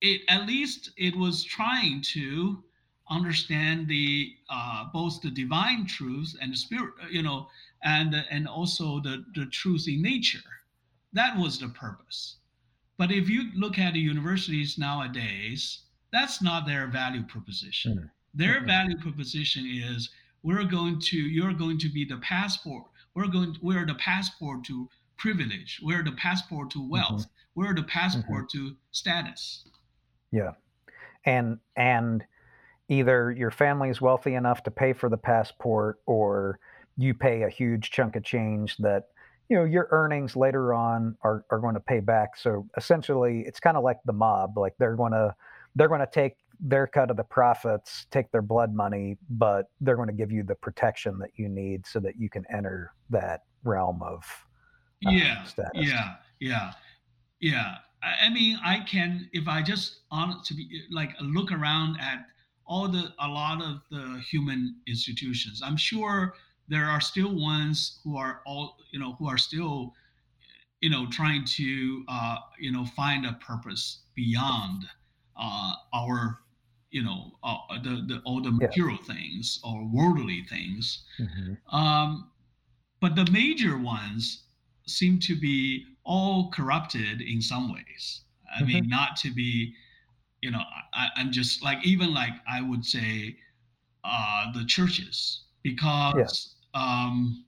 it 0.00 0.20
at 0.28 0.46
least 0.46 0.90
it 0.96 1.16
was 1.16 1.42
trying 1.42 2.02
to 2.12 2.62
understand 3.10 3.88
the 3.88 4.32
uh, 4.48 4.84
both 4.92 5.20
the 5.20 5.30
divine 5.30 5.86
truth 5.86 6.36
and 6.40 6.52
the 6.52 6.56
spirit, 6.56 6.94
you 7.10 7.22
know, 7.22 7.48
and 7.82 8.14
and 8.30 8.46
also 8.46 9.00
the 9.00 9.24
the 9.34 9.46
truth 9.46 9.88
in 9.88 10.02
nature. 10.02 10.50
That 11.12 11.36
was 11.36 11.58
the 11.58 11.68
purpose. 11.68 12.36
But 12.98 13.10
if 13.10 13.28
you 13.28 13.50
look 13.54 13.78
at 13.78 13.94
the 13.94 14.00
universities 14.00 14.78
nowadays, 14.78 15.80
that's 16.12 16.42
not 16.42 16.66
their 16.66 16.86
value 16.86 17.24
proposition. 17.24 17.92
Mm-hmm. 17.92 18.06
Their 18.34 18.56
mm-hmm. 18.56 18.66
value 18.66 18.98
proposition 18.98 19.66
is 19.66 20.10
we're 20.42 20.64
going 20.64 21.00
to 21.00 21.16
you're 21.16 21.54
going 21.54 21.78
to 21.78 21.88
be 21.88 22.04
the 22.04 22.18
passport. 22.18 22.84
We're 23.14 23.28
going 23.28 23.56
we're 23.62 23.86
the 23.86 23.94
passport 23.94 24.64
to 24.64 24.88
privilege. 25.16 25.80
We're 25.82 26.02
the 26.02 26.12
passport 26.12 26.70
to 26.70 26.88
wealth. 26.88 27.22
Mm-hmm. 27.22 27.60
We're 27.60 27.74
the 27.74 27.84
passport 27.84 28.48
mm-hmm. 28.48 28.68
to 28.68 28.76
status. 28.90 29.64
Yeah. 30.30 30.52
And 31.24 31.58
and 31.76 32.24
either 32.88 33.30
your 33.32 33.50
family 33.50 33.88
is 33.88 34.00
wealthy 34.00 34.34
enough 34.34 34.62
to 34.64 34.70
pay 34.70 34.92
for 34.92 35.08
the 35.08 35.16
passport 35.16 36.00
or 36.06 36.58
you 36.96 37.14
pay 37.14 37.42
a 37.42 37.48
huge 37.48 37.90
chunk 37.90 38.16
of 38.16 38.24
change 38.24 38.76
that 38.78 39.04
you 39.48 39.56
know 39.56 39.64
your 39.64 39.88
earnings 39.90 40.36
later 40.36 40.74
on 40.74 41.16
are, 41.22 41.44
are 41.50 41.58
going 41.58 41.74
to 41.74 41.80
pay 41.80 42.00
back 42.00 42.36
so 42.36 42.66
essentially 42.76 43.44
it's 43.46 43.60
kind 43.60 43.76
of 43.76 43.84
like 43.84 43.98
the 44.04 44.12
mob 44.12 44.58
like 44.58 44.74
they're 44.78 44.96
going 44.96 45.12
to 45.12 45.34
they're 45.74 45.88
going 45.88 46.00
to 46.00 46.10
take 46.12 46.34
their 46.60 46.86
cut 46.86 47.10
of 47.10 47.16
the 47.16 47.24
profits 47.24 48.06
take 48.10 48.30
their 48.30 48.42
blood 48.42 48.74
money 48.74 49.16
but 49.30 49.66
they're 49.80 49.96
going 49.96 50.08
to 50.08 50.14
give 50.14 50.30
you 50.30 50.42
the 50.42 50.54
protection 50.54 51.18
that 51.18 51.30
you 51.36 51.48
need 51.48 51.86
so 51.86 51.98
that 51.98 52.16
you 52.16 52.28
can 52.30 52.44
enter 52.52 52.92
that 53.10 53.40
realm 53.64 54.00
of 54.02 54.22
uh, 55.06 55.10
yeah 55.10 55.42
status. 55.44 55.70
yeah 55.74 56.14
yeah 56.40 56.72
yeah 57.40 57.76
I, 58.02 58.26
I 58.26 58.30
mean 58.30 58.58
i 58.64 58.80
can 58.80 59.28
if 59.32 59.48
i 59.48 59.62
just 59.62 60.00
on 60.10 60.42
to 60.44 60.54
be 60.54 60.82
like 60.90 61.10
look 61.20 61.50
around 61.50 61.98
at 62.00 62.26
all 62.66 62.86
the 62.88 63.12
a 63.18 63.28
lot 63.28 63.60
of 63.60 63.80
the 63.90 64.22
human 64.30 64.76
institutions 64.86 65.62
i'm 65.64 65.76
sure 65.76 66.34
there 66.68 66.86
are 66.86 67.00
still 67.00 67.34
ones 67.34 68.00
who 68.04 68.16
are 68.16 68.40
all 68.46 68.76
you 68.92 69.00
know 69.00 69.14
who 69.18 69.28
are 69.28 69.38
still 69.38 69.92
you 70.80 70.90
know 70.90 71.06
trying 71.10 71.44
to 71.44 72.04
uh, 72.08 72.36
you 72.58 72.72
know 72.72 72.84
find 72.84 73.26
a 73.26 73.32
purpose 73.34 74.00
beyond 74.14 74.84
uh, 75.36 75.74
our 75.94 76.38
you 76.90 77.02
know 77.02 77.32
uh, 77.42 77.56
the, 77.82 78.04
the 78.06 78.22
all 78.24 78.40
the 78.40 78.50
material 78.50 78.98
yeah. 79.00 79.14
things 79.14 79.60
or 79.64 79.84
worldly 79.92 80.44
things 80.48 81.04
mm-hmm. 81.18 81.76
um, 81.76 82.30
but 83.00 83.16
the 83.16 83.28
major 83.30 83.78
ones 83.78 84.44
seem 84.86 85.18
to 85.18 85.38
be 85.38 85.86
all 86.04 86.50
corrupted 86.50 87.20
in 87.20 87.40
some 87.40 87.72
ways 87.72 88.22
i 88.54 88.58
mm-hmm. 88.58 88.66
mean 88.66 88.88
not 88.88 89.16
to 89.16 89.32
be 89.32 89.72
you 90.40 90.50
know 90.50 90.60
I, 90.92 91.08
i'm 91.16 91.30
just 91.30 91.62
like 91.62 91.78
even 91.86 92.12
like 92.12 92.32
i 92.50 92.60
would 92.60 92.84
say 92.84 93.36
uh 94.04 94.52
the 94.52 94.64
churches 94.64 95.44
because 95.62 96.56
um, 96.74 97.44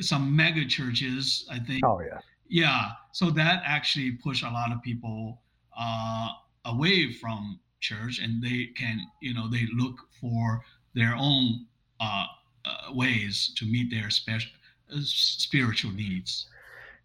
some 0.00 0.34
mega 0.34 0.64
churches, 0.64 1.46
I 1.50 1.58
think. 1.58 1.84
Oh 1.84 2.00
yeah. 2.00 2.18
Yeah. 2.48 2.90
So 3.12 3.30
that 3.30 3.62
actually 3.64 4.12
pushed 4.12 4.44
a 4.44 4.50
lot 4.50 4.72
of 4.72 4.82
people 4.82 5.40
uh, 5.78 6.28
away 6.64 7.12
from 7.12 7.60
church, 7.80 8.20
and 8.20 8.42
they 8.42 8.66
can, 8.76 9.00
you 9.20 9.34
know, 9.34 9.48
they 9.48 9.66
look 9.76 9.96
for 10.20 10.62
their 10.94 11.14
own 11.16 11.66
uh, 12.00 12.26
uh, 12.64 12.92
ways 12.92 13.52
to 13.56 13.64
meet 13.64 13.90
their 13.90 14.10
special 14.10 14.50
uh, 14.94 15.00
spiritual 15.02 15.92
needs. 15.92 16.46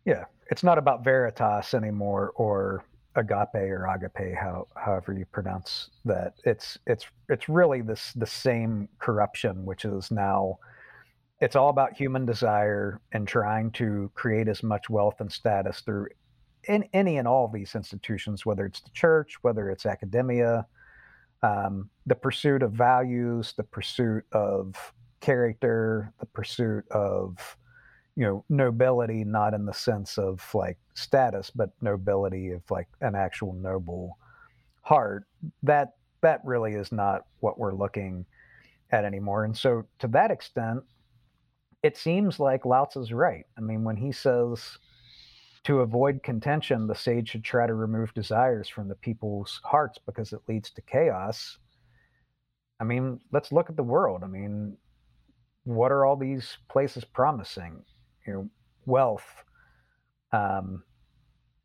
Yeah, 0.06 0.26
it's 0.52 0.64
not 0.64 0.78
about 0.78 1.04
veritas 1.04 1.74
anymore, 1.74 2.32
or 2.36 2.84
agape 3.16 3.56
or 3.56 3.88
agape, 3.88 4.36
how 4.36 4.68
however 4.76 5.14
you 5.14 5.26
pronounce 5.26 5.90
that. 6.06 6.34
It's 6.46 6.78
it's 6.86 7.06
it's 7.30 7.50
really 7.50 7.82
this 7.82 8.14
the 8.14 8.26
same 8.26 8.88
corruption, 9.00 9.66
which 9.66 9.86
is 9.86 10.12
now 10.12 10.60
it's 11.40 11.56
all 11.56 11.70
about 11.70 11.94
human 11.94 12.26
desire 12.26 13.00
and 13.12 13.28
trying 13.28 13.72
to 13.72 14.12
create 14.16 14.48
as 14.48 14.64
much 14.64 14.90
wealth 14.90 15.20
and 15.20 15.32
status 15.32 15.82
through 15.82 16.08
in, 16.68 16.86
any 16.94 17.18
and 17.18 17.28
all 17.28 17.46
of 17.46 17.54
these 17.54 17.76
institutions, 17.76 18.46
whether 18.46 18.66
it's 18.66 18.82
the 18.82 18.90
church, 18.92 19.36
whether 19.42 19.70
it's 19.70 19.86
academia, 19.86 20.66
um, 21.44 21.90
the 22.06 22.16
pursuit 22.16 22.64
of 22.64 22.72
values, 22.72 23.54
the 23.58 23.64
pursuit 23.64 24.26
of 24.32 24.94
character, 25.20 26.12
the 26.20 26.26
pursuit 26.26 26.86
of 26.92 27.58
you 28.16 28.24
know 28.24 28.44
nobility, 28.50 29.24
not 29.24 29.54
in 29.54 29.66
the 29.66 29.74
sense 29.74 30.18
of 30.18 30.44
like 30.54 30.78
status, 30.96 31.52
but 31.54 31.70
nobility 31.82 32.52
of 32.52 32.62
like 32.72 32.88
an 33.02 33.16
actual 33.16 33.54
noble 33.54 34.18
heart. 34.82 35.26
That 35.64 35.94
that 36.22 36.42
really 36.44 36.74
is 36.74 36.92
not 36.92 37.26
what 37.40 37.60
we're 37.60 37.76
looking 37.76 38.26
at 38.92 39.06
anymore. 39.06 39.44
And 39.44 39.56
so, 39.56 39.84
to 40.00 40.08
that 40.10 40.32
extent, 40.32 40.84
it 41.84 41.98
seems 41.98 42.40
like 42.40 42.66
Lao 42.66 42.86
Tzu's 42.86 43.12
right. 43.12 43.46
I 43.58 43.62
mean, 43.62 43.84
when 43.84 43.98
he 43.98 44.12
says 44.12 44.78
to 45.64 45.82
avoid 45.82 46.24
contention, 46.24 46.88
the 46.88 46.96
sage 46.96 47.30
should 47.30 47.44
try 47.44 47.68
to 47.68 47.74
remove 47.74 48.14
desires 48.14 48.68
from 48.70 48.88
the 48.88 48.96
people's 48.96 49.60
hearts 49.64 49.98
because 50.06 50.34
it 50.34 50.42
leads 50.48 50.72
to 50.72 50.82
chaos. 50.82 51.58
I 52.80 52.84
mean, 52.84 53.20
let's 53.32 53.52
look 53.52 53.70
at 53.70 53.76
the 53.76 53.84
world. 53.84 54.24
I 54.24 54.28
mean, 54.28 54.78
what 55.64 55.92
are 55.92 56.06
all 56.06 56.16
these 56.16 56.58
places 56.70 57.04
promising? 57.04 57.84
You 58.26 58.34
know, 58.34 58.50
wealth, 58.86 59.44
um, 60.32 60.84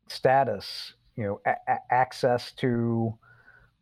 status, 0.07 0.93
you 1.15 1.23
know, 1.25 1.41
a- 1.45 1.93
access 1.93 2.51
to 2.53 3.17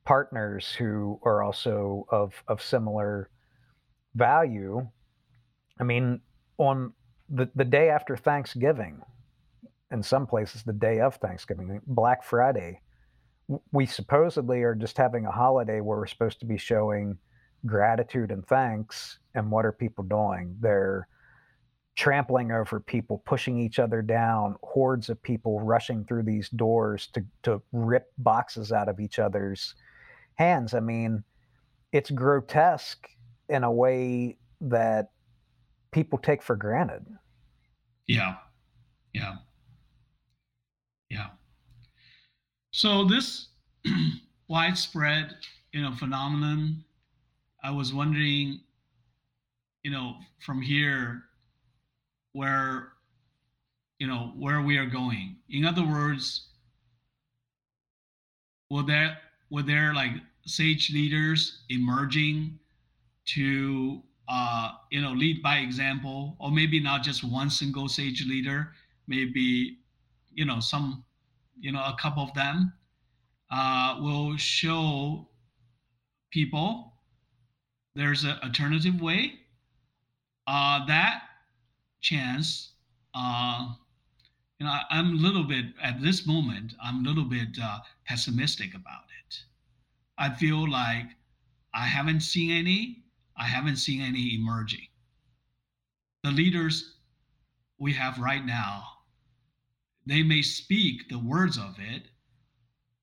partners 0.06 0.72
who 0.74 1.20
are 1.24 1.44
also 1.44 2.08
of 2.10 2.44
of 2.48 2.62
similar 2.62 3.30
value 4.16 4.88
I 5.82 5.84
mean, 5.84 6.22
on 6.60 6.94
the, 7.28 7.50
the 7.56 7.66
day 7.66 7.90
after 7.90 8.16
Thanksgiving, 8.16 9.02
in 9.92 10.02
some 10.02 10.26
places, 10.26 10.64
the 10.64 10.74
day 10.74 11.00
of 11.00 11.16
Thanksgiving, 11.16 11.82
Black 11.86 12.24
Friday, 12.24 12.82
we 13.72 13.86
supposedly 13.86 14.62
are 14.64 14.76
just 14.76 14.98
having 14.98 15.26
a 15.26 15.32
holiday 15.32 15.82
where 15.82 15.98
we're 15.98 16.08
supposed 16.08 16.40
to 16.40 16.46
be 16.46 16.58
showing 16.58 17.18
gratitude 17.66 18.32
and 18.32 18.46
thanks. 18.48 19.20
And 19.36 19.52
what 19.52 19.66
are 19.66 19.72
people 19.72 20.04
doing? 20.04 20.56
They're 20.60 21.08
trampling 21.96 22.52
over 22.52 22.80
people, 22.80 23.22
pushing 23.26 23.60
each 23.60 23.80
other 23.80 24.02
down, 24.02 24.56
hordes 24.64 25.10
of 25.10 25.22
people 25.22 25.60
rushing 25.60 26.06
through 26.06 26.24
these 26.24 26.50
doors 26.50 27.10
to, 27.14 27.26
to 27.44 27.62
rip 27.74 28.08
boxes 28.18 28.72
out 28.72 28.88
of 28.88 29.00
each 29.00 29.20
other's 29.20 29.76
hands. 30.36 30.74
I 30.74 30.80
mean, 30.80 31.24
it's 31.92 32.10
grotesque 32.10 33.08
in 33.50 33.66
a 33.66 33.72
way 33.72 34.38
that 34.62 35.12
people 35.92 36.18
take 36.18 36.42
for 36.42 36.56
granted. 36.56 37.06
Yeah. 38.08 38.36
Yeah. 39.14 39.36
So 42.72 43.06
this 43.06 43.48
widespread, 44.48 45.36
you 45.72 45.82
know, 45.82 45.94
phenomenon, 45.94 46.84
I 47.64 47.72
was 47.72 47.94
wondering, 47.94 48.62
you 49.84 49.92
know, 49.92 50.16
from 50.40 50.62
here 50.62 51.24
where 52.34 52.94
you 54.00 54.08
know 54.08 54.32
where 54.38 54.62
we 54.62 54.78
are 54.78 54.86
going. 54.86 55.36
In 55.50 55.66
other 55.66 55.86
words, 55.86 56.48
will 58.70 58.84
there 58.84 59.18
will 59.50 59.64
there 59.64 59.94
like 59.94 60.12
sage 60.46 60.92
leaders 60.92 61.64
emerging 61.70 62.58
to 63.26 64.02
uh, 64.32 64.72
you 64.90 65.02
know, 65.02 65.12
lead 65.12 65.44
by 65.44 65.58
example, 65.58 66.38
or 66.40 66.52
maybe 66.52 66.80
not 66.80 67.04
just 67.04 67.22
one 67.22 67.50
single 67.50 67.90
sage 67.90 68.26
leader, 68.26 68.72
maybe, 69.06 69.78
you 70.34 70.46
know, 70.46 70.62
some, 70.62 71.04
you 71.62 71.72
know, 71.72 71.80
a 71.80 71.96
couple 72.00 72.24
of 72.24 72.34
them 72.34 72.74
uh, 73.52 73.98
will 74.02 74.36
show 74.38 75.28
people 76.32 76.94
there's 77.96 78.24
an 78.24 78.38
alternative 78.44 79.02
way. 79.02 79.34
Uh, 80.48 80.86
that 80.86 81.24
chance, 82.00 82.72
uh, 83.14 83.74
you 84.60 84.66
know, 84.66 84.78
I'm 84.90 85.14
a 85.14 85.22
little 85.22 85.44
bit 85.44 85.66
at 85.82 86.02
this 86.02 86.26
moment. 86.26 86.74
I'm 86.82 87.06
a 87.06 87.10
little 87.10 87.26
bit 87.26 87.50
uh, 87.62 87.80
pessimistic 88.06 88.74
about 88.74 89.04
it. 89.26 89.38
I 90.18 90.34
feel 90.34 90.70
like 90.70 91.06
I 91.74 91.86
haven't 91.86 92.22
seen 92.22 92.52
any 92.52 93.02
I 93.38 93.46
haven't 93.46 93.78
seen 93.78 94.02
any 94.02 94.36
emerging. 94.36 94.88
The 96.24 96.32
leaders 96.32 96.98
we 97.80 97.92
have 97.94 98.20
right 98.20 98.46
now, 98.46 98.84
they 100.12 100.24
may 100.24 100.42
speak 100.42 101.08
the 101.08 101.18
words 101.18 101.58
of 101.58 101.76
it, 101.80 102.04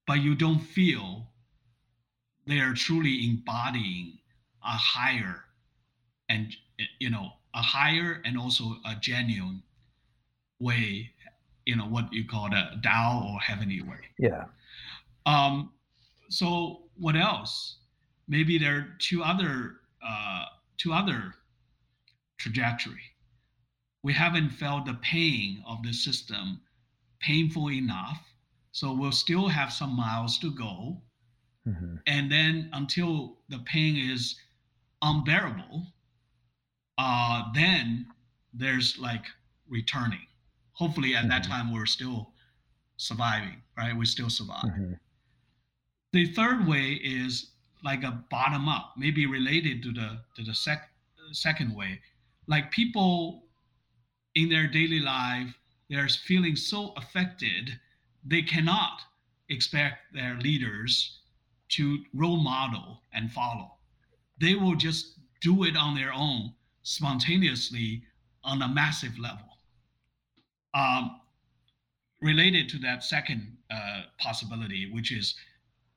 but 0.06 0.20
you 0.20 0.34
don't 0.34 0.60
feel 0.60 1.26
they 2.46 2.58
are 2.58 2.74
truly 2.74 3.26
embodying 3.26 4.18
a 4.62 4.76
higher 4.76 5.44
and 6.28 6.54
you 6.98 7.08
know 7.08 7.30
a 7.54 7.62
higher 7.62 8.20
and 8.26 8.38
also 8.38 8.76
a 8.84 8.94
genuine 9.00 9.62
way 10.60 11.10
you 11.64 11.76
know 11.76 11.84
what 11.84 12.12
you 12.12 12.26
call 12.26 12.50
the 12.50 12.62
Tao 12.82 13.26
or 13.26 13.40
heavenly 13.40 13.80
way. 13.80 14.00
Yeah. 14.18 14.44
Um, 15.24 15.72
so 16.28 16.82
what 16.98 17.16
else? 17.16 17.76
Maybe 18.26 18.58
there 18.58 18.76
are 18.76 18.86
two 18.98 19.22
other 19.22 19.76
uh, 20.06 20.44
two 20.76 20.92
other 20.92 21.34
trajectory. 22.36 23.00
We 24.02 24.12
haven't 24.12 24.50
felt 24.50 24.84
the 24.84 24.98
pain 25.02 25.64
of 25.66 25.82
the 25.82 25.94
system 25.94 26.60
painful 27.20 27.70
enough, 27.70 28.18
so 28.72 28.92
we'll 28.92 29.12
still 29.12 29.48
have 29.48 29.72
some 29.72 29.96
miles 29.96 30.38
to 30.38 30.50
go. 30.50 31.00
Mm-hmm. 31.66 31.96
And 32.06 32.30
then 32.30 32.70
until 32.72 33.38
the 33.48 33.58
pain 33.60 33.96
is 34.10 34.36
unbearable, 35.02 35.86
uh, 36.96 37.44
then 37.54 38.06
there's 38.54 38.98
like 38.98 39.24
returning 39.68 40.28
hopefully 40.78 41.14
at 41.14 41.22
mm-hmm. 41.22 41.30
that 41.30 41.44
time 41.44 41.72
we're 41.72 41.86
still 41.86 42.30
surviving, 42.96 43.60
right? 43.76 43.96
We 43.96 44.06
still 44.06 44.30
survive. 44.30 44.64
Mm-hmm. 44.64 44.92
The 46.12 46.26
third 46.32 46.66
way 46.66 46.92
is 47.02 47.50
like 47.84 48.04
a 48.04 48.24
bottom 48.30 48.68
up, 48.68 48.94
maybe 48.96 49.26
related 49.26 49.82
to 49.82 49.92
the 49.92 50.20
to 50.36 50.44
the 50.44 50.54
sec, 50.54 50.88
second 51.32 51.74
way. 51.74 52.00
Like 52.46 52.70
people 52.70 53.42
in 54.36 54.48
their 54.48 54.68
daily 54.68 55.00
life, 55.00 55.52
they're 55.88 56.08
feeling 56.08 56.56
so 56.56 56.92
affected, 56.96 57.78
they 58.24 58.42
cannot 58.42 59.00
expect 59.48 60.12
their 60.12 60.36
leaders 60.38 61.20
to 61.70 62.04
role 62.14 62.42
model 62.42 63.02
and 63.12 63.30
follow. 63.32 63.72
They 64.40 64.54
will 64.54 64.74
just 64.74 65.18
do 65.40 65.64
it 65.64 65.76
on 65.76 65.94
their 65.94 66.12
own, 66.12 66.52
spontaneously 66.82 68.02
on 68.44 68.62
a 68.62 68.68
massive 68.68 69.18
level. 69.18 69.44
Um, 70.74 71.20
related 72.20 72.68
to 72.70 72.78
that 72.78 73.04
second 73.04 73.56
uh, 73.70 74.02
possibility, 74.18 74.90
which 74.92 75.12
is, 75.12 75.34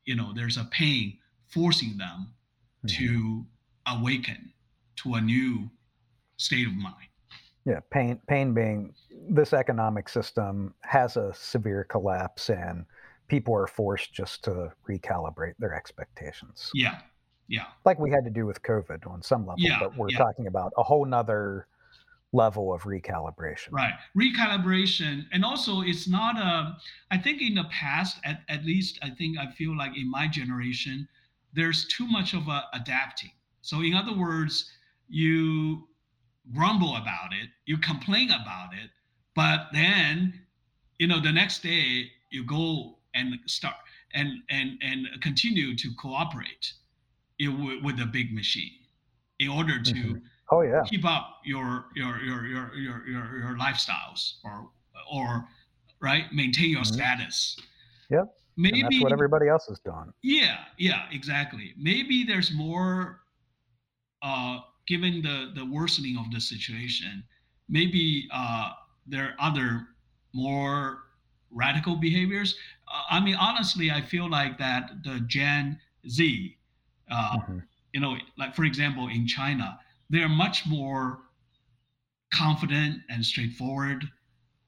you 0.05 0.15
know, 0.15 0.31
there's 0.33 0.57
a 0.57 0.65
pain 0.65 1.17
forcing 1.47 1.97
them 1.97 2.33
mm-hmm. 2.85 3.05
to 3.05 3.45
awaken 3.87 4.53
to 4.97 5.15
a 5.15 5.21
new 5.21 5.69
state 6.37 6.67
of 6.67 6.73
mind. 6.73 7.10
Yeah, 7.65 7.79
pain. 7.91 8.19
Pain 8.27 8.53
being 8.53 8.93
this 9.29 9.53
economic 9.53 10.09
system 10.09 10.73
has 10.81 11.17
a 11.17 11.31
severe 11.33 11.83
collapse, 11.83 12.49
and 12.49 12.85
people 13.27 13.53
are 13.53 13.67
forced 13.67 14.13
just 14.13 14.43
to 14.45 14.71
recalibrate 14.89 15.53
their 15.59 15.73
expectations. 15.73 16.71
Yeah, 16.73 16.99
yeah. 17.47 17.65
Like 17.85 17.99
we 17.99 18.09
had 18.09 18.23
to 18.23 18.31
do 18.31 18.45
with 18.45 18.61
COVID 18.63 19.05
on 19.07 19.21
some 19.21 19.45
level, 19.45 19.59
yeah, 19.59 19.77
but 19.79 19.95
we're 19.95 20.09
yeah. 20.09 20.17
talking 20.17 20.47
about 20.47 20.73
a 20.77 20.83
whole 20.83 21.05
nother 21.05 21.67
level 22.33 22.73
of 22.73 22.83
recalibration. 22.83 23.71
Right. 23.71 23.93
Recalibration. 24.17 25.25
And 25.31 25.43
also, 25.43 25.81
it's 25.81 26.07
not 26.07 26.37
a, 26.37 26.77
I 27.11 27.17
think 27.17 27.41
in 27.41 27.55
the 27.55 27.65
past, 27.65 28.17
at, 28.23 28.41
at 28.47 28.63
least, 28.65 28.99
I 29.01 29.09
think 29.09 29.37
I 29.37 29.51
feel 29.51 29.77
like 29.77 29.97
in 29.97 30.09
my 30.09 30.27
generation, 30.27 31.07
there's 31.53 31.85
too 31.87 32.07
much 32.07 32.33
of 32.33 32.47
a 32.47 32.63
adapting. 32.73 33.31
So, 33.61 33.81
in 33.81 33.93
other 33.93 34.17
words, 34.17 34.71
you 35.09 35.87
grumble 36.53 36.95
about 36.95 37.33
it, 37.33 37.49
you 37.65 37.77
complain 37.77 38.29
about 38.31 38.73
it, 38.73 38.89
but 39.35 39.67
then, 39.73 40.33
you 40.99 41.07
know, 41.07 41.19
the 41.19 41.31
next 41.31 41.63
day 41.63 42.11
you 42.29 42.45
go 42.45 42.97
and 43.13 43.35
start 43.45 43.75
and 44.13 44.39
and 44.49 44.77
and 44.81 45.07
continue 45.21 45.75
to 45.75 45.89
cooperate 45.99 46.73
with, 47.39 47.83
with 47.83 47.97
the 47.97 48.05
big 48.05 48.33
machine 48.33 48.71
in 49.39 49.49
order 49.49 49.81
to 49.81 49.93
mm-hmm. 49.93 50.17
Oh 50.53 50.61
yeah. 50.61 50.83
keep 50.85 51.05
up 51.05 51.37
your 51.45 51.85
your 51.95 52.19
your 52.19 52.45
your 52.45 52.75
your 52.75 53.07
your, 53.07 53.37
your 53.37 53.57
lifestyles 53.57 54.33
or 54.43 54.69
or 55.09 55.47
right 56.01 56.25
maintain 56.33 56.69
your 56.69 56.81
mm-hmm. 56.81 56.93
status. 56.93 57.57
Yep. 58.09 58.35
Maybe 58.57 58.81
and 58.81 58.91
that's 58.91 59.01
what 59.01 59.13
everybody 59.13 59.47
else 59.47 59.67
has 59.67 59.79
done 59.79 60.11
yeah 60.21 60.57
yeah 60.77 61.03
exactly. 61.11 61.73
Maybe 61.77 62.25
there's 62.25 62.53
more 62.53 63.21
uh 64.21 64.59
given 64.91 65.21
the 65.21 65.37
the 65.59 65.65
worsening 65.77 66.17
of 66.17 66.27
the 66.33 66.41
situation 66.53 67.23
maybe 67.69 68.27
uh 68.33 68.69
there 69.07 69.25
are 69.29 69.35
other 69.49 69.69
more 70.33 71.03
radical 71.63 71.95
behaviors 71.95 72.49
uh, 72.93 73.15
i 73.15 73.19
mean 73.25 73.35
honestly 73.35 73.89
i 73.89 74.01
feel 74.13 74.29
like 74.29 74.57
that 74.57 74.83
the 75.03 75.15
gen 75.27 75.79
z 76.09 76.57
uh, 77.09 77.37
mm-hmm. 77.37 77.59
you 77.93 78.01
know 78.01 78.13
like 78.37 78.53
for 78.53 78.65
example 78.65 79.07
in 79.07 79.25
china 79.25 79.79
they're 80.09 80.35
much 80.45 80.65
more 80.67 81.19
confident 82.33 82.93
and 83.09 83.25
straightforward 83.25 84.03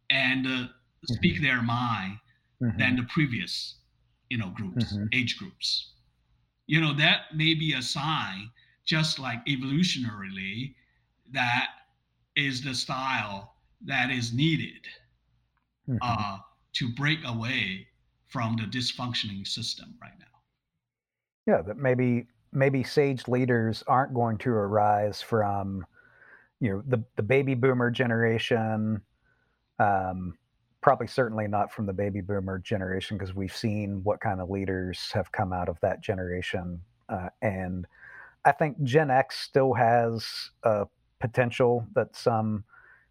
and 0.10 0.46
uh, 0.46 0.50
mm-hmm. 0.50 1.14
speak 1.16 1.42
their 1.42 1.62
mind 1.62 2.18
mm-hmm. 2.62 2.78
than 2.80 2.96
the 2.96 3.06
previous 3.16 3.76
you 4.30 4.38
know 4.38 4.50
groups 4.56 4.86
mm-hmm. 4.94 5.06
age 5.12 5.38
groups 5.38 5.68
you 6.68 6.80
know 6.80 6.94
that 6.94 7.20
may 7.36 7.54
be 7.54 7.74
a 7.74 7.82
sign 7.82 8.50
just 8.86 9.20
like 9.20 9.44
evolutionarily 9.46 10.76
that 11.32 11.68
is 12.36 12.62
the 12.62 12.74
style 12.74 13.54
that 13.86 14.10
is 14.10 14.34
needed 14.34 14.86
mm-hmm. 15.90 15.98
uh, 16.02 16.38
to 16.74 16.90
break 16.94 17.20
away 17.26 17.88
from 18.28 18.56
the 18.56 18.64
dysfunctioning 18.64 19.48
system 19.48 19.96
right 20.02 20.18
now 20.20 21.54
yeah 21.54 21.62
that 21.62 21.78
maybe 21.78 22.26
maybe 22.52 22.84
sage 22.84 23.28
leaders 23.28 23.84
aren't 23.88 24.14
going 24.14 24.38
to 24.38 24.50
arise 24.50 25.22
from 25.22 25.86
you 26.60 26.72
know 26.72 26.84
the 26.88 27.04
the 27.16 27.24
baby 27.24 27.54
boomer 27.56 27.92
generation 27.92 29.02
um, 29.80 30.38
probably 30.82 31.08
certainly 31.08 31.48
not 31.48 31.72
from 31.72 31.86
the 31.86 31.94
baby 31.94 32.22
boomer 32.22 32.60
generation 32.60 33.18
because 33.18 33.34
we've 33.34 33.56
seen 33.56 34.02
what 34.04 34.20
kind 34.20 34.40
of 34.40 34.50
leaders 34.50 35.10
have 35.14 35.32
come 35.32 35.52
out 35.52 35.70
of 35.70 35.80
that 35.82 36.02
generation 36.02 36.80
uh, 37.10 37.30
and 37.42 37.88
i 38.46 38.52
think 38.52 38.82
gen 38.84 39.10
x 39.12 39.38
still 39.40 39.74
has 39.74 40.52
a 40.64 40.86
potential 41.20 41.86
that 41.96 42.16
some 42.16 42.64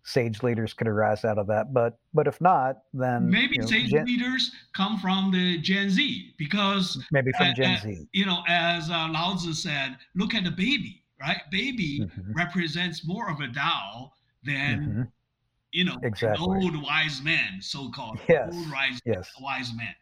sage 0.04 0.42
leaders 0.42 0.74
could 0.74 0.88
arise 0.88 1.24
out 1.24 1.38
of 1.38 1.46
that. 1.46 1.72
But 1.72 1.98
but 2.12 2.26
if 2.26 2.40
not, 2.40 2.78
then 2.92 3.30
maybe 3.30 3.56
you 3.56 3.62
know, 3.62 3.66
sage 3.66 3.90
Gen, 3.90 4.04
leaders 4.04 4.52
come 4.74 4.98
from 4.98 5.30
the 5.30 5.58
Gen 5.58 5.90
Z 5.90 6.34
because 6.38 7.02
maybe 7.10 7.32
from 7.32 7.48
uh, 7.48 7.54
Gen 7.54 7.76
uh, 7.76 7.80
Z. 7.80 8.06
You 8.12 8.26
know, 8.26 8.42
as 8.48 8.90
uh, 8.90 9.08
Lao 9.10 9.34
Tzu 9.34 9.52
said, 9.52 9.96
look 10.14 10.34
at 10.34 10.44
the 10.44 10.50
baby, 10.50 11.04
right? 11.20 11.40
Baby 11.50 12.00
mm-hmm. 12.00 12.32
represents 12.32 13.06
more 13.06 13.30
of 13.30 13.40
a 13.40 13.48
Tao 13.48 14.12
than. 14.44 14.80
Mm-hmm. 14.80 15.02
You 15.74 15.86
know, 15.86 15.96
exactly. 16.02 16.44
old 16.44 16.82
wise 16.82 17.22
man, 17.24 17.62
so-called 17.62 18.20
yes. 18.28 18.50
old 18.52 18.70
wise, 18.70 19.00
yes. 19.06 19.32
wise 19.40 19.72
man. 19.74 19.94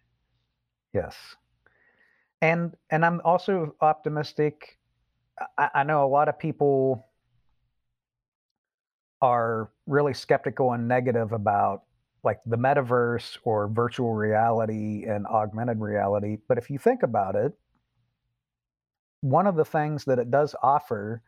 Yes, 0.92 1.14
and 2.42 2.74
and 2.90 3.06
I'm 3.06 3.20
also 3.24 3.76
optimistic. 3.80 4.79
I, 5.58 5.70
I 5.74 5.82
know 5.84 6.04
a 6.04 6.08
lot 6.08 6.28
of 6.28 6.38
people 6.38 7.06
are 9.22 9.70
really 9.86 10.14
skeptical 10.14 10.72
and 10.72 10.88
negative 10.88 11.32
about 11.32 11.82
like 12.22 12.40
the 12.46 12.56
metaverse 12.56 13.38
or 13.44 13.68
virtual 13.68 14.14
reality 14.14 15.04
and 15.06 15.26
augmented 15.26 15.80
reality. 15.80 16.38
But 16.48 16.58
if 16.58 16.70
you 16.70 16.78
think 16.78 17.02
about 17.02 17.34
it, 17.34 17.52
one 19.22 19.46
of 19.46 19.56
the 19.56 19.64
things 19.64 20.04
that 20.04 20.18
it 20.18 20.30
does 20.30 20.54
offer 20.62 21.22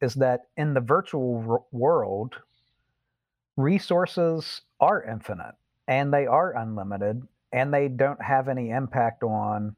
is 0.00 0.14
that 0.14 0.42
in 0.56 0.74
the 0.74 0.80
virtual 0.80 1.44
r- 1.48 1.62
world, 1.72 2.34
resources 3.56 4.62
are 4.80 5.02
infinite 5.02 5.54
and 5.88 6.12
they 6.12 6.26
are 6.26 6.56
unlimited 6.56 7.22
and 7.52 7.72
they 7.72 7.88
don't 7.88 8.22
have 8.22 8.48
any 8.48 8.70
impact 8.70 9.22
on 9.22 9.74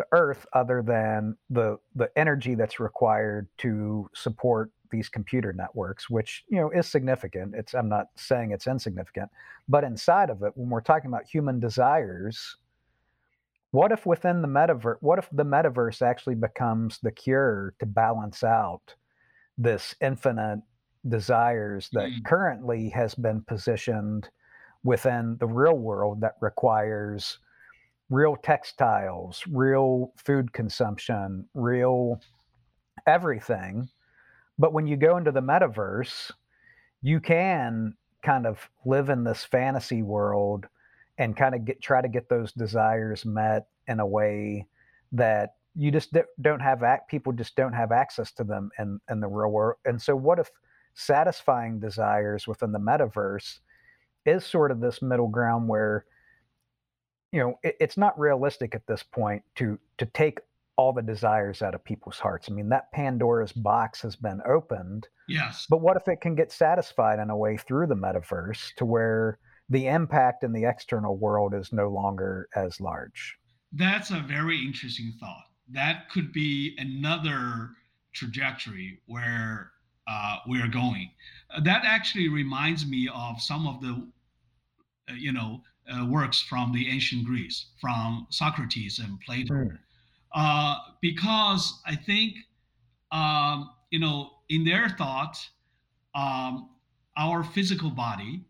the 0.00 0.06
earth 0.12 0.46
other 0.54 0.82
than 0.82 1.36
the 1.50 1.76
the 1.94 2.08
energy 2.16 2.54
that's 2.54 2.80
required 2.80 3.46
to 3.58 4.08
support 4.14 4.70
these 4.90 5.10
computer 5.10 5.52
networks, 5.52 6.08
which 6.08 6.42
you 6.48 6.58
know 6.58 6.70
is 6.70 6.86
significant. 6.86 7.54
It's 7.54 7.74
I'm 7.74 7.90
not 7.90 8.06
saying 8.16 8.52
it's 8.52 8.66
insignificant, 8.66 9.30
but 9.68 9.84
inside 9.84 10.30
of 10.30 10.42
it, 10.42 10.52
when 10.54 10.70
we're 10.70 10.80
talking 10.80 11.10
about 11.10 11.26
human 11.26 11.60
desires, 11.60 12.56
what 13.72 13.92
if 13.92 14.06
within 14.06 14.40
the 14.40 14.48
metaverse, 14.48 14.96
what 15.00 15.18
if 15.18 15.28
the 15.32 15.44
metaverse 15.44 16.00
actually 16.00 16.36
becomes 16.36 16.98
the 17.02 17.12
cure 17.12 17.74
to 17.78 17.84
balance 17.84 18.42
out 18.42 18.94
this 19.58 19.94
infinite 20.00 20.62
desires 21.06 21.90
that 21.92 22.08
mm. 22.08 22.24
currently 22.24 22.88
has 22.88 23.14
been 23.14 23.42
positioned 23.42 24.30
within 24.82 25.36
the 25.40 25.46
real 25.46 25.76
world 25.76 26.22
that 26.22 26.36
requires 26.40 27.38
real 28.10 28.36
textiles, 28.36 29.42
real 29.50 30.12
food 30.16 30.52
consumption, 30.52 31.46
real 31.54 32.20
everything. 33.06 33.88
But 34.58 34.72
when 34.72 34.86
you 34.86 34.96
go 34.96 35.16
into 35.16 35.32
the 35.32 35.40
metaverse, 35.40 36.30
you 37.00 37.20
can 37.20 37.94
kind 38.22 38.46
of 38.46 38.68
live 38.84 39.08
in 39.08 39.24
this 39.24 39.44
fantasy 39.44 40.02
world 40.02 40.66
and 41.18 41.36
kind 41.36 41.54
of 41.54 41.64
get 41.64 41.80
try 41.80 42.02
to 42.02 42.08
get 42.08 42.28
those 42.28 42.52
desires 42.52 43.24
met 43.24 43.66
in 43.88 44.00
a 44.00 44.06
way 44.06 44.66
that 45.12 45.54
you 45.74 45.90
just 45.90 46.14
don't 46.40 46.60
have 46.60 46.82
act 46.82 47.08
people 47.08 47.32
just 47.32 47.56
don't 47.56 47.72
have 47.72 47.92
access 47.92 48.32
to 48.32 48.44
them 48.44 48.70
in 48.78 49.00
in 49.08 49.20
the 49.20 49.26
real 49.28 49.50
world 49.50 49.78
and 49.84 50.00
so 50.00 50.14
what 50.14 50.38
if 50.38 50.50
satisfying 50.94 51.78
desires 51.78 52.46
within 52.46 52.72
the 52.72 52.78
metaverse 52.78 53.60
is 54.26 54.44
sort 54.44 54.70
of 54.70 54.80
this 54.80 55.00
middle 55.00 55.28
ground 55.28 55.68
where 55.68 56.04
you 57.32 57.40
know 57.40 57.58
it, 57.62 57.76
it's 57.80 57.96
not 57.96 58.18
realistic 58.18 58.74
at 58.74 58.86
this 58.86 59.02
point 59.02 59.42
to 59.56 59.78
to 59.98 60.06
take 60.06 60.40
all 60.76 60.92
the 60.92 61.02
desires 61.02 61.60
out 61.60 61.74
of 61.74 61.84
people's 61.84 62.18
hearts. 62.18 62.48
I 62.50 62.54
mean 62.54 62.68
that 62.70 62.90
pandora's 62.92 63.52
box 63.52 64.00
has 64.02 64.16
been 64.16 64.40
opened 64.46 65.08
yes. 65.28 65.66
but 65.68 65.80
what 65.80 65.96
if 65.96 66.08
it 66.08 66.20
can 66.20 66.34
get 66.34 66.52
satisfied 66.52 67.18
in 67.18 67.30
a 67.30 67.36
way 67.36 67.56
through 67.56 67.86
the 67.86 67.94
metaverse 67.94 68.74
to 68.76 68.84
where 68.84 69.38
the 69.68 69.86
impact 69.86 70.42
in 70.42 70.52
the 70.52 70.64
external 70.64 71.16
world 71.16 71.54
is 71.54 71.72
no 71.72 71.88
longer 71.88 72.48
as 72.56 72.80
large? 72.80 73.36
That's 73.72 74.10
a 74.10 74.20
very 74.20 74.58
interesting 74.64 75.12
thought. 75.20 75.44
That 75.72 76.10
could 76.10 76.32
be 76.32 76.74
another 76.78 77.70
trajectory 78.12 79.00
where 79.06 79.70
uh, 80.08 80.38
we 80.48 80.60
are 80.60 80.68
going. 80.68 81.10
That 81.62 81.82
actually 81.84 82.28
reminds 82.28 82.86
me 82.86 83.08
of 83.14 83.40
some 83.40 83.68
of 83.68 83.80
the, 83.80 84.08
uh, 85.08 85.14
you 85.14 85.32
know, 85.32 85.62
uh, 85.92 86.06
works 86.06 86.40
from 86.40 86.72
the 86.72 86.88
ancient 86.88 87.24
Greece, 87.24 87.66
from 87.80 88.26
Socrates 88.30 88.98
and 88.98 89.20
Plato, 89.20 89.68
mm. 90.34 90.76
because 91.00 91.80
I 91.86 91.96
think, 91.96 92.36
um, 93.12 93.70
you 93.90 93.98
know, 93.98 94.30
in 94.48 94.64
their 94.64 94.88
thought, 94.90 95.38
um, 96.14 96.70
our 97.16 97.44
physical 97.44 97.90
body 97.90 98.44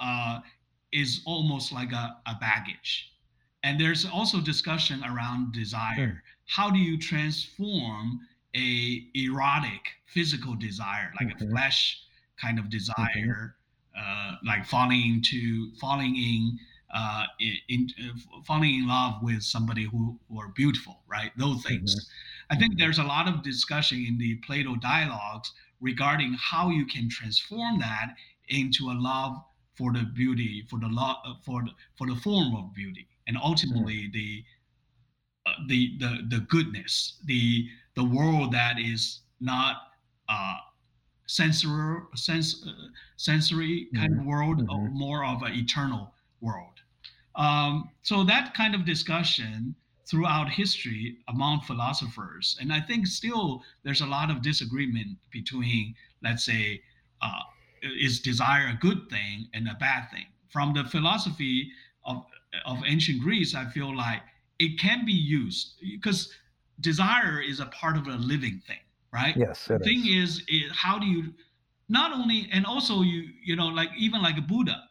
uh, 0.00 0.40
is 0.92 1.22
almost 1.24 1.72
like 1.72 1.92
a, 1.92 2.16
a 2.26 2.34
baggage 2.40 3.12
and 3.62 3.80
there's 3.80 4.04
also 4.04 4.40
discussion 4.40 5.02
around 5.04 5.52
desire. 5.52 6.22
How 6.46 6.70
do 6.70 6.78
you 6.78 6.98
transform 6.98 8.20
a 8.56 9.06
erotic 9.14 9.80
physical 10.06 10.54
desire, 10.54 11.12
like 11.20 11.36
mm-hmm. 11.36 11.46
a 11.46 11.50
flesh 11.50 12.00
kind 12.40 12.58
of 12.58 12.66
mm-hmm. 12.66 12.70
desire, 12.70 13.54
mm-hmm. 13.96 14.32
uh, 14.32 14.36
like 14.44 14.66
falling 14.66 15.02
into 15.02 15.70
falling 15.80 16.16
in, 16.16 16.58
uh, 16.92 17.24
in, 17.68 17.88
uh, 18.00 18.40
falling 18.44 18.74
in 18.74 18.88
love 18.88 19.22
with 19.22 19.42
somebody 19.42 19.84
who, 19.84 20.18
who 20.28 20.40
are 20.40 20.48
beautiful, 20.48 21.00
right? 21.08 21.30
Those 21.36 21.62
things. 21.64 21.94
Mm-hmm. 21.94 22.54
I 22.54 22.58
think 22.58 22.78
there's 22.78 22.98
a 22.98 23.04
lot 23.04 23.28
of 23.28 23.42
discussion 23.42 24.04
in 24.06 24.18
the 24.18 24.36
Plato 24.36 24.76
dialogues 24.76 25.52
regarding 25.80 26.36
how 26.38 26.70
you 26.70 26.86
can 26.86 27.08
transform 27.08 27.78
that 27.80 28.14
into 28.48 28.90
a 28.90 28.96
love 28.98 29.36
for 29.74 29.92
the 29.92 30.02
beauty, 30.14 30.66
for 30.68 30.78
the 30.78 30.88
love, 30.88 31.16
for 31.44 31.62
the, 31.62 31.70
for 31.96 32.06
the 32.06 32.16
form 32.16 32.54
of 32.54 32.74
beauty 32.74 33.08
and 33.26 33.36
ultimately 33.42 34.08
mm. 34.08 34.12
the 34.12 34.44
uh, 35.46 35.52
the 35.66 35.96
the 35.98 36.18
the 36.28 36.40
goodness, 36.40 37.18
the 37.24 37.68
the 37.94 38.04
world 38.04 38.52
that 38.52 38.78
is 38.78 39.20
not 39.40 39.76
uh, 40.28 40.56
sensory 41.26 42.00
sense 42.14 42.64
uh, 42.66 42.72
sensory 43.16 43.88
kind 43.94 44.12
mm. 44.12 44.20
of 44.20 44.26
world, 44.26 44.58
mm-hmm. 44.58 44.96
more 44.96 45.24
of 45.24 45.42
an 45.42 45.52
eternal 45.54 46.12
world. 46.40 46.81
Um, 47.34 47.90
so 48.02 48.24
that 48.24 48.54
kind 48.54 48.74
of 48.74 48.84
discussion 48.84 49.74
throughout 50.06 50.50
history 50.50 51.18
among 51.28 51.60
philosophers, 51.62 52.56
and 52.60 52.72
I 52.72 52.80
think 52.80 53.06
still 53.06 53.62
there's 53.82 54.00
a 54.00 54.06
lot 54.06 54.30
of 54.30 54.42
disagreement 54.42 55.16
between, 55.30 55.94
let's 56.22 56.44
say, 56.44 56.82
uh, 57.22 57.40
is 57.82 58.20
desire 58.20 58.68
a 58.68 58.78
good 58.80 59.08
thing 59.10 59.48
and 59.54 59.68
a 59.68 59.74
bad 59.74 60.10
thing? 60.10 60.26
From 60.50 60.74
the 60.74 60.84
philosophy 60.84 61.70
of 62.04 62.24
of 62.66 62.82
ancient 62.86 63.22
Greece, 63.22 63.54
I 63.54 63.64
feel 63.66 63.96
like 63.96 64.20
it 64.58 64.78
can 64.78 65.06
be 65.06 65.12
used 65.12 65.74
because 65.80 66.32
desire 66.80 67.40
is 67.40 67.60
a 67.60 67.66
part 67.66 67.96
of 67.96 68.06
a 68.06 68.16
living 68.16 68.60
thing, 68.66 68.84
right? 69.12 69.34
Yes. 69.36 69.66
The 69.66 69.78
thing 69.78 70.06
is. 70.06 70.40
is, 70.40 70.44
is 70.48 70.72
how 70.72 70.98
do 70.98 71.06
you 71.06 71.32
not 71.88 72.12
only 72.12 72.48
and 72.52 72.64
also 72.66 73.02
you 73.02 73.28
you 73.42 73.56
know 73.56 73.66
like 73.66 73.90
even 73.96 74.22
like 74.22 74.38
a 74.38 74.42
Buddha 74.42 74.88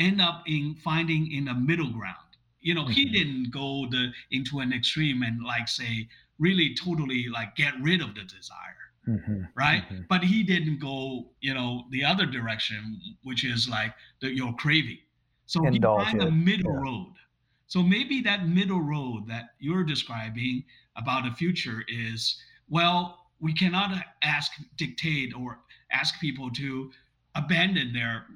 end 0.00 0.20
up 0.20 0.42
in 0.46 0.74
finding 0.74 1.30
in 1.32 1.48
a 1.48 1.54
middle 1.54 1.90
ground. 1.90 2.16
You 2.60 2.74
know, 2.74 2.82
mm-hmm. 2.82 2.92
he 2.92 3.04
didn't 3.06 3.50
go 3.52 3.86
the 3.90 4.12
into 4.30 4.60
an 4.60 4.72
extreme 4.72 5.22
and 5.22 5.42
like 5.42 5.68
say 5.68 6.08
really 6.38 6.74
totally 6.74 7.26
like 7.28 7.56
get 7.56 7.74
rid 7.80 8.00
of 8.00 8.14
the 8.14 8.24
desire. 8.24 8.76
Mm-hmm. 9.08 9.44
right 9.54 9.82
mm-hmm. 9.84 10.02
but 10.10 10.22
he 10.22 10.42
didn't 10.42 10.78
go 10.78 11.30
you 11.40 11.54
know 11.54 11.84
the 11.90 12.04
other 12.04 12.26
direction 12.26 13.00
which 13.22 13.46
is 13.46 13.66
like 13.66 13.94
the, 14.20 14.28
your 14.28 14.52
craving 14.56 14.98
so 15.50 15.66
Indulge 15.66 16.04
find 16.04 16.22
a 16.22 16.30
middle 16.30 16.72
yeah. 16.74 16.80
road. 16.80 17.14
So 17.66 17.82
maybe 17.82 18.20
that 18.20 18.46
middle 18.46 18.80
road 18.80 19.26
that 19.26 19.50
you're 19.58 19.82
describing 19.82 20.62
about 20.94 21.24
the 21.24 21.32
future 21.32 21.82
is 21.88 22.40
well, 22.68 23.26
we 23.40 23.52
cannot 23.52 23.90
ask, 24.22 24.52
dictate, 24.76 25.34
or 25.34 25.58
ask 25.90 26.20
people 26.20 26.52
to 26.52 26.92
abandon 27.34 27.92
their 27.92 28.26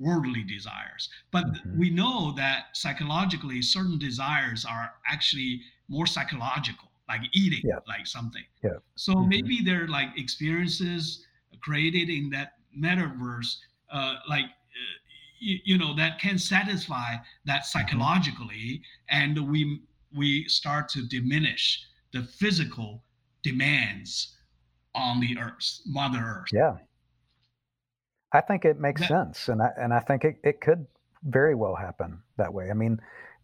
worldly 0.00 0.42
desires. 0.42 1.08
But 1.30 1.44
mm-hmm. 1.44 1.78
we 1.78 1.90
know 1.90 2.32
that 2.32 2.68
psychologically, 2.72 3.62
certain 3.62 3.98
desires 3.98 4.64
are 4.64 4.94
actually 5.06 5.60
more 5.88 6.06
psychological, 6.06 6.88
like 7.08 7.20
eating, 7.34 7.60
yeah. 7.62 7.78
like 7.86 8.06
something. 8.06 8.44
Yeah. 8.64 8.78
So 8.96 9.14
mm-hmm. 9.14 9.28
maybe 9.28 9.60
they're 9.64 9.88
like 9.88 10.08
experiences 10.16 11.26
created 11.62 12.08
in 12.08 12.30
that 12.30 12.54
metaverse, 12.76 13.56
uh, 13.92 14.16
like 14.28 14.46
you, 15.40 15.58
you 15.64 15.78
know 15.78 15.94
that 15.96 16.20
can 16.20 16.38
satisfy 16.38 17.14
that 17.44 17.62
mm-hmm. 17.62 17.78
psychologically 17.78 18.82
and 19.08 19.50
we 19.50 19.80
we 20.16 20.44
start 20.48 20.88
to 20.90 21.06
diminish 21.08 21.84
the 22.12 22.22
physical 22.22 23.02
demands 23.42 24.36
on 24.94 25.20
the 25.20 25.36
earth 25.38 25.80
mother 25.86 26.18
earth 26.18 26.48
yeah 26.52 26.76
i 28.32 28.40
think 28.40 28.64
it 28.64 28.78
makes 28.78 29.00
that, 29.00 29.08
sense 29.08 29.48
and 29.48 29.62
i 29.62 29.70
and 29.78 29.92
i 29.92 30.00
think 30.00 30.24
it, 30.24 30.36
it 30.42 30.60
could 30.60 30.86
very 31.24 31.54
well 31.54 31.74
happen 31.74 32.20
that 32.36 32.52
way. 32.52 32.70
I 32.70 32.74
mean 32.74 33.00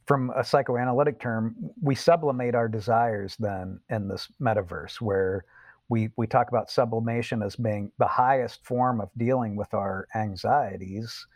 from 0.06 0.30
a 0.36 0.44
psychoanalytic 0.44 1.18
term 1.18 1.56
we 1.82 1.94
sublimate 1.94 2.54
our 2.54 2.68
desires 2.68 3.36
then 3.38 3.80
in 3.90 4.08
this 4.08 4.28
metaverse 4.40 5.00
where 5.00 5.44
we 5.88 6.10
we 6.16 6.26
talk 6.26 6.48
about 6.48 6.70
sublimation 6.70 7.42
as 7.42 7.56
being 7.56 7.90
the 7.98 8.06
highest 8.06 8.64
form 8.64 9.00
of 9.00 9.10
dealing 9.16 9.56
with 9.56 9.74
our 9.74 10.06
anxieties 10.14 11.26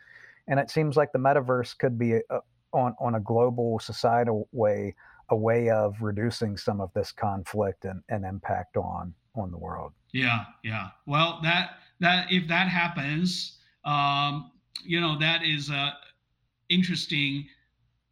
and 0.47 0.59
it 0.59 0.69
seems 0.69 0.95
like 0.95 1.11
the 1.11 1.19
metaverse 1.19 1.77
could 1.77 1.99
be 1.99 2.13
a, 2.13 2.21
on 2.73 2.95
on 2.99 3.15
a 3.15 3.19
global 3.19 3.79
societal 3.79 4.47
way 4.51 4.95
a 5.29 5.35
way 5.35 5.69
of 5.69 6.01
reducing 6.01 6.57
some 6.57 6.81
of 6.81 6.91
this 6.93 7.11
conflict 7.11 7.85
and, 7.85 8.01
and 8.09 8.25
impact 8.25 8.75
on 8.75 9.13
on 9.35 9.51
the 9.51 9.57
world. 9.57 9.91
Yeah 10.13 10.45
yeah. 10.63 10.89
Well 11.05 11.39
that 11.43 11.71
that 12.01 12.27
if 12.29 12.47
that 12.47 12.67
happens 12.67 13.57
um 13.85 14.51
you 14.83 14.99
know 14.99 15.17
that 15.17 15.43
is 15.43 15.69
a 15.69 15.93
interesting 16.69 17.47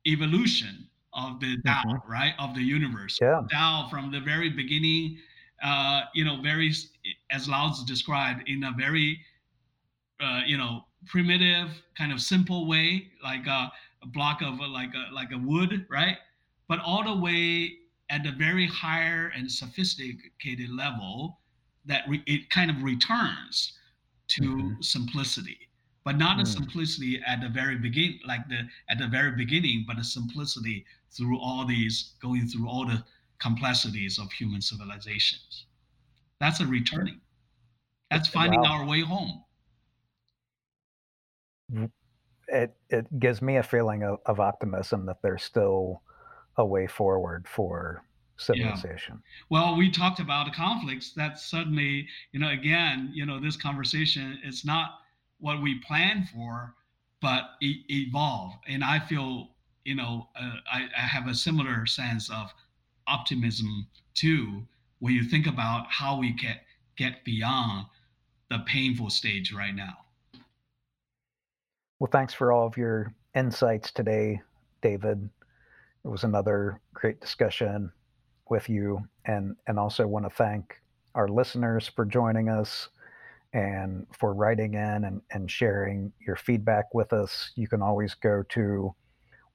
evolution 0.07 0.87
of 1.13 1.39
the 1.39 1.57
Tao, 1.65 1.83
mm-hmm. 1.85 2.11
right, 2.11 2.33
of 2.39 2.53
the 2.55 2.61
universe. 2.61 3.17
Yeah. 3.21 3.41
Tao 3.51 3.87
from 3.89 4.11
the 4.11 4.19
very 4.19 4.49
beginning, 4.49 5.17
uh, 5.63 6.01
you 6.13 6.23
know, 6.23 6.41
very 6.41 6.73
as 7.31 7.49
Lao 7.49 7.73
described 7.87 8.47
in 8.47 8.63
a 8.63 8.73
very, 8.77 9.19
uh, 10.19 10.41
you 10.45 10.57
know, 10.57 10.85
primitive, 11.07 11.69
kind 11.97 12.11
of 12.11 12.21
simple 12.21 12.67
way, 12.67 13.07
like 13.23 13.47
a, 13.47 13.71
a 14.03 14.07
block 14.07 14.41
of 14.41 14.59
a, 14.59 14.67
like 14.67 14.93
a 14.93 15.13
like 15.13 15.31
a 15.31 15.37
wood, 15.37 15.85
right? 15.89 16.17
But 16.67 16.79
all 16.85 17.03
the 17.03 17.19
way 17.19 17.73
at 18.09 18.23
the 18.23 18.31
very 18.31 18.67
higher 18.67 19.31
and 19.35 19.51
sophisticated 19.51 20.69
level, 20.69 21.39
that 21.85 22.03
re- 22.07 22.23
it 22.25 22.49
kind 22.49 22.69
of 22.69 22.83
returns 22.83 23.73
to 24.29 24.41
mm-hmm. 24.41 24.81
simplicity, 24.81 25.69
but 26.05 26.17
not 26.17 26.37
mm. 26.37 26.43
a 26.43 26.45
simplicity 26.45 27.21
at 27.25 27.41
the 27.41 27.49
very 27.49 27.77
beginning, 27.77 28.19
like 28.25 28.47
the 28.47 28.61
at 28.89 28.97
the 28.97 29.07
very 29.07 29.31
beginning, 29.31 29.85
but 29.87 29.99
a 29.99 30.03
simplicity 30.03 30.85
through 31.11 31.39
all 31.39 31.65
these 31.65 32.13
going 32.21 32.47
through 32.47 32.67
all 32.67 32.85
the 32.85 33.03
complexities 33.39 34.19
of 34.19 34.31
human 34.31 34.61
civilizations. 34.61 35.65
That's 36.39 36.59
a 36.59 36.65
returning. 36.65 37.19
That's 38.11 38.27
finding 38.27 38.61
wow. 38.61 38.79
our 38.79 38.85
way 38.85 39.01
home 39.01 39.43
it 42.51 42.75
it 42.89 43.19
gives 43.19 43.41
me 43.41 43.57
a 43.57 43.63
feeling 43.63 44.03
of, 44.03 44.19
of 44.25 44.39
optimism 44.39 45.05
that 45.05 45.21
there's 45.21 45.43
still 45.43 46.01
a 46.57 46.65
way 46.65 46.87
forward 46.87 47.47
for 47.47 48.03
civilization. 48.39 49.15
Yeah. 49.15 49.31
Well, 49.49 49.75
we 49.75 49.91
talked 49.91 50.19
about 50.19 50.45
the 50.45 50.51
conflicts 50.51 51.11
that 51.11 51.39
suddenly, 51.39 52.07
you 52.31 52.39
know, 52.39 52.49
again, 52.49 53.11
you 53.13 53.25
know, 53.25 53.39
this 53.39 53.57
conversation 53.57 54.39
is 54.43 54.65
not 54.65 54.99
what 55.39 55.61
we 55.61 55.79
planned 55.79 56.29
for, 56.29 56.73
but 57.21 57.51
e- 57.61 57.83
evolve. 57.89 58.53
And 58.67 58.83
I 58.83 58.99
feel, 58.99 59.49
you 59.83 59.95
know, 59.95 60.29
uh, 60.35 60.55
I, 60.71 60.87
I 60.97 61.01
have 61.01 61.27
a 61.27 61.35
similar 61.35 61.85
sense 61.85 62.29
of 62.29 62.51
optimism 63.07 63.87
too 64.13 64.65
when 64.99 65.13
you 65.13 65.23
think 65.23 65.47
about 65.47 65.87
how 65.89 66.17
we 66.17 66.31
get 66.31 66.63
get 66.95 67.23
beyond 67.23 67.87
the 68.49 68.59
painful 68.65 69.09
stage 69.09 69.53
right 69.53 69.73
now. 69.73 69.97
Well, 71.99 72.09
thanks 72.11 72.33
for 72.33 72.51
all 72.51 72.67
of 72.67 72.77
your 72.77 73.13
insights 73.35 73.91
today, 73.91 74.41
David. 74.81 75.29
It 76.03 76.07
was 76.07 76.23
another 76.23 76.79
great 76.93 77.19
discussion 77.21 77.91
with 78.49 78.69
you, 78.69 79.03
and 79.25 79.55
and 79.67 79.79
also 79.79 80.07
want 80.07 80.25
to 80.25 80.29
thank 80.29 80.81
our 81.15 81.27
listeners 81.27 81.89
for 81.95 82.05
joining 82.05 82.49
us 82.49 82.89
and 83.53 84.05
for 84.11 84.33
writing 84.33 84.75
in 84.75 85.05
and, 85.05 85.21
and 85.31 85.49
sharing 85.49 86.11
your 86.25 86.35
feedback 86.35 86.93
with 86.93 87.13
us. 87.13 87.51
You 87.55 87.67
can 87.67 87.81
always 87.81 88.13
go 88.13 88.43
to 88.49 88.93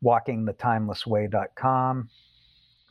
walkingthetimelessway.com 0.04 2.08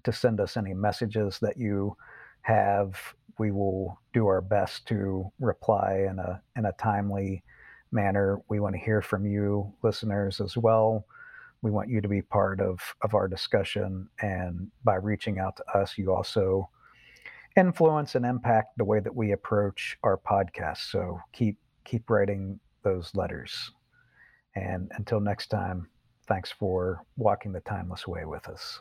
to 0.04 0.12
send 0.12 0.40
us 0.40 0.58
any 0.58 0.74
messages 0.74 1.40
that 1.42 1.58
you 1.58 1.96
have. 2.42 3.00
We 3.40 3.52
will 3.52 4.00
do 4.14 4.28
our 4.28 4.42
best 4.42 4.86
to 4.88 5.32
reply 5.40 6.06
in 6.10 6.20
a 6.20 6.42
in 6.56 6.66
a 6.66 6.74
timely 6.74 7.44
manner. 7.92 8.40
We 8.50 8.60
want 8.60 8.76
to 8.76 8.82
hear 8.82 9.02
from 9.02 9.26
you, 9.26 9.74
listeners, 9.82 10.40
as 10.40 10.58
well. 10.58 11.06
We 11.64 11.72
want 11.72 11.90
you 11.90 12.02
to 12.02 12.08
be 12.08 12.22
part 12.22 12.60
of, 12.60 12.80
of 13.02 13.16
our 13.16 13.28
discussion. 13.28 14.10
And 14.22 14.70
by 14.84 14.96
reaching 14.96 15.40
out 15.40 15.56
to 15.58 15.78
us, 15.78 15.98
you 15.98 16.14
also 16.14 16.70
influence 17.56 18.16
and 18.16 18.26
impact 18.26 18.78
the 18.78 18.84
way 18.84 19.00
that 19.00 19.16
we 19.16 19.32
approach 19.32 19.98
our 20.04 20.18
podcast. 20.18 20.92
So 20.92 21.20
keep 21.32 21.58
keep 21.86 22.10
writing 22.10 22.60
those 22.84 23.12
letters. 23.16 23.72
And 24.56 24.92
until 24.96 25.20
next 25.20 25.48
time, 25.48 25.88
thanks 26.28 26.52
for 26.52 27.04
walking 27.18 27.54
the 27.54 27.62
timeless 27.62 28.08
way 28.08 28.26
with 28.26 28.48
us. 28.48 28.80